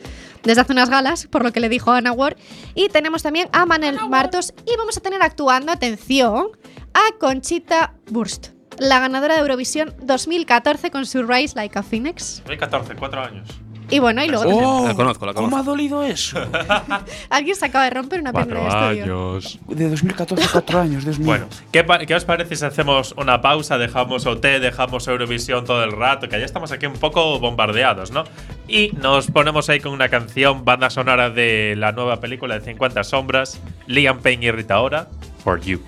desde 0.43 0.61
hace 0.61 0.73
unas 0.73 0.89
galas, 0.89 1.27
por 1.27 1.43
lo 1.43 1.51
que 1.51 1.59
le 1.59 1.69
dijo 1.69 1.91
Ana 1.91 2.11
Ward. 2.11 2.37
Y 2.75 2.89
tenemos 2.89 3.23
también 3.23 3.49
a 3.51 3.65
Manel 3.69 3.99
Martos 4.09 4.51
y 4.65 4.75
vamos 4.77 4.97
a 4.97 4.99
tener 4.99 5.21
actuando, 5.21 5.71
atención, 5.71 6.47
a 6.91 7.17
Conchita 7.19 7.93
Wurst. 8.09 8.47
La 8.79 8.99
ganadora 8.99 9.35
de 9.35 9.41
Eurovisión 9.41 9.93
2014 10.01 10.89
con 10.89 11.05
su 11.05 11.21
Rise 11.21 11.55
Like 11.55 11.77
a 11.77 11.83
Phoenix. 11.83 12.37
2014, 12.45 12.95
4 12.95 13.21
años. 13.21 13.47
Y 13.91 13.99
bueno, 13.99 14.23
y 14.23 14.27
luego 14.27 14.43
Oh, 14.47 14.87
La 14.87 14.93
conozco, 14.93 15.25
la 15.25 15.33
¿Cómo 15.33 15.49
conozco. 15.49 15.63
ha 15.69 15.71
dolido 15.71 16.03
eso? 16.03 16.39
alguien 17.29 17.55
se 17.55 17.65
acaba 17.65 17.85
de 17.85 17.89
romper 17.91 18.21
una 18.21 18.31
pierna 18.31 18.59
el 18.61 18.67
estudio. 18.67 19.03
años. 19.31 19.59
De 19.67 19.89
2014 19.89 20.43
a 20.43 20.47
4 20.51 20.79
años, 20.79 21.03
Dios 21.03 21.17
mío. 21.19 21.27
Bueno, 21.27 21.47
¿qué, 21.71 21.85
qué 22.05 22.15
os 22.15 22.25
parece 22.25 22.55
si 22.55 22.65
hacemos 22.65 23.13
una 23.17 23.41
pausa, 23.41 23.77
dejamos 23.77 24.25
OT, 24.25 24.43
dejamos 24.59 25.07
Eurovisión 25.07 25.65
todo 25.65 25.83
el 25.83 25.91
rato? 25.91 26.29
Que 26.29 26.39
ya 26.39 26.45
estamos 26.45 26.71
aquí 26.71 26.85
un 26.85 26.93
poco 26.93 27.39
bombardeados, 27.39 28.11
¿no? 28.11 28.23
Y 28.67 28.91
nos 29.01 29.27
ponemos 29.31 29.69
ahí 29.69 29.79
con 29.79 29.91
una 29.93 30.09
canción, 30.09 30.65
banda 30.65 30.89
sonora 30.89 31.29
de 31.31 31.75
la 31.77 31.91
nueva 31.91 32.19
película 32.19 32.59
de 32.59 32.65
50 32.65 33.03
Sombras, 33.03 33.59
Liam 33.87 34.19
Payne 34.19 34.45
y 34.45 34.51
Rita 34.51 34.79
Ora, 34.81 35.07
For 35.43 35.59
You. 35.61 35.81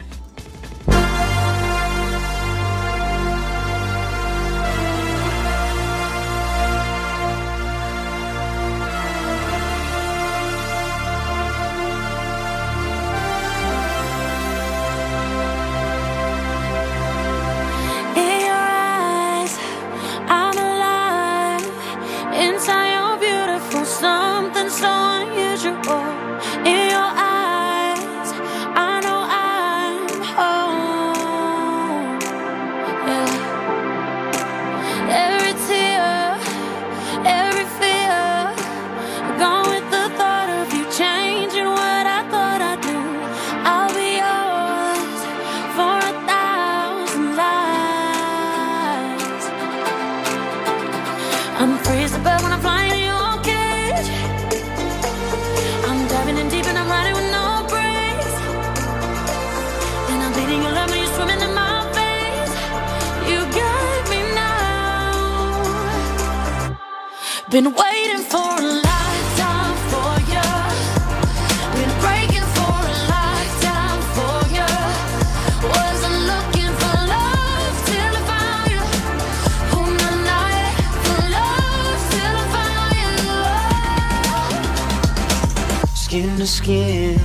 Skin 86.52 87.18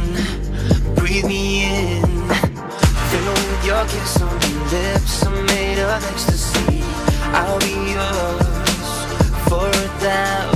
breathe 0.95 1.25
me 1.25 1.65
in. 1.65 2.07
Fill 3.11 3.29
with 3.33 3.67
your 3.67 3.85
kiss 3.87 4.23
on 4.23 4.41
your 4.41 4.65
lips, 4.71 5.27
I'm 5.27 5.47
made 5.47 5.79
of 5.81 5.91
ecstasy. 5.91 6.81
I'll 7.35 7.59
be 7.59 7.75
yours 7.91 8.87
for 9.49 9.67
a 9.67 9.89
thousand 9.99 10.56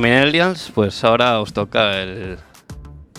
Millennials, 0.00 0.70
pues 0.74 1.02
ahora 1.04 1.40
os 1.40 1.52
toca 1.52 2.00
el, 2.02 2.38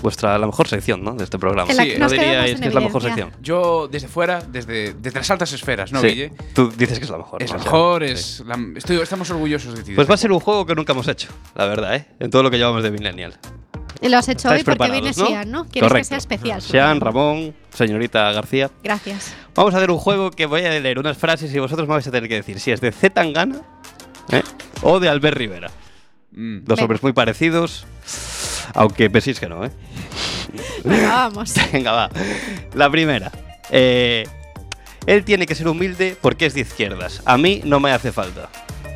vuestra 0.02 0.38
la 0.38 0.46
mejor 0.48 0.68
sección, 0.68 1.04
¿no? 1.04 1.14
De 1.14 1.24
este 1.24 1.38
programa. 1.40 1.72
Sí, 1.72 1.92
que 1.92 2.00
¿No 2.00 2.10
diríais 2.10 2.60
que 2.60 2.68
es 2.68 2.74
la 2.74 2.82
mejor 2.82 3.02
sección? 3.02 3.32
Yo, 3.42 3.88
desde 3.88 4.08
fuera, 4.08 4.42
desde, 4.42 4.94
desde 4.94 5.20
las 5.20 5.30
altas 5.32 5.54
esferas, 5.54 5.92
¿no, 5.92 6.02
sí. 6.02 6.08
Guille? 6.08 6.34
Tú 6.54 6.72
dices 6.76 6.98
que 7.00 7.06
es 7.06 7.12
la 7.12 7.18
mejor. 7.18 7.42
Es 7.42 7.52
la 7.52 7.58
mejor, 7.58 8.06
sí. 8.06 8.12
es 8.12 8.44
la- 8.46 8.60
estoy, 8.76 8.98
estamos 8.98 9.30
orgullosos 9.30 9.76
de 9.76 9.84
ti. 9.84 9.94
Pues 9.96 10.10
va 10.10 10.16
a 10.16 10.18
ser 10.18 10.32
un 10.32 10.40
juego 10.40 10.66
que 10.66 10.76
nunca 10.76 10.94
hemos 10.94 11.08
hecho, 11.08 11.30
la 11.56 11.66
verdad, 11.66 11.96
¿eh? 11.96 12.08
En 12.20 12.30
todo 12.32 12.44
lo 12.44 12.52
que 12.52 12.58
llevamos 12.58 12.84
de 12.84 12.92
Millennial. 12.92 13.38
Y 14.04 14.10
lo 14.10 14.18
has 14.18 14.28
hecho 14.30 14.50
hoy 14.50 14.58
¿Estáis 14.58 14.78
porque 14.78 14.92
viene 14.92 15.12
no? 15.16 15.26
Sian, 15.28 15.52
¿no? 15.52 15.66
Quieres 15.66 15.74
que 15.74 15.80
Correcto. 15.82 16.08
sea 16.10 16.18
especial. 16.18 16.60
Sean, 16.64 16.96
supongo. 16.98 17.06
Ramón, 17.06 17.56
señorita 17.72 18.32
García. 18.32 18.72
Gracias. 18.84 19.36
Vamos 19.54 19.76
a 19.76 19.78
hacer 19.78 19.92
un 19.92 20.00
juego 20.00 20.32
que 20.32 20.48
voy 20.48 20.62
a 20.66 20.72
leer 20.80 20.98
unas 20.98 21.18
frases 21.20 21.54
y 21.54 21.60
vosotros 21.60 21.88
me 21.88 21.94
vais 21.94 22.08
a 22.08 22.12
tener 22.12 22.28
que 22.28 22.34
decir 22.36 22.60
si 22.60 22.72
es 22.72 22.82
de 22.82 22.92
Z 22.92 23.14
Tangana 23.14 23.62
¿eh? 24.32 24.42
o 24.82 25.00
de 25.00 25.08
Albert 25.08 25.38
Rivera. 25.38 25.70
Mm. 26.32 26.64
Dos 26.64 26.80
hombres 26.82 27.04
muy 27.04 27.14
parecidos, 27.14 27.86
aunque 28.74 29.10
penséis 29.10 29.40
que 29.40 29.50
no, 29.50 29.66
¿eh? 29.66 29.72
Venga, 30.84 31.08
vamos. 31.30 31.54
Venga, 31.74 31.92
va. 31.92 32.10
La 32.74 32.90
primera. 32.90 33.32
Eh, 33.70 34.26
él 35.06 35.24
tiene 35.24 35.46
que 35.46 35.56
ser 35.56 35.68
humilde 35.68 36.16
porque 36.22 36.46
es 36.46 36.54
de 36.54 36.62
izquierdas. 36.62 37.22
A 37.26 37.38
mí 37.38 37.62
no 37.66 37.80
me 37.80 37.92
hace 37.92 38.12
falta. 38.12 38.50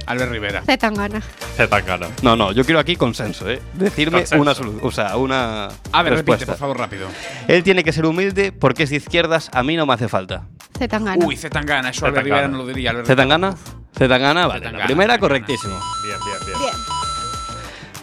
Albert 0.05 0.31
Rivera. 0.31 0.61
Z 0.61 0.77
Tangana. 0.77 1.21
Z 1.57 1.67
Tangana. 1.67 2.07
No, 2.21 2.36
no, 2.36 2.51
yo 2.51 2.63
quiero 2.63 2.79
aquí 2.79 2.95
consenso, 2.95 3.49
¿eh? 3.49 3.59
Decirme 3.73 4.19
Consenso. 4.19 4.41
una 4.41 4.53
solución, 4.53 4.81
o 4.83 4.91
sea, 4.91 5.17
una 5.17 5.65
A 5.91 6.03
ver, 6.03 6.13
repite, 6.13 6.31
respuesta. 6.31 6.45
por 6.45 6.57
favor, 6.57 6.77
rápido. 6.77 7.07
Él 7.47 7.63
tiene 7.63 7.83
que 7.83 7.91
ser 7.91 8.05
humilde 8.05 8.51
porque 8.51 8.83
es 8.83 8.91
de 8.91 8.97
izquierdas. 8.97 9.49
A 9.51 9.63
mí 9.63 9.75
no 9.75 9.86
me 9.88 9.93
hace 9.95 10.07
falta. 10.07 10.47
Z 10.77 10.88
Tangana. 10.88 11.25
Uy, 11.25 11.36
Zetangana, 11.36 11.89
eso 11.89 12.01
Zetangana. 12.01 12.19
Albert 12.19 12.25
Rivera 12.25 12.47
no 12.47 12.57
lo 12.59 12.67
diría. 12.67 12.91
Albert 12.91 13.07
¿Z 13.07 13.15
Tangana? 13.15 13.55
Zetangana, 13.97 14.45
vale. 14.47 14.59
Zetangana, 14.59 14.77
la 14.79 14.86
primera, 14.86 15.13
Zetangana, 15.15 15.19
correctísimo. 15.19 15.79
Bien, 16.03 16.17
bien, 16.23 16.38
bien. 16.45 16.59
Bien. 16.59 16.94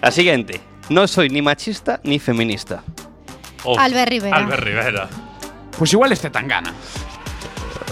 La 0.02 0.10
siguiente. 0.10 0.60
No 0.88 1.06
soy 1.06 1.28
ni 1.30 1.40
machista 1.42 2.00
ni 2.04 2.18
feminista. 2.18 2.82
Uf, 3.64 3.78
Albert 3.78 4.10
Rivera. 4.10 4.36
Albert 4.36 4.62
Rivera. 4.64 5.08
Pues 5.78 5.92
igual 5.92 6.12
este 6.12 6.28
tan 6.30 6.48
gana. 6.48 6.72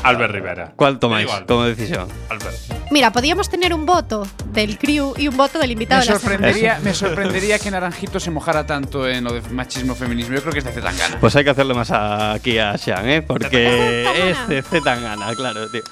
Albert 0.03 0.33
Rivera. 0.33 0.73
¿Cuál 0.77 0.99
tomáis 0.99 1.27
Igual. 1.27 1.47
como 1.47 1.65
decisión? 1.65 2.09
Albert. 2.31 2.57
Mira, 2.91 3.13
podíamos 3.13 3.49
tener 3.51 3.73
un 3.75 3.85
voto 3.87 4.27
del 4.47 4.79
crew 4.79 5.13
y 5.17 5.29
un 5.29 5.37
voto 5.37 5.59
del 5.59 5.71
invitado 5.73 6.01
Me 6.01 6.07
de 6.07 6.13
la 6.15 6.19
semana. 6.19 6.37
sorprendería, 6.39 6.81
me 6.83 6.95
sorprendería 6.95 7.59
que 7.59 7.71
Naranjito 7.71 8.19
se 8.19 8.31
mojara 8.31 8.67
tanto 8.67 9.07
en 9.07 9.23
lo 9.25 9.33
de 9.35 9.43
machismo 9.51 9.95
feminismo. 9.95 10.35
Yo 10.35 10.41
creo 10.41 10.53
que 10.55 10.59
es 10.61 10.65
de 10.65 10.73
Zetangana. 10.73 11.21
Pues 11.21 11.37
hay 11.37 11.45
que 11.45 11.51
hacerle 11.51 11.75
más 11.75 11.91
a- 11.91 12.33
aquí 12.33 12.59
a 12.59 12.77
Sean, 12.79 13.09
¿eh? 13.09 13.23
Porque 13.23 14.31
es 14.31 14.49
de 14.49 14.63
Zetangana, 14.63 15.33
claro, 15.37 15.71
tío. 15.71 15.83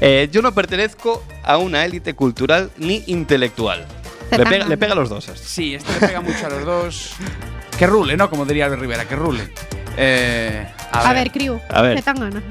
Eh, 0.00 0.28
yo 0.32 0.42
no 0.42 0.52
pertenezco 0.52 1.22
a 1.44 1.58
una 1.58 1.84
élite 1.84 2.14
cultural 2.14 2.70
ni 2.78 3.04
intelectual. 3.08 3.86
Le 4.30 4.44
pega, 4.44 4.66
le 4.66 4.76
pega 4.76 4.92
a 4.92 4.96
los 4.96 5.08
dos 5.08 5.28
esto. 5.28 5.46
Sí, 5.46 5.74
este 5.74 5.92
le 5.92 6.06
pega 6.06 6.20
mucho 6.20 6.46
a 6.46 6.50
los 6.50 6.64
dos. 6.64 7.12
Que 7.78 7.86
rule, 7.86 8.16
¿no? 8.16 8.28
Como 8.28 8.44
diría 8.44 8.64
Albert 8.66 8.82
Rivera, 8.82 9.04
que 9.06 9.16
rule. 9.16 9.48
Eh, 9.96 10.66
A 10.92 11.12
ver, 11.12 11.30
crew. 11.30 11.60
A 11.70 11.82
ver. 11.82 11.96
Zetangana. 11.98 12.42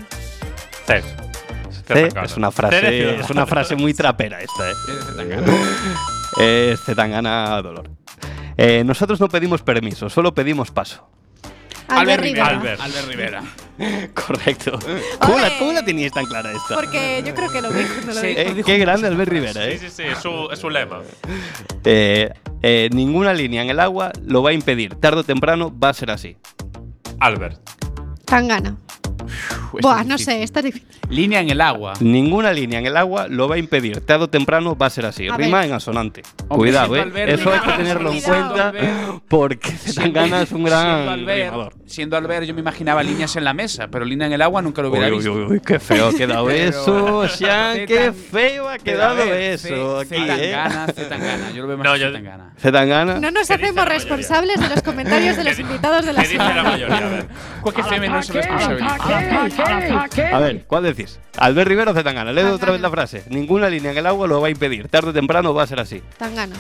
Es 2.23 2.35
una 2.37 2.51
frase, 2.51 3.19
es 3.19 3.29
una 3.29 3.45
frase 3.45 3.75
muy 3.75 3.93
trapera 3.93 4.41
esta, 4.41 4.69
¿eh? 4.69 4.73
Es 4.99 5.05
Zetangana. 5.05 5.53
Es 6.39 6.79
Zetangana 6.83 7.61
dolor. 7.61 7.89
Eh, 8.57 8.83
nosotros 8.83 9.19
no 9.19 9.29
pedimos 9.29 9.61
permiso, 9.61 10.09
solo 10.09 10.33
pedimos 10.33 10.71
paso. 10.71 11.07
Albert 11.87 12.21
Rivera. 12.23 12.47
Albert. 12.47 12.81
Albert 12.81 13.07
Rivera. 13.07 13.43
Correcto. 14.13 14.79
¿Cómo 15.19 15.37
la, 15.39 15.47
Ole. 15.47 15.55
cómo 15.59 15.71
la 15.71 15.85
teníais 15.85 16.11
tan 16.11 16.25
clara 16.25 16.51
esta? 16.51 16.75
Porque 16.75 17.23
yo 17.25 17.33
creo 17.35 17.49
que 17.51 17.61
lo 17.61 17.71
dijo, 17.71 17.93
no 18.05 18.13
lo 18.13 18.21
Sí. 18.21 18.27
dijo. 18.27 18.39
Eh, 18.41 18.53
dijo 18.55 18.65
qué 18.65 18.77
grande 18.79 19.07
Albert. 19.07 19.31
Rivera, 19.31 19.53
Sí, 19.53 19.59
¿eh? 19.71 19.77
sí, 19.79 19.89
sí, 19.89 20.03
es 20.03 20.17
su, 20.17 20.49
es 20.51 20.59
su 20.59 20.69
lema. 20.69 21.01
Eh, 21.83 22.29
eh, 22.63 22.89
Ninguna 22.91 23.33
línea 23.33 23.61
en 23.61 23.69
el 23.69 23.79
agua 23.79 24.11
lo 24.25 24.41
va 24.43 24.49
a 24.49 24.53
impedir. 24.53 24.95
Tarde 24.95 25.19
o 25.19 25.23
temprano 25.23 25.73
va 25.77 25.89
a 25.89 25.93
ser 25.93 26.11
así. 26.11 26.37
Albert. 27.19 27.59
Tangana. 28.25 28.75
Uf, 29.73 29.81
Buah, 29.81 30.03
no 30.03 30.17
sé, 30.17 30.43
esta 30.43 30.59
es 30.59 30.65
difícil. 30.65 30.87
Línea 31.09 31.39
en 31.41 31.49
el 31.49 31.61
agua. 31.61 31.93
Ninguna 31.99 32.51
línea 32.51 32.79
en 32.79 32.85
el 32.85 32.97
agua 32.97 33.27
lo 33.29 33.47
va 33.47 33.55
a 33.55 33.57
impedir. 33.57 34.01
Tarde 34.01 34.25
o 34.25 34.29
temprano 34.29 34.75
va 34.77 34.87
a 34.87 34.89
ser 34.89 35.05
así. 35.05 35.27
A 35.27 35.37
Rima 35.37 35.59
ver. 35.59 35.67
en 35.67 35.73
asonante. 35.73 36.23
Hombre, 36.49 36.69
Cuidado, 36.69 36.95
¿eh? 36.95 37.01
Albert, 37.01 37.29
Eso 37.39 37.53
hay 37.53 37.59
que 37.59 37.71
tenerlo 37.73 38.11
en 38.11 38.21
cuidado. 38.21 38.71
cuenta 38.71 39.21
porque 39.27 39.71
Zetangana 39.71 40.41
es 40.41 40.51
un 40.51 40.57
Siendo 40.57 40.69
gran 40.69 41.09
Albert, 41.09 41.43
rimador. 41.45 41.73
siendo 41.85 42.17
Albert, 42.17 42.45
yo 42.45 42.53
me 42.53 42.61
imaginaba 42.61 43.03
líneas 43.03 43.35
en 43.35 43.43
la 43.43 43.53
mesa, 43.53 43.87
pero 43.89 44.05
línea 44.05 44.27
en 44.27 44.33
el 44.33 44.41
agua 44.41 44.61
nunca 44.61 44.81
lo 44.81 44.89
hubiera 44.89 45.07
uy, 45.07 45.15
visto. 45.15 45.33
uy, 45.33 45.43
uy, 45.43 45.59
qué 45.65 45.79
feo 45.79 46.07
ha 46.09 46.13
quedado 46.13 46.45
Pero, 46.47 46.69
eso, 46.69 47.27
Sean, 47.29 47.77
qué 47.87 48.11
feo 48.13 48.67
ha 48.69 48.77
quedado 48.77 49.15
ver, 49.17 49.41
eso 49.53 49.99
aquí, 49.99 50.15
¿eh? 50.15 50.19
Zetangana, 50.27 50.87
Zetangana. 50.93 51.51
Yo 51.51 51.61
lo 51.63 51.67
veo 51.69 51.77
más 51.77 51.87
No, 51.87 51.95
Zetangana. 51.97 52.53
Zetangana. 52.59 53.13
No 53.19 53.31
nos 53.31 53.47
¿Qué 53.47 53.53
dice 53.57 53.65
hacemos 53.65 53.85
responsables 53.85 54.59
de 54.59 54.69
los 54.69 54.81
comentarios 54.81 55.35
de 55.37 55.43
los 55.43 55.55
¿Qué 55.55 55.63
di- 55.63 55.69
invitados 55.69 56.05
de 56.05 56.13
la 56.13 56.21
¿Qué 56.21 56.27
dice 56.27 56.37
la 56.39 56.47
semana. 56.49 56.69
mayoría? 56.69 56.97
A 56.97 57.09
ver. 57.09 57.27
Cualquier 57.61 58.09
no 58.11 58.23
se 58.23 58.33
responsabiliza. 58.33 58.97
A 59.17 60.39
ver, 60.39 60.65
¿cuál 60.65 60.83
decís? 60.83 61.19
¿Albert 61.37 61.67
Rivera 61.67 61.91
o 61.91 61.93
Zetangana? 61.93 62.31
Leo 62.31 62.53
otra 62.53 62.71
vez 62.71 62.81
la 62.81 62.89
frase. 62.89 63.23
Ninguna 63.29 63.69
línea 63.69 63.91
en 63.91 63.97
el 63.97 64.05
agua 64.05 64.27
lo 64.27 64.41
va 64.41 64.47
a 64.47 64.51
impedir. 64.51 64.87
Tarde 64.87 65.09
o 65.09 65.13
temprano 65.13 65.53
va 65.53 65.63
a 65.63 65.67
ser 65.67 65.79
así. 65.79 66.01
Tangana. 66.17 66.55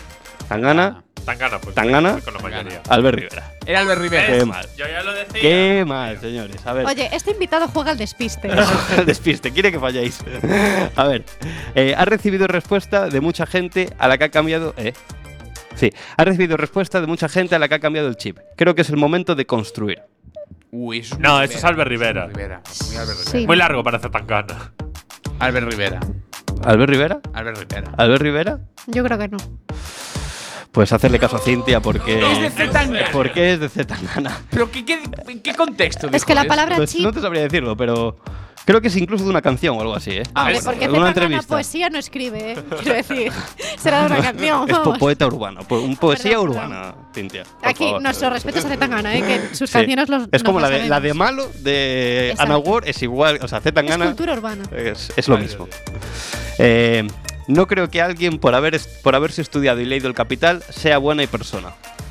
Tangana, 0.47 1.03
Tangana, 1.25 1.59
pues. 1.59 1.75
Tangana. 1.75 2.21
Con 2.21 2.33
la 2.35 2.39
mayoría. 2.39 2.81
Albert 2.87 3.19
Rivera. 3.19 3.53
Era 3.65 3.81
Albert 3.81 4.01
Rivera. 4.01 4.27
Qué 4.27 4.45
mal. 4.45 4.65
Yo 4.77 4.87
ya 4.87 5.03
lo 5.03 5.13
decía. 5.13 5.41
Qué 5.41 5.83
mal, 5.85 6.17
señores. 6.21 6.65
A 6.65 6.71
ver. 6.71 6.85
Oye, 6.85 7.09
este 7.11 7.31
invitado 7.31 7.67
juega 7.67 7.91
al 7.91 7.97
despiste. 7.97 8.49
El 8.97 9.05
despiste, 9.05 9.51
quiere 9.51 9.71
que 9.71 9.79
falléis. 9.79 10.23
A 10.95 11.03
ver, 11.03 11.25
eh, 11.75 11.93
ha 11.97 12.05
recibido 12.05 12.47
respuesta 12.47 13.09
de 13.09 13.19
mucha 13.19 13.45
gente 13.45 13.89
a 13.99 14.07
la 14.07 14.17
que 14.17 14.23
ha 14.23 14.29
cambiado. 14.29 14.73
¿Eh? 14.77 14.93
Sí, 15.75 15.91
ha 16.15 16.23
recibido 16.23 16.55
respuesta 16.55 17.01
de 17.01 17.07
mucha 17.07 17.27
gente 17.27 17.55
a 17.55 17.59
la 17.59 17.67
que 17.67 17.75
ha 17.75 17.79
cambiado 17.79 18.07
el 18.07 18.15
chip. 18.15 18.39
Creo 18.55 18.73
que 18.73 18.83
es 18.83 18.89
el 18.89 18.97
momento 18.97 19.35
de 19.35 19.45
construir. 19.45 20.01
Uy, 20.71 20.99
eso 20.99 21.15
es 21.15 21.19
No, 21.21 21.41
eso 21.41 21.57
es 21.57 21.63
Albert 21.63 21.89
Rivera. 21.89 22.27
Rivera. 22.27 22.61
Muy 22.87 22.97
Albert 22.97 23.17
Rivera. 23.19 23.31
Sí. 23.31 23.47
Muy 23.47 23.55
largo 23.57 23.83
para 23.83 23.99
Zetangana. 23.99 24.73
Albert 25.39 25.69
Rivera. 25.71 25.99
¿Albert 26.63 26.89
Rivera? 26.89 27.19
Albert 27.33 27.57
Rivera. 27.59 27.91
¿Albert 27.97 28.21
Rivera? 28.21 28.59
Yo 28.87 29.03
creo 29.03 29.17
que 29.17 29.27
no. 29.27 29.37
Pues 30.71 30.91
hacerle 30.93 31.19
caso 31.19 31.37
a 31.37 31.39
Cintia 31.39 31.79
porque. 31.79 32.19
Es 32.31 32.39
de 32.41 32.49
Zetangana. 32.51 33.07
Porque 33.11 33.53
es 33.53 33.59
de 33.59 33.69
Zetangana. 33.69 34.37
¿Pero 34.51 34.69
qué, 34.71 34.85
qué, 34.85 35.01
en 35.27 35.39
qué 35.41 35.55
contexto? 35.55 36.07
Es 36.07 36.11
dijo 36.13 36.25
que 36.25 36.35
la 36.35 36.45
palabra 36.45 36.75
Pues 36.75 36.91
chip. 36.91 37.01
no 37.01 37.11
te 37.11 37.21
sabría 37.21 37.41
decirlo, 37.43 37.75
pero. 37.77 38.17
Creo 38.67 38.81
que 38.81 38.89
es 38.89 38.95
incluso 38.97 39.23
de 39.23 39.29
una 39.29 39.41
canción 39.41 39.77
o 39.77 39.81
algo 39.81 39.95
así, 39.95 40.11
¿eh? 40.11 40.23
Ah, 40.35 40.43
bueno. 40.43 40.59
porque 40.63 40.89
una 40.89 41.07
entrevista. 41.07 41.47
poesía 41.47 41.89
no 41.89 41.97
escribe, 41.97 42.51
¿eh? 42.51 42.57
Quiero 42.83 42.93
decir, 42.97 43.31
será 43.79 44.01
de 44.01 44.05
una 44.07 44.21
canción. 44.21 44.69
Es 44.69 44.77
po- 44.77 44.93
poeta 44.99 45.25
urbano, 45.25 45.61
po- 45.61 45.79
un 45.79 45.95
poesía 45.95 46.31
Perdón, 46.31 46.49
urbana, 46.49 46.95
Cintia. 47.15 47.43
Aquí, 47.63 47.85
favor. 47.85 48.01
nuestros 48.01 48.33
respetos 48.33 48.65
a 48.65 48.67
Zetangana, 48.69 49.15
¿eh? 49.15 49.21
que 49.23 49.55
sus 49.55 49.69
Sí. 49.69 49.73
canciones 49.79 50.09
los 50.09 50.27
Es 50.33 50.43
como 50.43 50.59
la 50.59 50.69
de, 50.69 50.87
la 50.89 50.99
de. 50.99 51.13
Malo 51.13 51.49
de 51.61 52.31
Exacto. 52.31 52.43
Anna 52.53 52.57
Ward, 52.59 52.87
es 52.89 53.01
igual, 53.01 53.39
o 53.41 53.47
sea, 53.47 53.59
Es 53.59 53.63
Zetangana 53.63 54.05
cultura 54.05 54.33
urbana. 54.33 54.63
es, 54.75 55.11
es 55.15 55.27
lo 55.29 55.37
mismo. 55.37 55.67
Eh, 56.59 57.07
no 57.47 57.67
creo 57.67 57.89
que 57.89 58.01
alguien 58.01 58.37
por, 58.37 58.53
haber, 58.53 58.77
por 59.01 59.15
haberse 59.15 59.41
estudiado 59.41 59.79
y 59.79 59.85
leído 59.85 60.09
El 60.09 60.13
Capital 60.13 60.61
sea 60.69 60.97
buena 60.97 61.23
y 61.23 61.27
persona. 61.27 61.69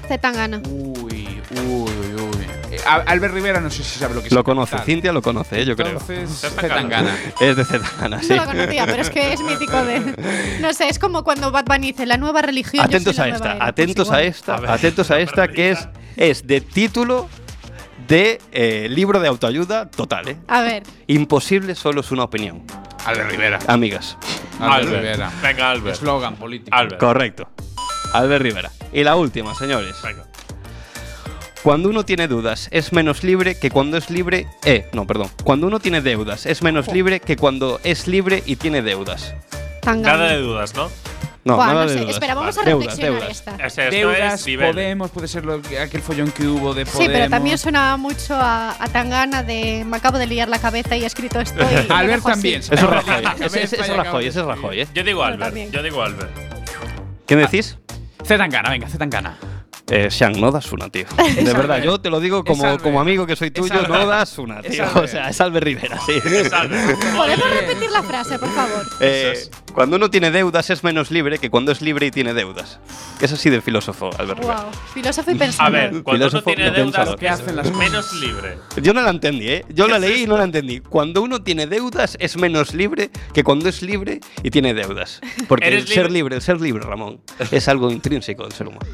Zetangana. 0.09 0.62
Uy, 0.70 1.42
uy, 1.50 1.90
uy, 2.18 2.26
Albert 2.87 3.34
Rivera 3.34 3.61
no 3.61 3.70
sé 3.70 3.82
si 3.84 3.99
sabe 3.99 4.14
lo 4.14 4.20
que 4.22 4.28
es. 4.28 4.32
Lo 4.32 4.45
conoce. 4.45 4.78
Cintia 4.78 5.12
lo 5.12 5.22
conoce, 5.22 5.61
eh, 5.61 5.64
yo 5.64 5.76
creo. 5.76 5.89
Entonces, 5.93 6.30
Zetangana. 6.41 7.14
Zetangana. 7.16 7.16
Es 7.41 7.57
de 7.57 7.64
Zetangana, 7.64 8.22
sí. 8.22 8.28
No 8.30 8.37
lo 8.37 8.47
conocía, 8.47 8.87
pero 8.87 9.03
es 9.03 9.11
que 9.11 9.32
es 9.32 9.41
mítico 9.41 9.84
de. 9.84 10.01
No 10.61 10.72
sé, 10.72 10.89
es 10.89 10.99
como 10.99 11.24
cuando 11.24 11.51
Bad 11.51 11.64
Bunny 11.66 11.93
dice 11.93 12.07
la 12.07 12.16
nueva 12.16 12.43
religión. 12.43 12.84
yo 12.84 12.89
Atentos 12.97 13.16
soy 13.16 13.30
a 13.30 13.34
esta, 13.34 13.53
era". 13.57 13.66
atentos 13.66 14.09
Pues 14.09 14.18
a 14.18 14.22
esta, 14.22 14.55
A 14.57 14.61
ver, 14.61 14.70
atentos 14.70 15.11
a 15.11 15.20
esta 15.20 15.49
que 15.49 15.70
es, 15.72 15.89
es 16.16 16.47
de 16.47 16.61
título 16.61 17.28
de 18.09 18.41
eh, 18.53 18.87
libro 18.91 19.18
de 19.20 19.28
autoayuda 19.28 19.91
total, 19.91 20.28
¿eh? 20.28 20.37
A 20.49 20.61
ver, 20.62 20.82
Imposible 21.09 21.74
solo 21.74 22.01
es 22.03 22.11
una 22.11 22.24
opinión. 22.24 22.62
Albert 23.05 23.30
Rivera. 23.30 23.59
Amigas. 23.68 24.16
Albert, 24.61 24.72
Albert. 24.89 25.03
Rivera. 25.03 25.30
Venga, 25.43 25.70
Albert. 25.70 25.97
Eslogan 25.97 26.37
político. 26.37 26.76
Albert. 26.76 27.01
Correcto. 27.01 27.49
Albert 28.12 28.43
Rivera. 28.43 28.70
Y 28.93 29.03
la 29.05 29.16
última, 29.16 29.55
señores. 29.55 29.97
Venga. 30.03 30.26
Cuando 31.66 31.88
uno 31.88 32.04
tiene 32.04 32.28
dudas 32.28 32.68
es 32.70 32.92
menos 32.92 33.24
libre 33.24 33.56
que 33.58 33.72
cuando 33.72 33.96
es 33.96 34.08
libre. 34.08 34.46
Eh, 34.64 34.88
no, 34.92 35.04
perdón. 35.04 35.30
Cuando 35.42 35.66
uno 35.66 35.80
tiene 35.80 36.00
deudas 36.00 36.46
es 36.46 36.62
menos 36.62 36.86
libre 36.92 37.18
que 37.18 37.34
cuando 37.34 37.80
es 37.82 38.06
libre 38.06 38.44
y 38.46 38.54
tiene 38.54 38.82
deudas. 38.82 39.34
Tangana. 39.82 40.16
Nada 40.16 40.30
de 40.30 40.38
dudas, 40.42 40.76
¿no? 40.76 40.88
No, 41.42 41.56
Buah, 41.56 41.66
nada 41.66 41.80
no 41.86 41.90
de 41.90 41.94
sé. 41.94 42.00
dudas. 42.02 42.14
Espera, 42.14 42.34
vamos 42.36 42.56
a 42.56 42.62
Deudas, 42.62 42.86
reflexionar 42.86 43.20
deudas. 43.20 43.36
esta. 43.36 43.50
O 43.66 43.70
sea, 43.70 43.84
esto 43.88 43.96
Deudas, 43.96 44.34
es 44.40 44.46
nivel. 44.46 44.70
Podemos, 44.74 45.10
puede 45.10 45.26
ser 45.26 45.44
lo 45.44 45.60
que- 45.60 45.80
aquel 45.80 46.02
follón 46.02 46.30
que 46.30 46.46
hubo 46.46 46.72
de 46.72 46.86
Podemos. 46.86 47.04
Sí, 47.04 47.08
pero 47.12 47.30
también 47.30 47.58
suena 47.58 47.96
mucho 47.96 48.36
a, 48.36 48.76
a 48.80 48.86
Tangana 48.86 49.42
de 49.42 49.82
me 49.84 49.96
acabo 49.96 50.18
de 50.18 50.28
liar 50.28 50.48
la 50.48 50.60
cabeza 50.60 50.94
y 50.96 51.02
he 51.02 51.06
escrito 51.06 51.40
esto. 51.40 51.58
Y 51.64 51.90
Albert 51.92 52.22
también. 52.22 52.60
Eso 52.60 52.74
es 52.74 52.80
Rajoy. 52.80 53.24
Ese, 53.44 53.62
ese 53.64 53.80
es 53.80 53.88
Rajoy, 53.88 54.26
ese 54.28 54.38
es 54.38 54.46
Rajoy, 54.46 54.80
¿eh? 54.82 54.86
Yo 54.94 55.02
digo 55.02 55.24
Albert. 55.24 55.56
Yo 55.72 55.82
digo 55.82 56.00
Albert. 56.00 56.30
¿Qué 57.26 57.34
decís? 57.34 57.76
Zetangana, 58.24 58.70
venga, 58.70 58.88
Zetangana. 58.88 59.36
Eh, 59.89 60.11
Sean, 60.11 60.41
no 60.41 60.51
das 60.51 60.72
una, 60.72 60.89
tío. 60.89 61.07
De 61.37 61.53
verdad, 61.53 61.82
yo 61.82 62.01
te 62.01 62.11
lo 62.11 62.18
digo 62.18 62.45
como, 62.45 62.78
como 62.78 63.01
amigo 63.01 63.26
que 63.26 63.37
soy 63.37 63.51
tuyo, 63.51 63.87
no 63.87 64.07
das 64.07 64.37
una, 64.39 64.61
tío. 64.62 64.84
O 64.95 65.07
sea, 65.07 65.30
es 65.30 65.41
Albert 65.41 65.64
Rivera, 65.64 65.99
sí. 66.05 66.14
Albert. 66.53 66.99
¿Podemos 67.16 67.51
repetir 67.51 67.91
la 67.91 68.03
frase, 68.03 68.39
por 68.39 68.51
favor? 68.51 68.87
Eh, 69.01 69.49
cuando 69.77 69.97
uno 69.97 70.09
tiene 70.11 70.31
deudas 70.31 70.70
es 70.70 70.83
menos 70.83 71.11
libre 71.11 71.39
que 71.39 71.51
cuando 71.51 71.70
es 71.70 71.83
libre 71.83 72.07
y 72.07 72.11
tiene 72.11 72.33
deudas. 72.33 72.81
Es 73.20 73.31
así 73.33 73.51
de 73.51 73.61
filósofo, 73.61 74.11
Albert 74.18 74.41
Rivera. 74.41 74.62
Wow, 74.62 74.72
filósofo 74.95 75.31
y 75.31 75.35
A 75.35 75.39
pensador. 75.39 75.72
ver, 75.72 75.91
cuando 75.91 76.01
uno 76.03 76.12
Filósofo 76.41 76.45
tiene 76.47 76.62
y 76.62 76.70
deudas 76.70 76.95
pensador. 76.95 77.18
¿Qué 77.18 77.29
hacen 77.29 77.57
las 77.57 77.66
es 77.66 77.72
cosas? 77.72 77.87
menos 77.91 78.12
libre. 78.14 78.59
Yo 78.83 78.95
no 78.95 79.03
la 79.03 79.11
entendí, 79.11 79.49
¿eh? 79.49 79.64
Yo 79.68 79.87
la 79.87 79.99
leí 79.99 80.22
y 80.22 80.27
no 80.27 80.39
la 80.39 80.45
entendí. 80.45 80.81
Cuando 80.81 81.20
uno 81.22 81.43
tiene 81.43 81.66
deudas 81.66 82.16
es 82.20 82.37
menos 82.39 82.72
libre 82.74 83.11
que 83.35 83.45
cuando 83.45 83.68
es 83.68 83.83
libre 83.83 84.20
y 84.43 84.51
tiene 84.51 84.72
deudas. 84.74 85.20
Porque 85.47 85.66
¿Eres 85.66 85.83
el 85.83 85.89
ser 85.89 86.11
libre? 86.11 86.41
ser 86.41 86.59
libre, 86.61 86.83
Ramón, 86.83 87.20
es 87.51 87.68
algo 87.68 87.91
intrínseco 87.91 88.45
del 88.45 88.53
ser 88.53 88.68
humano. 88.68 88.87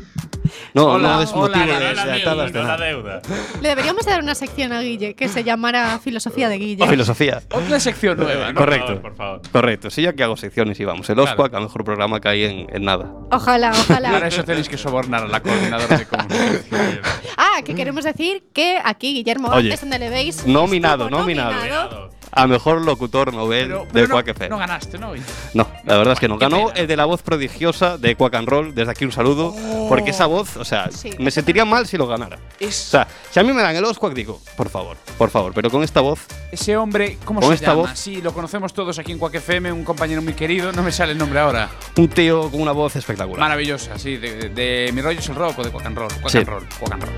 No, 0.75 0.87
Hola, 0.87 1.17
no 1.17 1.23
es 1.23 1.35
motivo 1.35 1.65
hola, 1.65 1.79
de, 1.79 1.85
No 1.89 1.95
la 1.95 2.05
de 2.07 2.13
deuda, 2.19 2.35
de 2.47 2.53
no 2.53 2.59
la 2.59 2.67
nada. 2.69 2.85
deuda. 2.87 3.23
Le 3.63 3.69
deberíamos 3.71 4.05
dar 4.05 4.21
una 4.23 4.35
sección 4.35 4.73
a 4.73 4.81
Guille 4.81 5.15
que 5.15 5.29
se 5.29 5.45
llamara 5.45 5.99
Filosofía 5.99 6.49
de 6.49 6.59
Guille. 6.59 6.87
Filosofía. 6.87 7.43
Otra 7.53 7.79
sección 7.81 8.19
nueva, 8.19 8.53
¿no? 8.53 8.59
Correcto. 8.59 9.01
Por 9.01 9.03
favor, 9.03 9.03
por 9.03 9.17
favor. 9.17 9.51
Correcto. 9.53 9.91
Sí, 9.91 10.03
ya 10.03 10.13
que 10.15 10.23
hago 10.25 10.37
secciones 10.37 10.72
y 10.81 10.85
vamos. 10.85 11.09
El 11.11 11.17
Claro. 11.17 11.31
OSCUAC, 11.31 11.55
al 11.55 11.63
mejor 11.63 11.85
programa 11.85 12.21
que 12.21 12.29
hay 12.29 12.45
en, 12.45 12.67
en 12.75 12.85
nada. 12.85 13.11
Ojalá, 13.31 13.71
Para 13.71 13.81
ojalá. 14.11 14.27
eso 14.29 14.45
tenéis 14.45 14.69
que 14.69 14.77
sobornar 14.79 15.23
a 15.25 15.27
la 15.29 15.41
coordinadora 15.41 15.99
de 15.99 16.07
comunicación. 16.07 17.01
Ah, 17.37 17.63
que 17.65 17.75
queremos 17.75 18.05
decir 18.05 18.45
que 18.55 18.79
aquí 18.83 19.13
Guillermo 19.15 19.49
Oye, 19.49 19.69
Vázquez, 19.71 19.81
donde 19.81 19.99
le 19.99 20.11
veis. 20.11 20.47
nominado, 20.47 21.11
nominado. 21.11 21.53
Nominado. 21.55 22.11
A 22.35 22.47
mejor 22.47 22.81
locutor 22.83 23.33
novel 23.35 23.67
Pero, 23.69 23.81
de 23.85 23.89
pero 23.93 24.09
no, 24.09 24.15
Quack 24.15 24.29
FM. 24.29 24.49
no 24.49 24.59
ganaste, 24.59 24.99
¿no? 24.99 25.13
No, 25.55 25.67
la 25.85 25.97
verdad 25.99 26.15
es 26.15 26.19
que 26.21 26.29
no. 26.29 26.39
Ganó 26.39 26.71
el 26.75 26.87
de 26.87 26.97
la 26.97 27.05
voz 27.05 27.23
prodigiosa 27.23 27.99
de 27.99 28.17
Quack 28.17 28.35
and 28.37 28.49
Roll. 28.49 28.75
Desde 28.75 28.91
aquí 28.91 29.05
un 29.05 29.13
saludo. 29.13 29.55
Porque 29.89 30.11
esa 30.11 30.27
voz, 30.27 30.57
o 30.57 30.65
sea, 30.65 30.91
Sí. 30.91 31.11
me 31.19 31.31
sentiría 31.31 31.65
mal 31.67 31.87
si 31.87 31.97
lo 31.99 32.07
ganara. 32.07 32.39
O 32.61 32.71
sea, 32.71 33.07
si 33.31 33.39
a 33.39 33.43
mí 33.43 33.53
me 33.53 33.61
dan 33.63 33.77
el 33.77 33.85
Osquack, 33.85 34.15
digo, 34.15 34.41
por 34.57 34.71
favor, 34.71 34.97
por 35.19 35.29
favor. 35.31 35.53
Pero 35.55 35.71
con 35.71 35.83
esta 35.83 36.01
voz, 36.01 36.21
Ese 36.51 36.77
hombre, 36.77 37.19
¿cómo 37.25 37.41
Con 37.41 37.51
se 37.51 37.55
esta 37.57 37.69
llama? 37.73 37.83
voz. 37.89 37.99
Sí, 37.99 38.23
lo 38.23 38.33
conocemos 38.33 38.73
todos 38.73 38.99
aquí 38.99 39.13
en 39.13 39.19
Quack 39.19 39.35
FM, 39.37 39.71
un 39.73 39.85
compañero 39.85 40.23
muy 40.23 40.33
querido, 40.35 40.73
no 40.73 40.83
me 40.83 40.93
sale 40.93 41.13
el 41.13 41.19
nombre 41.19 41.41
ahora. 41.41 41.69
un 41.97 42.09
tío 42.09 42.51
con 42.51 42.61
una 42.61 42.73
voz 42.73 42.97
espectacular. 42.97 43.41
Maravillosa, 43.41 43.99
sí, 43.99 44.17
de, 44.17 44.37
de- 44.37 44.49
de 44.49 44.93
Mi 44.93 45.01
rollo 45.03 45.19
es 45.19 45.29
el 45.29 45.35
rock 45.35 45.59
o 45.59 45.63
de 45.65 45.71
Quack 45.71 45.87
and 45.87 45.97
Roll. 45.99 46.13
Quack 46.21 46.29
Sí. 46.31 46.39
and 46.39 46.49
Roll, 46.49 46.67
Quack 46.81 46.93
and 46.93 47.03
Roll. 47.05 47.15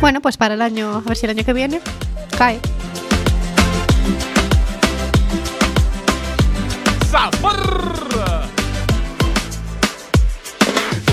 Bueno, 0.00 0.20
pues 0.20 0.36
para 0.36 0.54
el 0.54 0.62
año, 0.62 0.94
a 0.96 1.00
ver 1.00 1.16
si 1.16 1.26
el 1.26 1.30
año 1.30 1.44
que 1.44 1.52
viene 1.52 1.80
cae. 2.36 2.60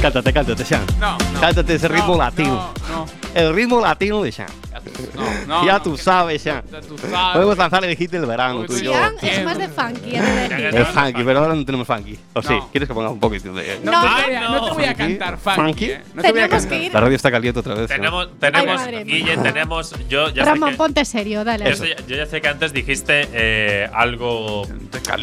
Cántate, 0.05 0.33
cántate, 0.33 0.63
Sean. 0.63 0.85
No, 0.99 1.17
no. 1.33 1.39
Cántate 1.41 1.73
ese 1.73 1.87
ritmo 1.87 2.09
No, 2.09 2.17
latino. 2.17 2.69
No, 2.91 3.07
El 3.33 3.55
ritmo 3.55 3.81
latino 3.81 4.21
de 4.21 4.31
Sean. 4.31 4.47
no, 5.15 5.45
no. 5.47 5.65
ya 5.65 5.81
tú 5.81 5.97
sabes, 5.97 6.41
Sean. 6.41 6.63
ya 6.71 6.81
tú 6.81 6.97
sabes. 6.97 7.33
Podemos 7.33 7.57
lanzar 7.57 7.83
el 7.85 7.95
hit 7.95 8.11
del 8.11 8.25
verano, 8.25 8.57
Porque 8.59 8.73
tú 8.73 8.79
y 8.79 8.83
yo. 8.83 8.93
es 9.21 9.43
más 9.45 9.57
de 9.57 9.67
funky. 9.67 10.15
El 10.15 10.85
funky, 10.93 11.23
pero 11.23 11.39
ahora 11.39 11.55
no 11.55 11.65
tenemos 11.65 11.87
funky. 11.87 12.17
¿O 12.33 12.41
sí? 12.41 12.53
¿Quieres 12.71 12.87
que 12.87 12.93
pongamos 12.93 13.15
un 13.15 13.19
poquito 13.19 13.53
de.? 13.53 13.79
No, 13.83 13.91
No. 13.91 14.65
te 14.65 14.71
voy 14.73 14.83
a, 14.85 14.93
cantar 14.93 15.37
funky. 15.37 15.61
funky. 15.61 15.85
eh. 15.85 16.01
No 16.13 16.21
te 16.21 16.31
voy 16.31 16.41
a 16.41 16.43
Tenemos 16.43 16.49
cantar. 16.63 16.69
que 16.79 16.85
ir. 16.85 16.93
La 16.93 16.99
radio 17.01 17.15
está 17.15 17.31
caliente 17.31 17.59
otra 17.59 17.73
vez. 17.75 17.89
¿no? 18.01 18.27
Tenemos. 18.29 18.87
Guille, 19.05 19.37
tenemos. 19.37 19.95
Yo 20.09 20.29
ya 20.29 20.45
Ramón, 20.45 20.69
sé 20.69 20.73
que. 20.73 20.77
ponte 20.77 21.05
serio, 21.05 21.43
dale. 21.43 21.75
Yo, 22.07 22.15
ya 22.15 22.25
sé 22.25 22.41
que 22.41 22.47
antes 22.47 22.73
dijiste 22.73 23.27
eh, 23.33 23.89
algo 23.93 24.67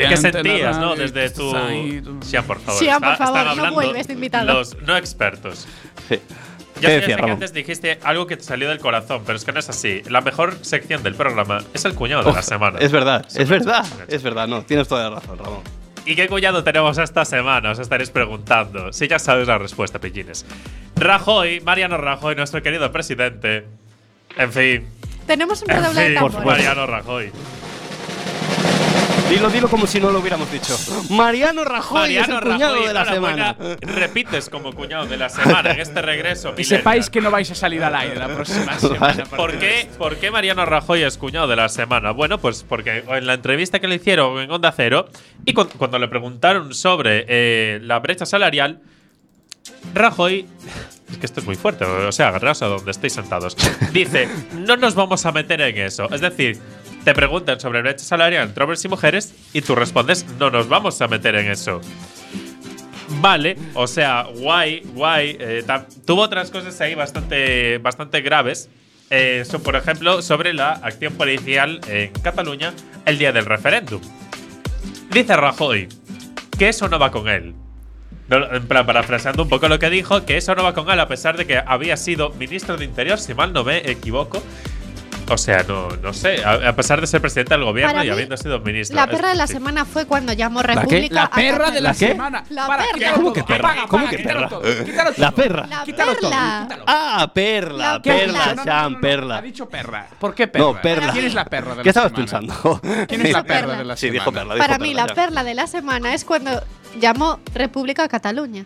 que 0.08 0.16
sentías, 0.16 0.78
¿no? 0.78 0.94
Desde 0.96 1.30
tu. 1.30 1.52
Sian, 2.22 2.44
por 2.44 2.60
favor. 2.60 2.80
Sian, 2.80 3.00
por 3.00 3.16
favor, 3.16 3.56
no 3.56 3.72
vuelves 3.72 4.06
de 4.06 4.14
invitado. 4.14 4.52
Los 4.52 4.76
no 4.82 4.96
expertos. 4.96 5.66
Sí. 6.08 6.18
Yo 6.82 6.88
¿Qué 6.88 6.94
sé- 6.94 7.00
decía, 7.00 7.14
sé 7.14 7.16
que 7.16 7.22
Ramón? 7.22 7.30
antes 7.34 7.52
dijiste 7.54 7.98
algo 8.02 8.26
que 8.26 8.36
te 8.36 8.42
salió 8.44 8.68
del 8.68 8.78
corazón, 8.78 9.22
pero 9.24 9.36
es 9.36 9.44
que 9.44 9.52
no 9.52 9.60
es 9.60 9.68
así. 9.68 10.02
La 10.08 10.20
mejor 10.20 10.56
sección 10.62 11.02
del 11.02 11.14
programa 11.14 11.62
es 11.72 11.84
el 11.84 11.94
cuñado 11.94 12.22
de 12.24 12.32
la 12.32 12.42
semana. 12.42 12.78
Es 12.80 12.92
verdad, 12.92 13.24
es 13.34 13.48
verdad. 13.48 13.86
Es 14.08 14.22
verdad, 14.22 14.46
no, 14.48 14.62
tienes 14.62 14.88
toda 14.88 15.08
la 15.08 15.16
razón, 15.20 15.38
Ramón. 15.38 15.60
¿Y 16.04 16.16
qué 16.16 16.26
cuñado 16.28 16.64
tenemos 16.64 16.98
esta 16.98 17.24
semana? 17.24 17.70
Os 17.70 17.78
estaréis 17.78 18.10
preguntando. 18.10 18.92
Si 18.92 19.06
ya 19.06 19.18
sabéis 19.20 19.46
la 19.46 19.58
respuesta, 19.58 20.00
pillines. 20.00 20.44
Rajoy, 20.96 21.60
Mariano 21.60 21.96
Rajoy, 21.96 22.34
nuestro 22.34 22.60
querido 22.62 22.90
presidente. 22.90 23.64
En 24.36 24.52
fin. 24.52 24.88
Tenemos 25.26 25.62
un 25.62 25.70
En 25.70 25.76
redoble 25.80 26.08
de 26.08 26.14
tambores. 26.14 26.44
Mariano 26.44 26.86
Rajoy. 26.86 27.30
Dilo, 29.34 29.48
dilo 29.50 29.68
como 29.68 29.86
si 29.86 30.00
no 30.00 30.10
lo 30.10 30.18
hubiéramos 30.20 30.50
dicho. 30.52 30.76
Mariano 31.10 31.64
Rajoy 31.64 32.00
Mariano 32.00 32.22
es 32.22 32.28
el 32.42 32.50
cuñado 32.52 32.74
Rajoy, 32.74 32.88
de 32.88 32.94
la 32.94 33.04
semana. 33.06 33.56
Repites 33.80 34.48
como 34.50 34.72
cuñado 34.72 35.06
de 35.06 35.16
la 35.16 35.28
semana 35.28 35.72
en 35.72 35.80
este 35.80 36.02
regreso. 36.02 36.54
Y 36.56 36.64
sepáis 36.64 37.08
que 37.10 37.20
no 37.20 37.30
vais 37.30 37.50
a 37.50 37.54
salir 37.54 37.82
al 37.82 37.94
aire 37.94 38.16
la 38.16 38.28
próxima 38.28 38.78
semana. 38.78 39.24
¿Por 39.24 39.58
qué, 39.58 39.88
¿Por 39.98 40.16
qué 40.16 40.30
Mariano 40.30 40.64
Rajoy 40.66 41.02
es 41.02 41.16
cuñado 41.16 41.46
de 41.48 41.56
la 41.56 41.68
semana? 41.68 42.10
Bueno, 42.10 42.38
pues 42.38 42.64
porque 42.68 43.04
en 43.08 43.26
la 43.26 43.34
entrevista 43.34 43.78
que 43.80 43.88
le 43.88 43.94
hicieron 43.96 44.38
en 44.40 44.50
Onda 44.50 44.72
Cero 44.76 45.08
y 45.44 45.52
cu- 45.54 45.68
cuando 45.78 45.98
le 45.98 46.08
preguntaron 46.08 46.74
sobre 46.74 47.24
eh, 47.28 47.80
la 47.82 47.98
brecha 48.00 48.26
salarial, 48.26 48.80
Rajoy. 49.94 50.46
Es 51.10 51.18
que 51.18 51.26
esto 51.26 51.40
es 51.40 51.46
muy 51.46 51.56
fuerte, 51.56 51.84
o 51.84 52.10
sea, 52.12 52.28
agarraos 52.28 52.62
a 52.62 52.66
donde 52.66 52.90
estéis 52.90 53.12
sentados. 53.12 53.56
Dice: 53.92 54.28
No 54.54 54.76
nos 54.76 54.94
vamos 54.94 55.26
a 55.26 55.32
meter 55.32 55.60
en 55.60 55.76
eso. 55.78 56.08
Es 56.12 56.20
decir, 56.22 56.58
te 57.04 57.14
preguntan 57.14 57.60
sobre 57.60 57.82
brecha 57.82 58.04
salarial 58.04 58.48
entre 58.48 58.62
hombres 58.62 58.84
y 58.84 58.88
mujeres 58.88 59.34
y 59.52 59.62
tú 59.62 59.74
respondes: 59.74 60.26
No 60.38 60.50
nos 60.50 60.68
vamos 60.68 61.00
a 61.00 61.08
meter 61.08 61.34
en 61.36 61.50
eso. 61.50 61.80
Vale, 63.20 63.56
o 63.74 63.86
sea, 63.86 64.22
guay, 64.22 64.80
guay. 64.94 65.36
eh, 65.38 65.64
tuvo 66.06 66.22
otras 66.22 66.50
cosas 66.50 66.80
ahí 66.80 66.94
bastante, 66.94 67.78
bastante 67.78 68.20
graves. 68.20 68.68
Eh, 69.10 69.44
por 69.62 69.76
ejemplo, 69.76 70.22
sobre 70.22 70.54
la 70.54 70.72
acción 70.72 71.12
policial 71.14 71.80
en 71.86 72.10
Cataluña 72.12 72.72
el 73.04 73.18
día 73.18 73.32
del 73.32 73.44
referéndum. 73.44 74.00
Dice 75.10 75.36
Rajoy 75.36 75.88
que 76.58 76.68
eso 76.68 76.88
no 76.88 76.98
va 76.98 77.10
con 77.10 77.28
él. 77.28 77.54
No, 78.28 78.54
en 78.54 78.66
plan, 78.66 78.86
parafraseando 78.86 79.42
un 79.42 79.48
poco 79.48 79.68
lo 79.68 79.78
que 79.78 79.90
dijo, 79.90 80.24
que 80.24 80.36
eso 80.36 80.54
no 80.54 80.62
va 80.62 80.72
con 80.72 80.88
él 80.90 80.98
a 81.00 81.08
pesar 81.08 81.36
de 81.36 81.46
que 81.46 81.58
había 81.58 81.96
sido 81.96 82.30
ministro 82.30 82.76
de 82.76 82.84
Interior, 82.84 83.18
si 83.18 83.34
mal 83.34 83.52
no 83.52 83.64
me 83.64 83.90
equivoco. 83.90 84.42
O 85.32 85.38
sea, 85.38 85.62
no, 85.66 85.88
no 86.02 86.12
sé, 86.12 86.44
a, 86.44 86.68
a 86.68 86.72
pesar 86.76 87.00
de 87.00 87.06
ser 87.06 87.20
presidente 87.20 87.54
del 87.54 87.64
gobierno 87.64 87.92
Para 87.92 88.04
y 88.04 88.08
mí, 88.08 88.12
habiendo 88.12 88.36
sido 88.36 88.60
ministro. 88.60 88.94
La 88.96 89.06
perra 89.06 89.30
de 89.30 89.34
la 89.36 89.46
sí. 89.46 89.54
semana 89.54 89.84
fue 89.84 90.06
cuando 90.06 90.32
llamó 90.32 90.60
qué? 90.60 90.66
República. 90.68 91.14
La 91.14 91.22
a 91.24 91.30
perra 91.30 91.70
de 91.70 91.80
la 91.80 91.90
Cataluña. 91.92 91.94
semana. 92.14 92.44
La 92.50 92.66
Para, 92.66 92.82
perra. 92.84 92.94
quítalo 92.98 93.14
¿Cómo 93.16 93.22
todo. 93.24 93.32
que 93.34 93.44
perra? 93.44 93.68
Apaga, 93.70 93.86
¿Cómo 93.88 94.08
que 94.08 94.16
quítalo 94.18 94.38
perra? 94.40 94.48
todo, 94.48 94.84
quítalo 94.84 95.10
La 95.16 95.30
todo. 95.30 95.36
perra. 95.44 95.66
La 95.66 95.84
Quítalo 95.84 96.14
todo, 96.16 96.30
perla. 96.30 96.68
Ah, 96.86 97.30
perla, 97.34 97.92
La 97.94 98.02
perla, 98.02 98.44
perla. 98.56 98.64
No, 98.64 98.90
no, 98.90 99.00
perla. 99.00 99.36
Ha 99.38 99.42
dicho 99.42 99.68
perra. 99.68 100.06
¿Por 100.18 100.34
qué 100.34 100.48
perra? 100.48 100.64
No, 100.64 100.80
perla. 100.80 101.12
¿Quién 101.12 101.24
es 101.26 101.34
la 101.34 101.44
perra 101.46 101.70
de 101.70 101.76
la 101.76 101.82
¿Qué 101.82 101.88
estabas 101.88 102.12
semana? 102.12 102.26
pensando? 102.48 102.80
¿Quién 103.08 103.26
es 103.26 103.32
la 103.32 103.42
Perla. 103.42 103.60
perra 103.66 103.78
de 103.78 103.84
la 103.84 103.96
Sí, 103.96 104.00
semana? 104.08 104.12
dijo 104.20 104.32
perla. 104.32 104.54
dijo 104.54 104.66
Para 104.66 104.78
mí, 104.78 104.94
la 104.94 105.06
perla 105.06 105.44
de 105.44 105.54
la 105.54 105.66
semana 105.66 106.14
es 106.14 106.24
cuando 106.24 106.62
llamó 107.00 107.40
República 107.54 108.04
a 108.04 108.08
Cataluña. 108.08 108.64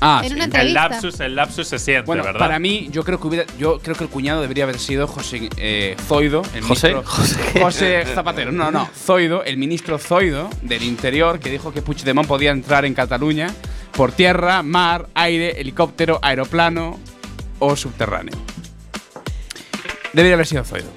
Ah, 0.00 0.20
en 0.22 0.28
sí. 0.28 0.34
una 0.36 0.44
El 0.44 0.50
entrevista. 0.50 0.88
lapsus, 0.88 1.20
el 1.20 1.34
lapsus 1.34 1.66
se 1.68 1.78
siente, 1.78 2.06
Bueno, 2.06 2.22
¿verdad? 2.22 2.38
para 2.38 2.58
mí, 2.58 2.88
yo 2.92 3.02
creo 3.02 3.18
que 3.20 3.26
hubiera, 3.26 3.46
yo 3.58 3.80
creo 3.80 3.96
que 3.96 4.04
el 4.04 4.10
cuñado 4.10 4.40
debería 4.40 4.64
haber 4.64 4.78
sido 4.78 5.06
José 5.08 5.48
eh, 5.56 5.96
Zoido, 6.06 6.42
el 6.54 6.62
¿José? 6.62 6.88
ministro 6.94 7.02
¿José? 7.12 7.60
José 7.60 8.04
Zapatero. 8.14 8.52
No, 8.52 8.70
no, 8.70 8.88
Zoido, 8.96 9.42
el 9.44 9.56
ministro 9.56 9.98
Zoido 9.98 10.48
del 10.62 10.82
Interior, 10.84 11.40
que 11.40 11.50
dijo 11.50 11.72
que 11.72 11.82
Puigdemont 11.82 12.28
podía 12.28 12.52
entrar 12.52 12.84
en 12.84 12.94
Cataluña 12.94 13.48
por 13.92 14.12
tierra, 14.12 14.62
mar, 14.62 15.08
aire, 15.14 15.60
helicóptero, 15.60 16.20
aeroplano 16.22 16.98
o 17.58 17.74
subterráneo. 17.74 18.36
Debería 20.12 20.34
haber 20.34 20.46
sido 20.46 20.64
Zoido. 20.64 20.88